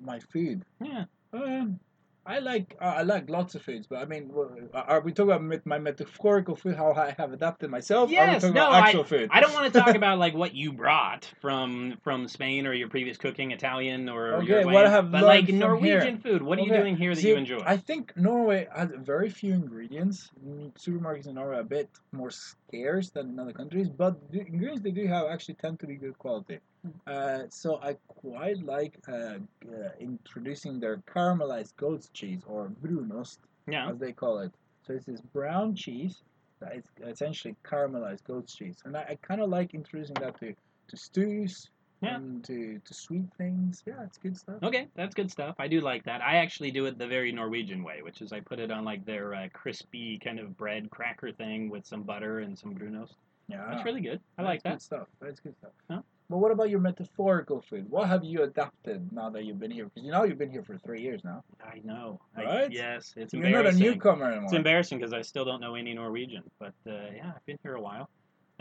my 0.03 0.19
food. 0.33 0.65
Yeah. 0.83 1.05
Um, 1.33 1.79
I 2.27 2.39
like 2.39 2.77
uh, 2.81 2.85
I 2.85 3.03
like 3.03 3.31
lots 3.31 3.55
of 3.55 3.63
foods, 3.63 3.87
but 3.87 3.99
I 3.99 4.05
mean, 4.05 4.31
are 4.75 5.01
we 5.01 5.13
talking 5.13 5.33
about 5.33 5.65
my 5.67 5.79
metaphorical 5.79 6.55
food, 6.55 6.77
how 6.77 6.93
I 6.93 7.15
have 7.17 7.33
adapted 7.33 7.71
myself? 7.71 8.11
or 8.11 8.13
are 8.13 8.27
we 8.27 8.33
Yes, 8.33 8.43
talking 8.43 8.55
no, 8.55 8.69
about 8.69 8.83
actual 8.85 9.05
food? 9.05 9.31
I 9.33 9.41
don't 9.41 9.55
want 9.55 9.73
to 9.73 9.81
talk 9.81 9.95
about 9.97 10.19
like 10.19 10.35
what 10.35 10.55
you 10.55 10.73
brought 10.73 11.33
from 11.41 11.97
from 12.05 12.29
Spain 12.29 12.67
or 12.67 12.75
your 12.75 12.89
previous 12.89 13.17
cooking, 13.17 13.53
Italian 13.53 14.09
or 14.09 14.35
Okay, 14.35 14.47
Uruguayan, 14.49 14.75
what 14.75 14.87
I 14.87 14.91
have 14.91 15.11
but 15.11 15.25
like 15.25 15.49
Norwegian 15.49 16.17
here. 16.17 16.19
food. 16.23 16.43
What 16.43 16.59
are 16.59 16.63
you 16.63 16.73
doing 16.73 16.97
here 16.97 17.15
that 17.15 17.21
See, 17.21 17.29
you 17.29 17.37
enjoy? 17.37 17.63
I 17.67 17.79
think 17.79 18.15
Norway 18.17 18.69
has 18.75 18.91
very 18.99 19.31
few 19.31 19.55
ingredients. 19.55 20.31
Mm, 20.47 20.73
Supermarkets 20.75 21.27
in 21.27 21.35
Norway 21.35 21.57
are 21.57 21.61
a 21.61 21.65
bit 21.65 21.89
more 22.13 22.31
scarce 22.31 23.11
than 23.11 23.31
in 23.31 23.39
other 23.39 23.53
countries, 23.53 23.89
but 23.89 24.31
the 24.31 24.41
ingredients 24.41 24.83
they 24.83 24.91
do 24.91 25.07
have 25.07 25.27
actually 25.27 25.55
tend 25.55 25.81
to 25.81 25.87
be 25.87 25.97
good 25.97 26.19
quality. 26.19 26.59
Uh, 27.07 27.41
so 27.51 27.79
I 27.83 27.97
quite 28.09 28.63
like 28.65 28.99
uh, 29.09 29.13
uh, 29.13 29.39
introducing 29.99 30.81
their 30.81 30.99
caramelized 30.99 31.77
goat's 31.77 32.09
cheese 32.11 32.43
or 32.47 32.71
brunost, 32.83 33.39
yeah. 33.69 33.91
as 33.91 33.99
they 33.99 34.13
call 34.13 34.39
it. 34.41 34.53
So 34.87 34.95
it's 34.95 35.07
this 35.07 35.21
brown 35.21 35.75
cheese 35.75 36.23
that 36.61 36.77
is 36.77 36.85
essentially 37.07 37.55
caramelized 37.65 38.25
goat's 38.25 38.55
cheese, 38.55 38.77
and 38.85 38.97
I, 38.97 39.01
I 39.11 39.19
kind 39.23 39.41
of 39.41 39.49
like 39.51 39.75
introducing 39.75 40.15
that 40.21 40.39
to, 40.41 40.55
to 40.89 40.97
stews 40.97 41.69
Yeah. 42.03 42.17
and 42.17 42.43
to, 42.45 42.79
to 42.83 42.95
sweet 42.95 43.27
things. 43.37 43.83
Yeah, 43.87 44.03
it's 44.05 44.17
good 44.19 44.37
stuff. 44.37 44.63
Okay, 44.63 44.89
that's 44.95 45.15
good 45.15 45.31
stuff. 45.31 45.55
I 45.59 45.69
do 45.69 45.81
like 45.81 46.05
that. 46.05 46.23
I 46.23 46.37
actually 46.37 46.71
do 46.71 46.87
it 46.87 46.99
the 46.99 47.07
very 47.07 47.31
Norwegian 47.33 47.83
way, 47.85 48.01
which 48.03 48.23
is 48.23 48.33
I 48.33 48.41
put 48.41 48.59
it 48.59 48.71
on 48.71 48.85
like 48.85 49.05
their 49.05 49.35
uh, 49.35 49.49
crispy 49.53 50.19
kind 50.19 50.39
of 50.39 50.57
bread 50.57 50.89
cracker 50.91 51.31
thing 51.33 51.69
with 51.69 51.85
some 51.87 52.03
butter 52.03 52.41
and 52.41 52.59
some 52.59 52.75
brunost. 52.75 53.13
Yeah, 53.49 53.67
That's 53.71 53.85
really 53.85 54.01
good. 54.01 54.21
I 54.39 54.43
That's 54.43 54.47
like 54.47 54.63
good 54.63 54.73
that. 54.73 54.83
stuff. 54.83 55.07
That's 55.21 55.41
good 55.41 55.57
stuff. 55.59 55.73
Huh? 55.91 56.01
But 56.31 56.39
what 56.39 56.53
about 56.53 56.71
your 56.71 56.79
metaphorical 56.79 57.61
food? 57.61 57.91
What 57.91 58.09
have 58.09 58.23
you 58.23 58.45
adapted 58.45 59.13
now 59.13 59.31
that 59.31 59.45
you've 59.45 59.59
been 59.59 59.73
here? 59.73 59.87
Because 59.87 60.05
you 60.05 60.13
know 60.13 60.23
you've 60.23 60.39
been 60.39 60.53
here 60.53 60.63
for 60.63 60.79
three 60.79 61.03
years 61.03 61.25
now. 61.25 61.43
I 61.61 61.81
know. 61.83 62.21
I- 62.37 62.45
Right? 62.45 62.71
yes, 62.71 63.13
it's 63.17 63.35
You're 63.35 63.51
not 63.51 63.67
a 63.67 63.73
newcomer 63.73 64.27
anymore. 64.27 64.45
It's 64.45 64.53
embarrassing 64.53 64.99
because 64.99 65.13
I 65.13 65.23
still 65.23 65.45
don't 65.45 65.61
know 65.61 65.75
any 65.75 65.93
Norwegian, 65.93 66.45
but 66.61 66.73
uh, 66.87 66.93
yeah, 67.17 67.33
I've 67.35 67.45
been 67.47 67.59
here 67.65 67.75
a 67.75 67.83
while. 67.83 68.09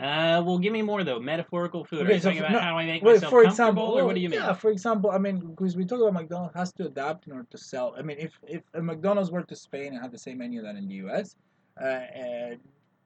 Uh, 0.00 0.42
well, 0.44 0.58
give 0.58 0.72
me 0.72 0.82
more 0.82 1.04
though. 1.04 1.20
Metaphorical 1.20 1.84
food. 1.84 2.00
Are 2.00 2.04
Okay, 2.06 2.14
you 2.14 2.20
so 2.20 2.30
talking 2.30 2.40
about 2.40 2.52
no, 2.52 2.58
how 2.58 2.76
I 2.76 2.86
make 2.86 3.04
Well, 3.04 3.14
myself 3.14 3.30
for 3.30 3.44
comfortable, 3.44 3.70
example, 3.70 3.98
or 4.00 4.04
what 4.04 4.14
do 4.16 4.20
you 4.20 4.30
mean? 4.30 4.40
Yeah, 4.40 4.52
for 4.54 4.70
example, 4.72 5.12
I 5.12 5.18
mean, 5.18 5.38
because 5.38 5.76
we 5.76 5.84
talk 5.84 6.00
about 6.00 6.14
McDonald's 6.14 6.56
has 6.56 6.72
to 6.72 6.86
adapt 6.86 7.28
in 7.28 7.34
order 7.34 7.46
to 7.50 7.58
sell. 7.58 7.94
I 7.96 8.02
mean, 8.02 8.16
if 8.18 8.32
if 8.48 8.62
a 8.74 8.82
McDonald's 8.82 9.30
were 9.30 9.42
to 9.42 9.54
Spain 9.54 9.92
and 9.92 10.00
had 10.02 10.10
the 10.10 10.18
same 10.18 10.38
menu 10.38 10.60
that 10.62 10.74
in 10.74 10.88
the 10.88 10.94
U.S., 11.06 11.36
uh, 11.80 11.84
uh, 11.84 12.50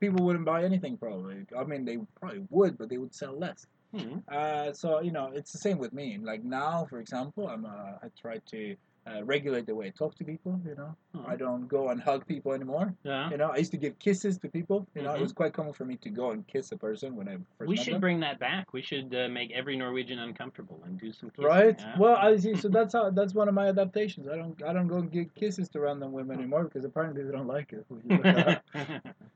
people 0.00 0.24
wouldn't 0.24 0.46
buy 0.46 0.64
anything 0.64 0.96
probably. 0.96 1.44
I 1.59 1.64
mean, 1.64 1.85
they 1.85 1.98
probably 2.18 2.44
would, 2.48 2.79
but 2.79 2.88
they 2.88 2.96
would 2.96 3.14
sell 3.14 3.37
less. 3.38 3.66
Hmm. 3.98 4.18
Uh, 4.28 4.72
so 4.72 5.00
you 5.00 5.12
know, 5.12 5.30
it's 5.34 5.53
the 5.53 5.59
same 5.59 5.78
with 5.78 5.92
me. 5.92 6.18
Like 6.22 6.42
now, 6.45 6.86
for 6.90 6.99
example, 7.01 7.49
I'm 7.49 7.64
uh, 7.64 7.99
I 8.03 8.09
try 8.20 8.38
to 8.53 8.76
uh, 9.07 9.22
regulate 9.24 9.66
the 9.66 9.74
way 9.74 9.86
I 9.88 9.90
talk 9.90 10.14
to 10.16 10.24
people. 10.24 10.59
You 10.66 10.74
know, 10.74 10.97
Oh. 11.14 11.24
I 11.28 11.36
don't 11.36 11.68
go 11.68 11.90
and 11.90 12.01
hug 12.01 12.26
people 12.26 12.53
anymore. 12.55 12.92
Yeah. 13.05 13.30
You 13.30 13.36
know, 13.36 13.51
I 13.51 13.59
used 13.59 13.70
to 13.72 13.76
give 13.76 13.97
kisses 13.99 14.38
to 14.38 14.49
people. 14.49 14.86
You 14.97 15.03
know, 15.03 15.11
Mhm. 15.12 15.18
it 15.18 15.20
was 15.22 15.32
quite 15.32 15.53
common 15.53 15.72
for 15.74 15.84
me 15.84 15.97
to 15.99 16.11
go 16.11 16.30
and 16.32 16.45
kiss 16.47 16.72
a 16.72 16.76
person 16.76 17.14
when 17.14 17.28
I 17.28 17.36
first 17.59 17.68
We 17.68 17.76
should 17.76 17.95
them. 17.95 18.01
bring 18.01 18.20
that 18.20 18.38
back. 18.40 18.72
We 18.72 18.82
should 18.82 19.14
uh, 19.14 19.28
make 19.28 19.53
every 19.53 19.76
Norwegian 19.76 20.18
uncomfortable 20.18 20.80
and 20.86 20.99
do 20.99 21.12
some 21.12 21.28
kissing. 21.30 21.45
Right. 21.45 21.78
yeah? 21.78 21.99
Well, 21.99 22.16
I 22.16 22.36
see. 22.38 22.55
So 22.57 22.68
that's 22.68 22.95
how. 22.95 23.11
That's 23.11 23.34
one 23.34 23.49
of 23.49 23.55
my 23.55 23.68
adaptations. 23.68 24.26
I 24.26 24.36
don't. 24.36 24.61
I 24.64 24.72
don't 24.72 24.88
go 24.88 24.97
and 24.97 25.11
give 25.12 25.32
kisses 25.34 25.68
to 25.70 25.80
random 25.80 26.11
women 26.12 26.38
anymore 26.38 26.64
because 26.64 26.84
apparently 26.84 27.22
they 27.24 27.30
don't 27.32 27.47
like 27.57 27.72
it. 27.78 27.84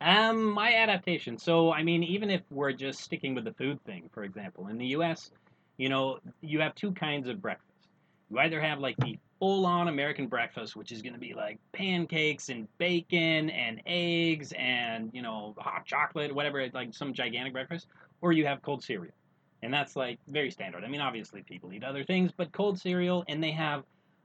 um, 0.00 0.44
my 0.44 0.74
adaptation. 0.74 1.38
So, 1.38 1.72
I 1.72 1.82
mean, 1.82 2.02
even 2.02 2.30
if 2.30 2.42
we're 2.50 2.72
just 2.72 3.00
sticking 3.00 3.34
with 3.34 3.44
the 3.44 3.52
food 3.52 3.82
thing, 3.84 4.08
for 4.12 4.24
example, 4.24 4.68
in 4.68 4.78
the 4.78 4.86
U.S., 4.86 5.30
you 5.76 5.88
know, 5.88 6.18
you 6.40 6.60
have 6.60 6.74
two 6.74 6.92
kinds 6.92 7.28
of 7.28 7.40
breakfast. 7.40 7.88
You 8.30 8.38
either 8.38 8.60
have 8.60 8.78
like 8.78 8.96
the 8.98 9.18
full-on 9.40 9.88
American 9.88 10.26
breakfast, 10.26 10.76
which 10.76 10.92
is 10.92 11.02
going 11.02 11.14
to 11.14 11.18
be 11.18 11.34
like 11.34 11.58
pancakes 11.72 12.50
and 12.50 12.68
bacon 12.78 13.50
and 13.50 13.80
eggs 13.86 14.52
and 14.56 15.10
you 15.12 15.22
know 15.22 15.54
hot 15.58 15.84
chocolate, 15.86 16.32
whatever, 16.32 16.64
like 16.72 16.94
some 16.94 17.12
gigantic 17.12 17.52
breakfast, 17.52 17.88
or 18.20 18.32
you 18.32 18.46
have 18.46 18.62
cold 18.62 18.84
cereal, 18.84 19.14
and 19.62 19.72
that's 19.72 19.96
like 19.96 20.18
very 20.28 20.50
standard. 20.50 20.84
I 20.84 20.88
mean, 20.88 21.00
obviously 21.00 21.42
people 21.42 21.72
eat 21.72 21.82
other 21.82 22.04
things, 22.04 22.30
but 22.36 22.52
cold 22.52 22.78
cereal, 22.78 23.24
and 23.28 23.42
they 23.42 23.50
have 23.52 23.82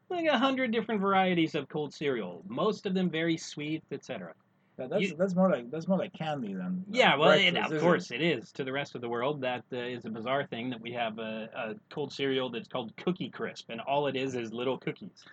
like 0.10 0.28
a 0.28 0.38
hundred 0.38 0.72
different 0.72 1.02
varieties 1.02 1.56
of 1.56 1.68
cold 1.68 1.94
cereal, 1.94 2.44
most 2.48 2.86
of 2.86 2.94
them 2.94 3.10
very 3.10 3.38
sweet, 3.38 3.82
etc. 3.92 4.34
Yeah, 4.78 4.88
that's 4.88 5.02
You- 5.02 5.16
that's 5.16 5.36
more 5.36 5.50
like 5.50 5.72
that's 5.72 5.88
more 5.88 5.98
like 5.98 6.14
candy 6.14 6.54
than. 6.54 6.84
Yeah, 6.92 7.16
well, 7.16 7.32
it, 7.32 7.56
of 7.58 7.80
course 7.80 8.12
it 8.12 8.22
is. 8.22 8.52
To 8.54 8.64
the 8.64 8.72
rest 8.72 8.96
of 8.96 9.02
the 9.02 9.10
world, 9.10 9.42
that 9.42 9.64
uh, 9.72 9.78
is 9.78 10.06
a 10.06 10.10
bizarre 10.10 10.46
thing 10.46 10.70
that 10.72 10.82
we 10.82 10.92
have 10.92 11.18
a, 11.20 11.50
a 11.56 11.76
cold 11.94 12.12
cereal 12.12 12.50
that's 12.50 12.68
called 12.68 12.96
Cookie 12.98 13.30
Crisp, 13.30 13.70
and 13.70 13.80
all 13.82 14.08
it 14.08 14.16
is 14.16 14.36
is 14.36 14.52
little 14.52 14.78
cookies, 14.78 15.24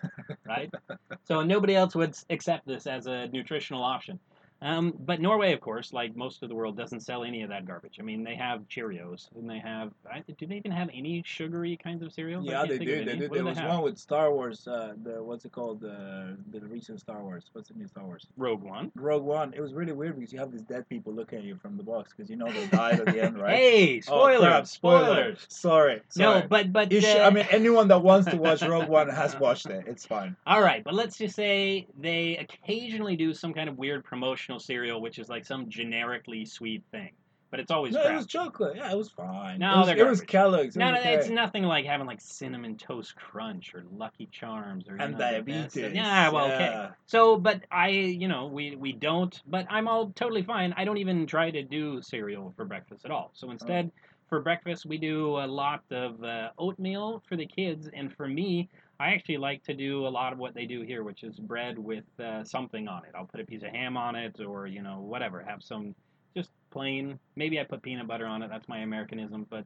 right? 0.45 0.71
so 1.27 1.43
nobody 1.43 1.75
else 1.75 1.93
would 1.95 2.15
accept 2.29 2.65
this 2.65 2.87
as 2.87 3.07
a 3.07 3.27
nutritional 3.27 3.83
option. 3.83 4.19
Um, 4.63 4.93
but 4.97 5.19
Norway, 5.19 5.51
of 5.51 5.59
course, 5.59 5.91
like 5.91 6.15
most 6.15 6.41
of 6.41 6.47
the 6.49 6.55
world, 6.55 6.77
doesn't 6.77 7.01
sell 7.01 7.23
any 7.25 7.41
of 7.41 7.49
that 7.49 7.65
garbage. 7.65 7.97
I 7.99 8.03
mean, 8.03 8.23
they 8.23 8.35
have 8.35 8.61
Cheerios, 8.69 9.27
and 9.35 9.49
they 9.49 9.59
have. 9.59 9.91
I, 10.09 10.23
do 10.37 10.47
they 10.47 10.55
even 10.55 10.71
have 10.71 10.89
any 10.93 11.21
sugary 11.25 11.75
kinds 11.75 12.01
of 12.01 12.13
cereals? 12.13 12.45
Yeah, 12.45 12.65
they 12.65 12.77
do. 12.77 13.03
They 13.03 13.17
do. 13.17 13.27
What 13.27 13.33
There 13.33 13.43
was 13.43 13.57
one 13.57 13.81
with 13.81 13.97
Star 13.97 14.31
Wars. 14.31 14.65
Uh, 14.65 14.93
the 15.03 15.21
what's 15.21 15.43
it 15.43 15.51
called? 15.51 15.81
The 15.81 16.37
the 16.51 16.61
recent 16.61 17.01
Star 17.01 17.21
Wars. 17.21 17.43
What's 17.51 17.67
the 17.69 17.75
new 17.75 17.87
Star 17.87 18.05
Wars? 18.05 18.25
Rogue 18.37 18.63
One. 18.63 18.91
Rogue 18.95 19.23
One. 19.23 19.53
It 19.53 19.59
was 19.59 19.73
really 19.73 19.91
weird 19.91 20.15
because 20.15 20.31
you 20.31 20.39
have 20.39 20.51
these 20.51 20.61
dead 20.61 20.87
people 20.87 21.11
looking 21.13 21.39
at 21.39 21.43
you 21.43 21.57
from 21.57 21.75
the 21.75 21.83
box 21.83 22.13
because 22.15 22.29
you 22.29 22.37
know 22.37 22.49
they 22.51 22.65
died 22.67 23.01
at 23.01 23.07
the 23.07 23.21
end, 23.21 23.37
right? 23.37 23.55
Hey, 23.57 23.97
Oh, 23.97 23.99
spoilers! 24.01 24.39
crap, 24.39 24.67
spoilers! 24.67 25.45
Sorry. 25.49 26.01
sorry. 26.07 26.41
No, 26.41 26.47
but 26.47 26.71
but 26.71 26.91
You 26.91 27.01
should, 27.01 27.17
uh, 27.17 27.27
I 27.27 27.29
mean, 27.31 27.45
anyone 27.51 27.89
that 27.89 28.01
wants 28.01 28.29
to 28.29 28.37
watch 28.37 28.61
Rogue 28.61 28.87
One 28.87 29.09
has 29.23 29.37
watched 29.37 29.65
it. 29.65 29.85
It's 29.87 30.05
fine. 30.05 30.35
All 30.47 30.61
right, 30.61 30.83
but 30.83 30.93
let's 30.93 31.17
just 31.17 31.35
say 31.35 31.85
they 31.99 32.37
occasionally 32.37 33.17
do 33.17 33.33
some 33.33 33.53
kind 33.53 33.67
of 33.67 33.77
weird 33.77 34.05
promotional 34.05 34.52
cereal, 34.59 35.01
which 35.01 35.19
is 35.19 35.29
like 35.29 35.45
some 35.45 35.69
generically 35.69 36.45
sweet 36.45 36.83
thing, 36.91 37.11
but 37.51 37.59
it's 37.59 37.71
always 37.71 37.93
No, 37.93 38.01
it 38.01 38.15
was 38.15 38.25
chocolate. 38.25 38.75
Yeah, 38.75 38.91
it 38.91 38.97
was 38.97 39.09
fine. 39.09 39.59
No, 39.59 39.75
it 39.75 39.77
was, 39.77 39.87
they're 39.87 39.97
it 39.97 40.09
was. 40.09 40.21
Kellogg's. 40.21 40.75
It 40.75 40.79
no, 40.79 40.91
was 40.91 41.03
no, 41.03 41.11
it's 41.11 41.29
nothing 41.29 41.63
like 41.63 41.85
having 41.85 42.07
like 42.07 42.21
cinnamon 42.21 42.77
toast 42.77 43.15
crunch 43.15 43.75
or 43.75 43.83
Lucky 43.91 44.27
Charms 44.31 44.87
or 44.89 44.95
and 44.95 45.13
know, 45.13 45.19
diabetes. 45.19 45.71
stuff. 45.71 45.93
Yeah, 45.93 46.29
well, 46.29 46.45
okay. 46.45 46.89
So, 47.05 47.37
but 47.37 47.63
I, 47.71 47.89
you 47.89 48.27
know, 48.27 48.47
we 48.47 48.75
we 48.75 48.91
don't. 48.91 49.39
But 49.45 49.67
I'm 49.69 49.87
all 49.87 50.11
totally 50.15 50.43
fine. 50.43 50.73
I 50.77 50.85
don't 50.85 50.97
even 50.97 51.27
try 51.27 51.51
to 51.51 51.61
do 51.61 52.01
cereal 52.01 52.53
for 52.55 52.65
breakfast 52.65 53.05
at 53.05 53.11
all. 53.11 53.31
So 53.33 53.51
instead, 53.51 53.91
for 54.29 54.41
breakfast, 54.41 54.87
we 54.87 54.97
do 54.97 55.37
a 55.37 55.45
lot 55.45 55.83
of 55.91 56.23
uh, 56.23 56.49
oatmeal 56.57 57.21
for 57.29 57.35
the 57.35 57.45
kids, 57.45 57.87
and 57.93 58.11
for 58.15 58.27
me, 58.27 58.67
I 59.03 59.07
actually 59.15 59.37
like 59.37 59.61
to 59.63 59.73
do 59.73 60.07
a 60.07 60.13
lot 60.19 60.31
of 60.33 60.39
what 60.39 60.53
they 60.53 60.65
do 60.65 60.79
here, 60.81 61.03
which 61.03 61.23
is 61.23 61.35
bread 61.37 61.77
with 61.77 62.05
uh, 62.19 62.43
something 62.45 62.87
on 62.87 63.01
it. 63.03 63.11
I'll 63.15 63.25
put 63.33 63.41
a 63.41 63.45
piece 63.45 63.63
of 63.63 63.69
ham 63.69 63.97
on 63.97 64.15
it, 64.15 64.39
or 64.39 64.65
you 64.75 64.81
know, 64.81 64.97
whatever. 64.99 65.41
Have 65.41 65.61
some 65.61 65.93
just 66.37 66.51
plain. 66.71 67.19
Maybe 67.35 67.59
I 67.59 67.63
put 67.65 67.81
peanut 67.81 68.07
butter 68.07 68.25
on 68.25 68.41
it. 68.43 68.49
That's 68.49 68.67
my 68.67 68.79
Americanism, 68.79 69.45
but. 69.49 69.65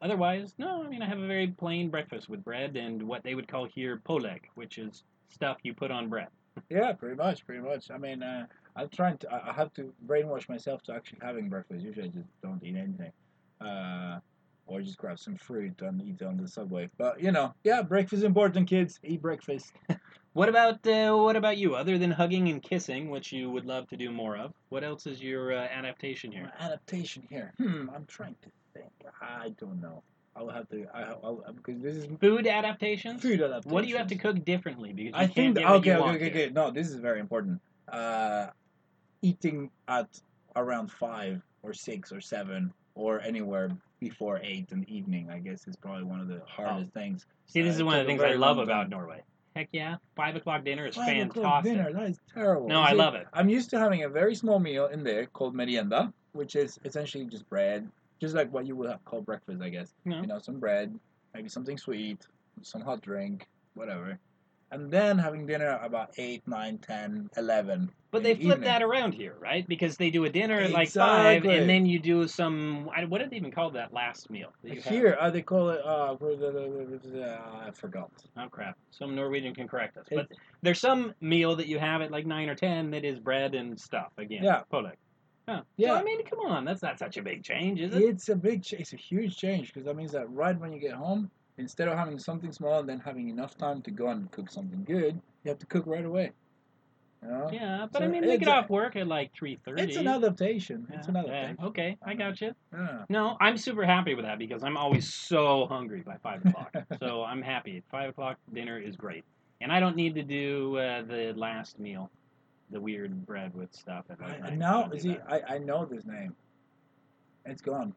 Otherwise, 0.00 0.54
no. 0.58 0.84
I 0.84 0.88
mean, 0.88 1.02
I 1.02 1.06
have 1.06 1.18
a 1.18 1.26
very 1.26 1.48
plain 1.48 1.90
breakfast 1.90 2.28
with 2.28 2.44
bread 2.44 2.76
and 2.76 3.02
what 3.02 3.24
they 3.24 3.34
would 3.34 3.48
call 3.48 3.64
here 3.66 4.00
pålegg, 4.08 4.42
which 4.54 4.78
is 4.78 5.02
stuff 5.28 5.56
you 5.64 5.74
put 5.74 5.90
on 5.90 6.08
bread. 6.08 6.28
Yeah, 6.70 6.92
pretty 6.92 7.16
much, 7.16 7.44
pretty 7.44 7.62
much. 7.62 7.90
I 7.90 7.98
mean, 7.98 8.22
uh, 8.22 8.46
I'm 8.76 8.88
trying 8.90 9.18
to. 9.18 9.26
I 9.50 9.52
have 9.52 9.72
to 9.74 9.92
brainwash 10.06 10.48
myself 10.48 10.82
to 10.84 10.92
actually 10.94 11.18
having 11.20 11.48
breakfast. 11.48 11.84
Usually, 11.84 12.06
I 12.06 12.10
just 12.10 12.28
don't 12.42 12.62
eat 12.62 12.76
anything, 12.76 13.12
uh, 13.60 14.20
or 14.68 14.80
just 14.82 14.98
grab 14.98 15.18
some 15.18 15.36
fruit 15.36 15.80
and 15.80 16.00
eat 16.02 16.20
it 16.20 16.24
on 16.24 16.36
the 16.36 16.46
subway. 16.46 16.88
But 16.98 17.20
you 17.20 17.32
know, 17.32 17.54
yeah, 17.64 17.82
breakfast 17.82 18.20
is 18.20 18.24
important, 18.24 18.68
kids. 18.68 19.00
Eat 19.02 19.22
breakfast. 19.22 19.72
What 20.34 20.48
about 20.48 20.86
uh, 20.86 21.16
what 21.16 21.34
about 21.34 21.56
you? 21.56 21.74
Other 21.74 21.98
than 21.98 22.12
hugging 22.12 22.48
and 22.48 22.62
kissing, 22.62 23.10
which 23.10 23.32
you 23.32 23.50
would 23.50 23.64
love 23.64 23.88
to 23.88 23.96
do 23.96 24.12
more 24.12 24.36
of, 24.36 24.52
what 24.68 24.84
else 24.84 25.04
is 25.06 25.20
your 25.20 25.52
uh, 25.52 25.66
adaptation 25.66 26.30
here? 26.30 26.52
My 26.60 26.64
adaptation 26.66 27.26
here. 27.28 27.52
Hmm, 27.58 27.90
I'm 27.92 28.04
trying 28.06 28.36
to 28.42 28.48
think. 28.72 28.92
I 29.20 29.48
don't 29.58 29.80
know. 29.80 30.04
I'll 30.36 30.48
have 30.50 30.68
to. 30.68 30.86
I, 30.94 31.02
I'll, 31.24 31.42
because 31.56 31.82
this 31.82 31.96
is 31.96 32.06
Food 32.20 32.46
adaptations. 32.46 33.20
food 33.20 33.40
adaptation. 33.40 33.72
What 33.72 33.82
do 33.82 33.88
you 33.88 33.96
have 33.96 34.06
to 34.08 34.14
cook 34.16 34.44
differently? 34.44 34.92
Because 34.92 35.18
you 35.18 35.24
I 35.24 35.26
think 35.26 35.56
what 35.56 35.66
okay, 35.66 35.96
okay, 35.96 36.14
okay, 36.14 36.30
okay. 36.30 36.50
No, 36.54 36.70
this 36.70 36.88
is 36.88 36.96
very 37.00 37.18
important. 37.18 37.60
Uh, 37.90 38.48
eating 39.22 39.70
at 39.88 40.20
around 40.54 40.92
five 40.92 41.42
or 41.62 41.72
six 41.72 42.12
or 42.12 42.20
seven 42.20 42.72
or 42.98 43.20
anywhere 43.20 43.70
before 44.00 44.40
eight 44.42 44.70
in 44.72 44.80
the 44.80 44.94
evening, 44.94 45.30
I 45.30 45.38
guess, 45.38 45.66
is 45.68 45.76
probably 45.76 46.02
one 46.04 46.20
of 46.20 46.28
the 46.28 46.42
hardest 46.46 46.92
things. 46.92 47.26
See, 47.46 47.62
this 47.62 47.74
Uh, 47.74 47.78
is 47.78 47.82
one 47.84 47.98
of 47.98 48.04
the 48.04 48.10
things 48.10 48.22
I 48.22 48.32
love 48.34 48.58
about 48.58 48.82
time. 48.82 48.90
Norway. 48.90 49.22
Heck 49.56 49.68
yeah, 49.72 49.96
five 50.14 50.36
o'clock 50.36 50.64
dinner 50.64 50.86
is 50.86 50.94
Five 50.94 51.26
o'clock 51.26 51.64
fantastic. 51.64 51.72
dinner, 51.72 51.92
that 51.92 52.10
is 52.10 52.20
terrible. 52.32 52.68
No, 52.68 52.80
You 52.80 52.86
I 52.88 52.92
love 52.92 53.14
it. 53.14 53.26
I'm 53.32 53.48
used 53.48 53.70
to 53.70 53.78
having 53.78 54.02
a 54.04 54.08
very 54.08 54.34
small 54.34 54.58
meal 54.58 54.86
in 54.86 55.02
there 55.02 55.26
called 55.26 55.54
merienda, 55.54 56.12
which 56.32 56.54
is 56.54 56.78
essentially 56.84 57.24
just 57.24 57.48
bread, 57.48 57.88
just 58.20 58.34
like 58.34 58.52
what 58.52 58.66
you 58.66 58.76
would 58.76 58.88
have 58.90 59.04
called 59.04 59.24
breakfast, 59.26 59.62
I 59.62 59.68
guess. 59.70 59.94
No. 60.04 60.20
You 60.20 60.26
know, 60.26 60.38
some 60.38 60.58
bread, 60.60 60.96
maybe 61.34 61.48
something 61.48 61.78
sweet, 61.78 62.26
some 62.62 62.82
hot 62.82 63.00
drink, 63.00 63.48
whatever. 63.74 64.18
And 64.70 64.90
then 64.90 65.18
having 65.18 65.46
dinner 65.46 65.78
about 65.82 66.10
8, 66.18 66.42
9, 66.46 66.78
10, 66.78 67.30
11. 67.36 67.90
But 68.10 68.22
they 68.22 68.32
the 68.34 68.40
flip 68.42 68.56
evening. 68.58 68.68
that 68.68 68.82
around 68.82 69.12
here, 69.12 69.34
right? 69.38 69.66
Because 69.68 69.96
they 69.98 70.10
do 70.10 70.24
a 70.24 70.30
dinner 70.30 70.58
at 70.58 70.70
like 70.70 70.88
five, 70.88 71.44
and 71.44 71.68
then 71.68 71.84
you 71.84 71.98
do 71.98 72.26
some. 72.26 72.88
What 73.08 73.18
did 73.18 73.30
they 73.30 73.36
even 73.36 73.50
call 73.50 73.70
that 73.72 73.92
last 73.92 74.30
meal? 74.30 74.50
that? 74.62 74.78
Here, 74.78 75.18
uh, 75.20 75.30
they 75.30 75.42
call 75.42 75.68
it, 75.68 75.80
uh, 75.84 76.14
uh, 76.14 77.38
I 77.66 77.70
forgot. 77.72 78.10
Oh 78.38 78.48
crap! 78.48 78.78
Some 78.90 79.14
Norwegian 79.14 79.54
can 79.54 79.68
correct 79.68 79.98
us, 79.98 80.06
but 80.10 80.26
there's 80.62 80.80
some 80.80 81.12
meal 81.20 81.56
that 81.56 81.66
you 81.66 81.78
have 81.78 82.00
at 82.00 82.10
like 82.10 82.24
nine 82.24 82.48
or 82.48 82.54
ten 82.54 82.90
that 82.92 83.04
is 83.04 83.18
bread 83.18 83.54
and 83.54 83.78
stuff 83.78 84.10
again. 84.16 84.42
Yeah. 84.42 84.62
Pålegg. 84.72 84.96
Huh. 85.48 85.62
Yeah. 85.78 85.88
So, 85.88 85.94
I 85.94 86.02
mean, 86.02 86.24
come 86.26 86.40
on, 86.40 86.66
that's 86.66 86.82
not 86.82 86.98
such 86.98 87.16
a 87.16 87.22
big 87.22 87.42
change, 87.42 87.80
is 87.80 87.94
it? 87.94 88.02
It's 88.02 88.28
a 88.28 88.36
big, 88.36 88.62
ch- 88.62 88.74
it's 88.74 88.92
a 88.92 88.96
huge 88.96 89.38
change 89.38 89.68
because 89.68 89.86
that 89.86 89.96
means 89.96 90.12
that 90.12 90.30
right 90.30 90.58
when 90.58 90.74
you 90.74 90.78
get 90.78 90.92
home, 90.92 91.30
instead 91.58 91.88
of 91.88 91.98
having 91.98 92.18
something 92.18 92.52
small 92.52 92.78
and 92.80 92.88
then 92.88 93.00
having 93.00 93.28
enough 93.28 93.56
time 93.58 93.82
to 93.82 93.90
go 93.90 94.08
and 94.08 94.30
cook 94.30 94.50
something 94.50 94.84
good, 94.84 95.20
you 95.44 95.48
have 95.48 95.58
to 95.58 95.66
cook 95.66 95.84
right 95.86 96.04
away. 96.04 96.32
You 97.22 97.28
know? 97.28 97.50
Yeah, 97.52 97.86
but 97.90 98.02
I 98.02 98.06
mean, 98.06 98.24
they 98.24 98.38
get 98.38 98.48
a- 98.48 98.52
off 98.52 98.70
work 98.70 98.94
at 98.94 99.08
like 99.08 99.32
three 99.34 99.58
thirty. 99.64 99.82
It's 99.82 99.96
an 99.96 100.06
adaptation. 100.06 100.86
It's 100.92 101.08
an 101.08 101.16
adaptation. 101.16 101.56
Okay, 101.64 101.96
I 102.02 102.14
got 102.14 102.40
you. 102.40 102.54
Yeah. 102.72 103.04
No, 103.08 103.36
I'm 103.40 103.56
super 103.56 103.84
happy 103.84 104.14
with 104.14 104.24
that 104.24 104.38
because 104.38 104.62
I'm 104.62 104.76
always 104.76 105.12
so 105.12 105.66
hungry 105.66 106.02
by 106.02 106.16
five 106.22 106.46
o'clock. 106.46 106.72
so 107.00 107.24
I'm 107.24 107.42
happy. 107.42 107.82
Five 107.90 108.10
o'clock 108.10 108.38
dinner 108.54 108.78
is 108.78 108.94
great, 108.94 109.24
and 109.60 109.72
I 109.72 109.80
don't 109.80 109.96
need 109.96 110.14
to 110.14 110.22
do 110.22 110.76
uh, 110.76 111.02
the 111.02 111.32
last 111.34 111.80
meal, 111.80 112.08
the 112.70 112.80
weird 112.80 113.26
bread 113.26 113.52
with 113.52 113.74
stuff. 113.74 114.04
At 114.10 114.20
I. 114.22 114.54
Now, 114.54 114.88
see. 114.96 115.18
I, 115.28 115.40
I 115.54 115.58
know 115.58 115.86
this 115.86 116.04
name. 116.04 116.36
It's 117.44 117.62
gone. 117.62 117.94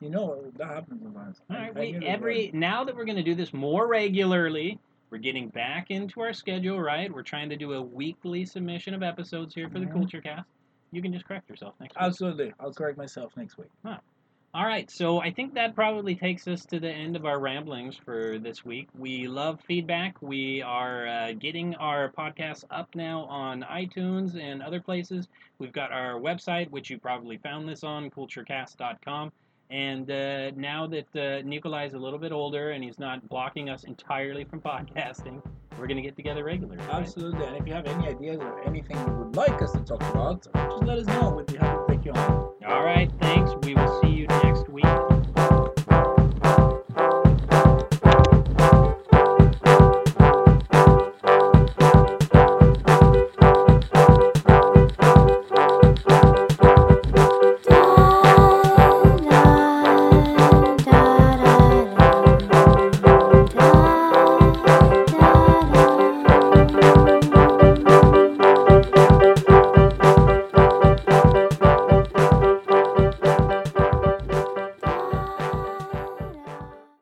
You 0.00 0.10
know 0.10 0.42
that 0.56 0.66
happens. 0.66 1.02
All 1.04 1.56
right, 1.56 1.74
we 1.74 1.94
every 2.06 2.50
now 2.52 2.84
that 2.84 2.94
we're 2.96 3.04
going 3.04 3.16
to 3.16 3.22
do 3.22 3.34
this 3.34 3.52
more 3.52 3.86
regularly, 3.86 4.78
we're 5.10 5.18
getting 5.18 5.48
back 5.48 5.90
into 5.90 6.20
our 6.20 6.32
schedule. 6.32 6.80
Right, 6.80 7.12
we're 7.12 7.22
trying 7.22 7.48
to 7.50 7.56
do 7.56 7.74
a 7.74 7.82
weekly 7.82 8.44
submission 8.44 8.94
of 8.94 9.02
episodes 9.02 9.54
here 9.54 9.68
for 9.68 9.78
the 9.78 9.86
Mhm. 9.86 9.92
Culture 9.92 10.20
Cast. 10.20 10.48
You 10.92 11.02
can 11.02 11.12
just 11.12 11.24
correct 11.24 11.48
yourself 11.48 11.74
next 11.80 11.94
week. 11.94 12.02
Absolutely. 12.02 12.52
I'll 12.58 12.72
correct 12.72 12.98
myself 12.98 13.36
next 13.36 13.56
week. 13.58 13.70
All 14.52 14.66
right, 14.66 14.90
so 14.90 15.20
I 15.20 15.30
think 15.30 15.54
that 15.54 15.76
probably 15.76 16.16
takes 16.16 16.48
us 16.48 16.64
to 16.66 16.80
the 16.80 16.90
end 16.90 17.14
of 17.14 17.24
our 17.24 17.38
ramblings 17.38 17.96
for 17.96 18.36
this 18.40 18.64
week. 18.64 18.88
We 18.98 19.28
love 19.28 19.60
feedback. 19.60 20.20
We 20.20 20.60
are 20.60 21.06
uh, 21.06 21.32
getting 21.34 21.76
our 21.76 22.10
podcasts 22.10 22.64
up 22.68 22.92
now 22.96 23.26
on 23.26 23.62
iTunes 23.62 24.34
and 24.36 24.60
other 24.60 24.80
places. 24.80 25.28
We've 25.60 25.70
got 25.70 25.92
our 25.92 26.14
website, 26.14 26.68
which 26.70 26.90
you 26.90 26.98
probably 26.98 27.36
found 27.36 27.68
this 27.68 27.84
on, 27.84 28.10
culturecast.com. 28.10 29.30
And 29.70 30.10
uh, 30.10 30.50
now 30.52 30.86
that 30.88 31.06
uh, 31.14 31.78
is 31.84 31.94
a 31.94 31.98
little 31.98 32.18
bit 32.18 32.32
older 32.32 32.72
and 32.72 32.82
he's 32.82 32.98
not 32.98 33.28
blocking 33.28 33.70
us 33.70 33.84
entirely 33.84 34.44
from 34.44 34.60
podcasting, 34.72 35.42
we're 35.78 35.86
going 35.86 35.96
to 35.96 36.02
get 36.02 36.16
together 36.16 36.44
regularly. 36.44 36.78
right? 36.78 36.94
Absolutely. 36.94 37.46
And 37.46 37.56
if 37.56 37.66
you 37.66 37.72
have 37.72 37.86
any 37.86 38.08
ideas 38.08 38.38
or 38.40 38.62
anything 38.66 38.98
you 38.98 39.12
would 39.14 39.36
like 39.36 39.62
us 39.62 39.72
to 39.72 39.80
talk 39.80 40.02
about, 40.02 40.42
just 40.42 40.82
let 40.82 40.98
us 40.98 41.06
know. 41.06 41.30
We'd 41.30 41.46
be 41.46 41.56
happy 41.56 41.78
to 41.78 41.96
take 41.96 42.04
you 42.04 42.12
on. 42.12 42.50
All 42.66 42.84
right, 42.84 43.10
thanks. 43.20 43.52
We 43.62 43.74
will 43.74 44.00
see 44.02 44.10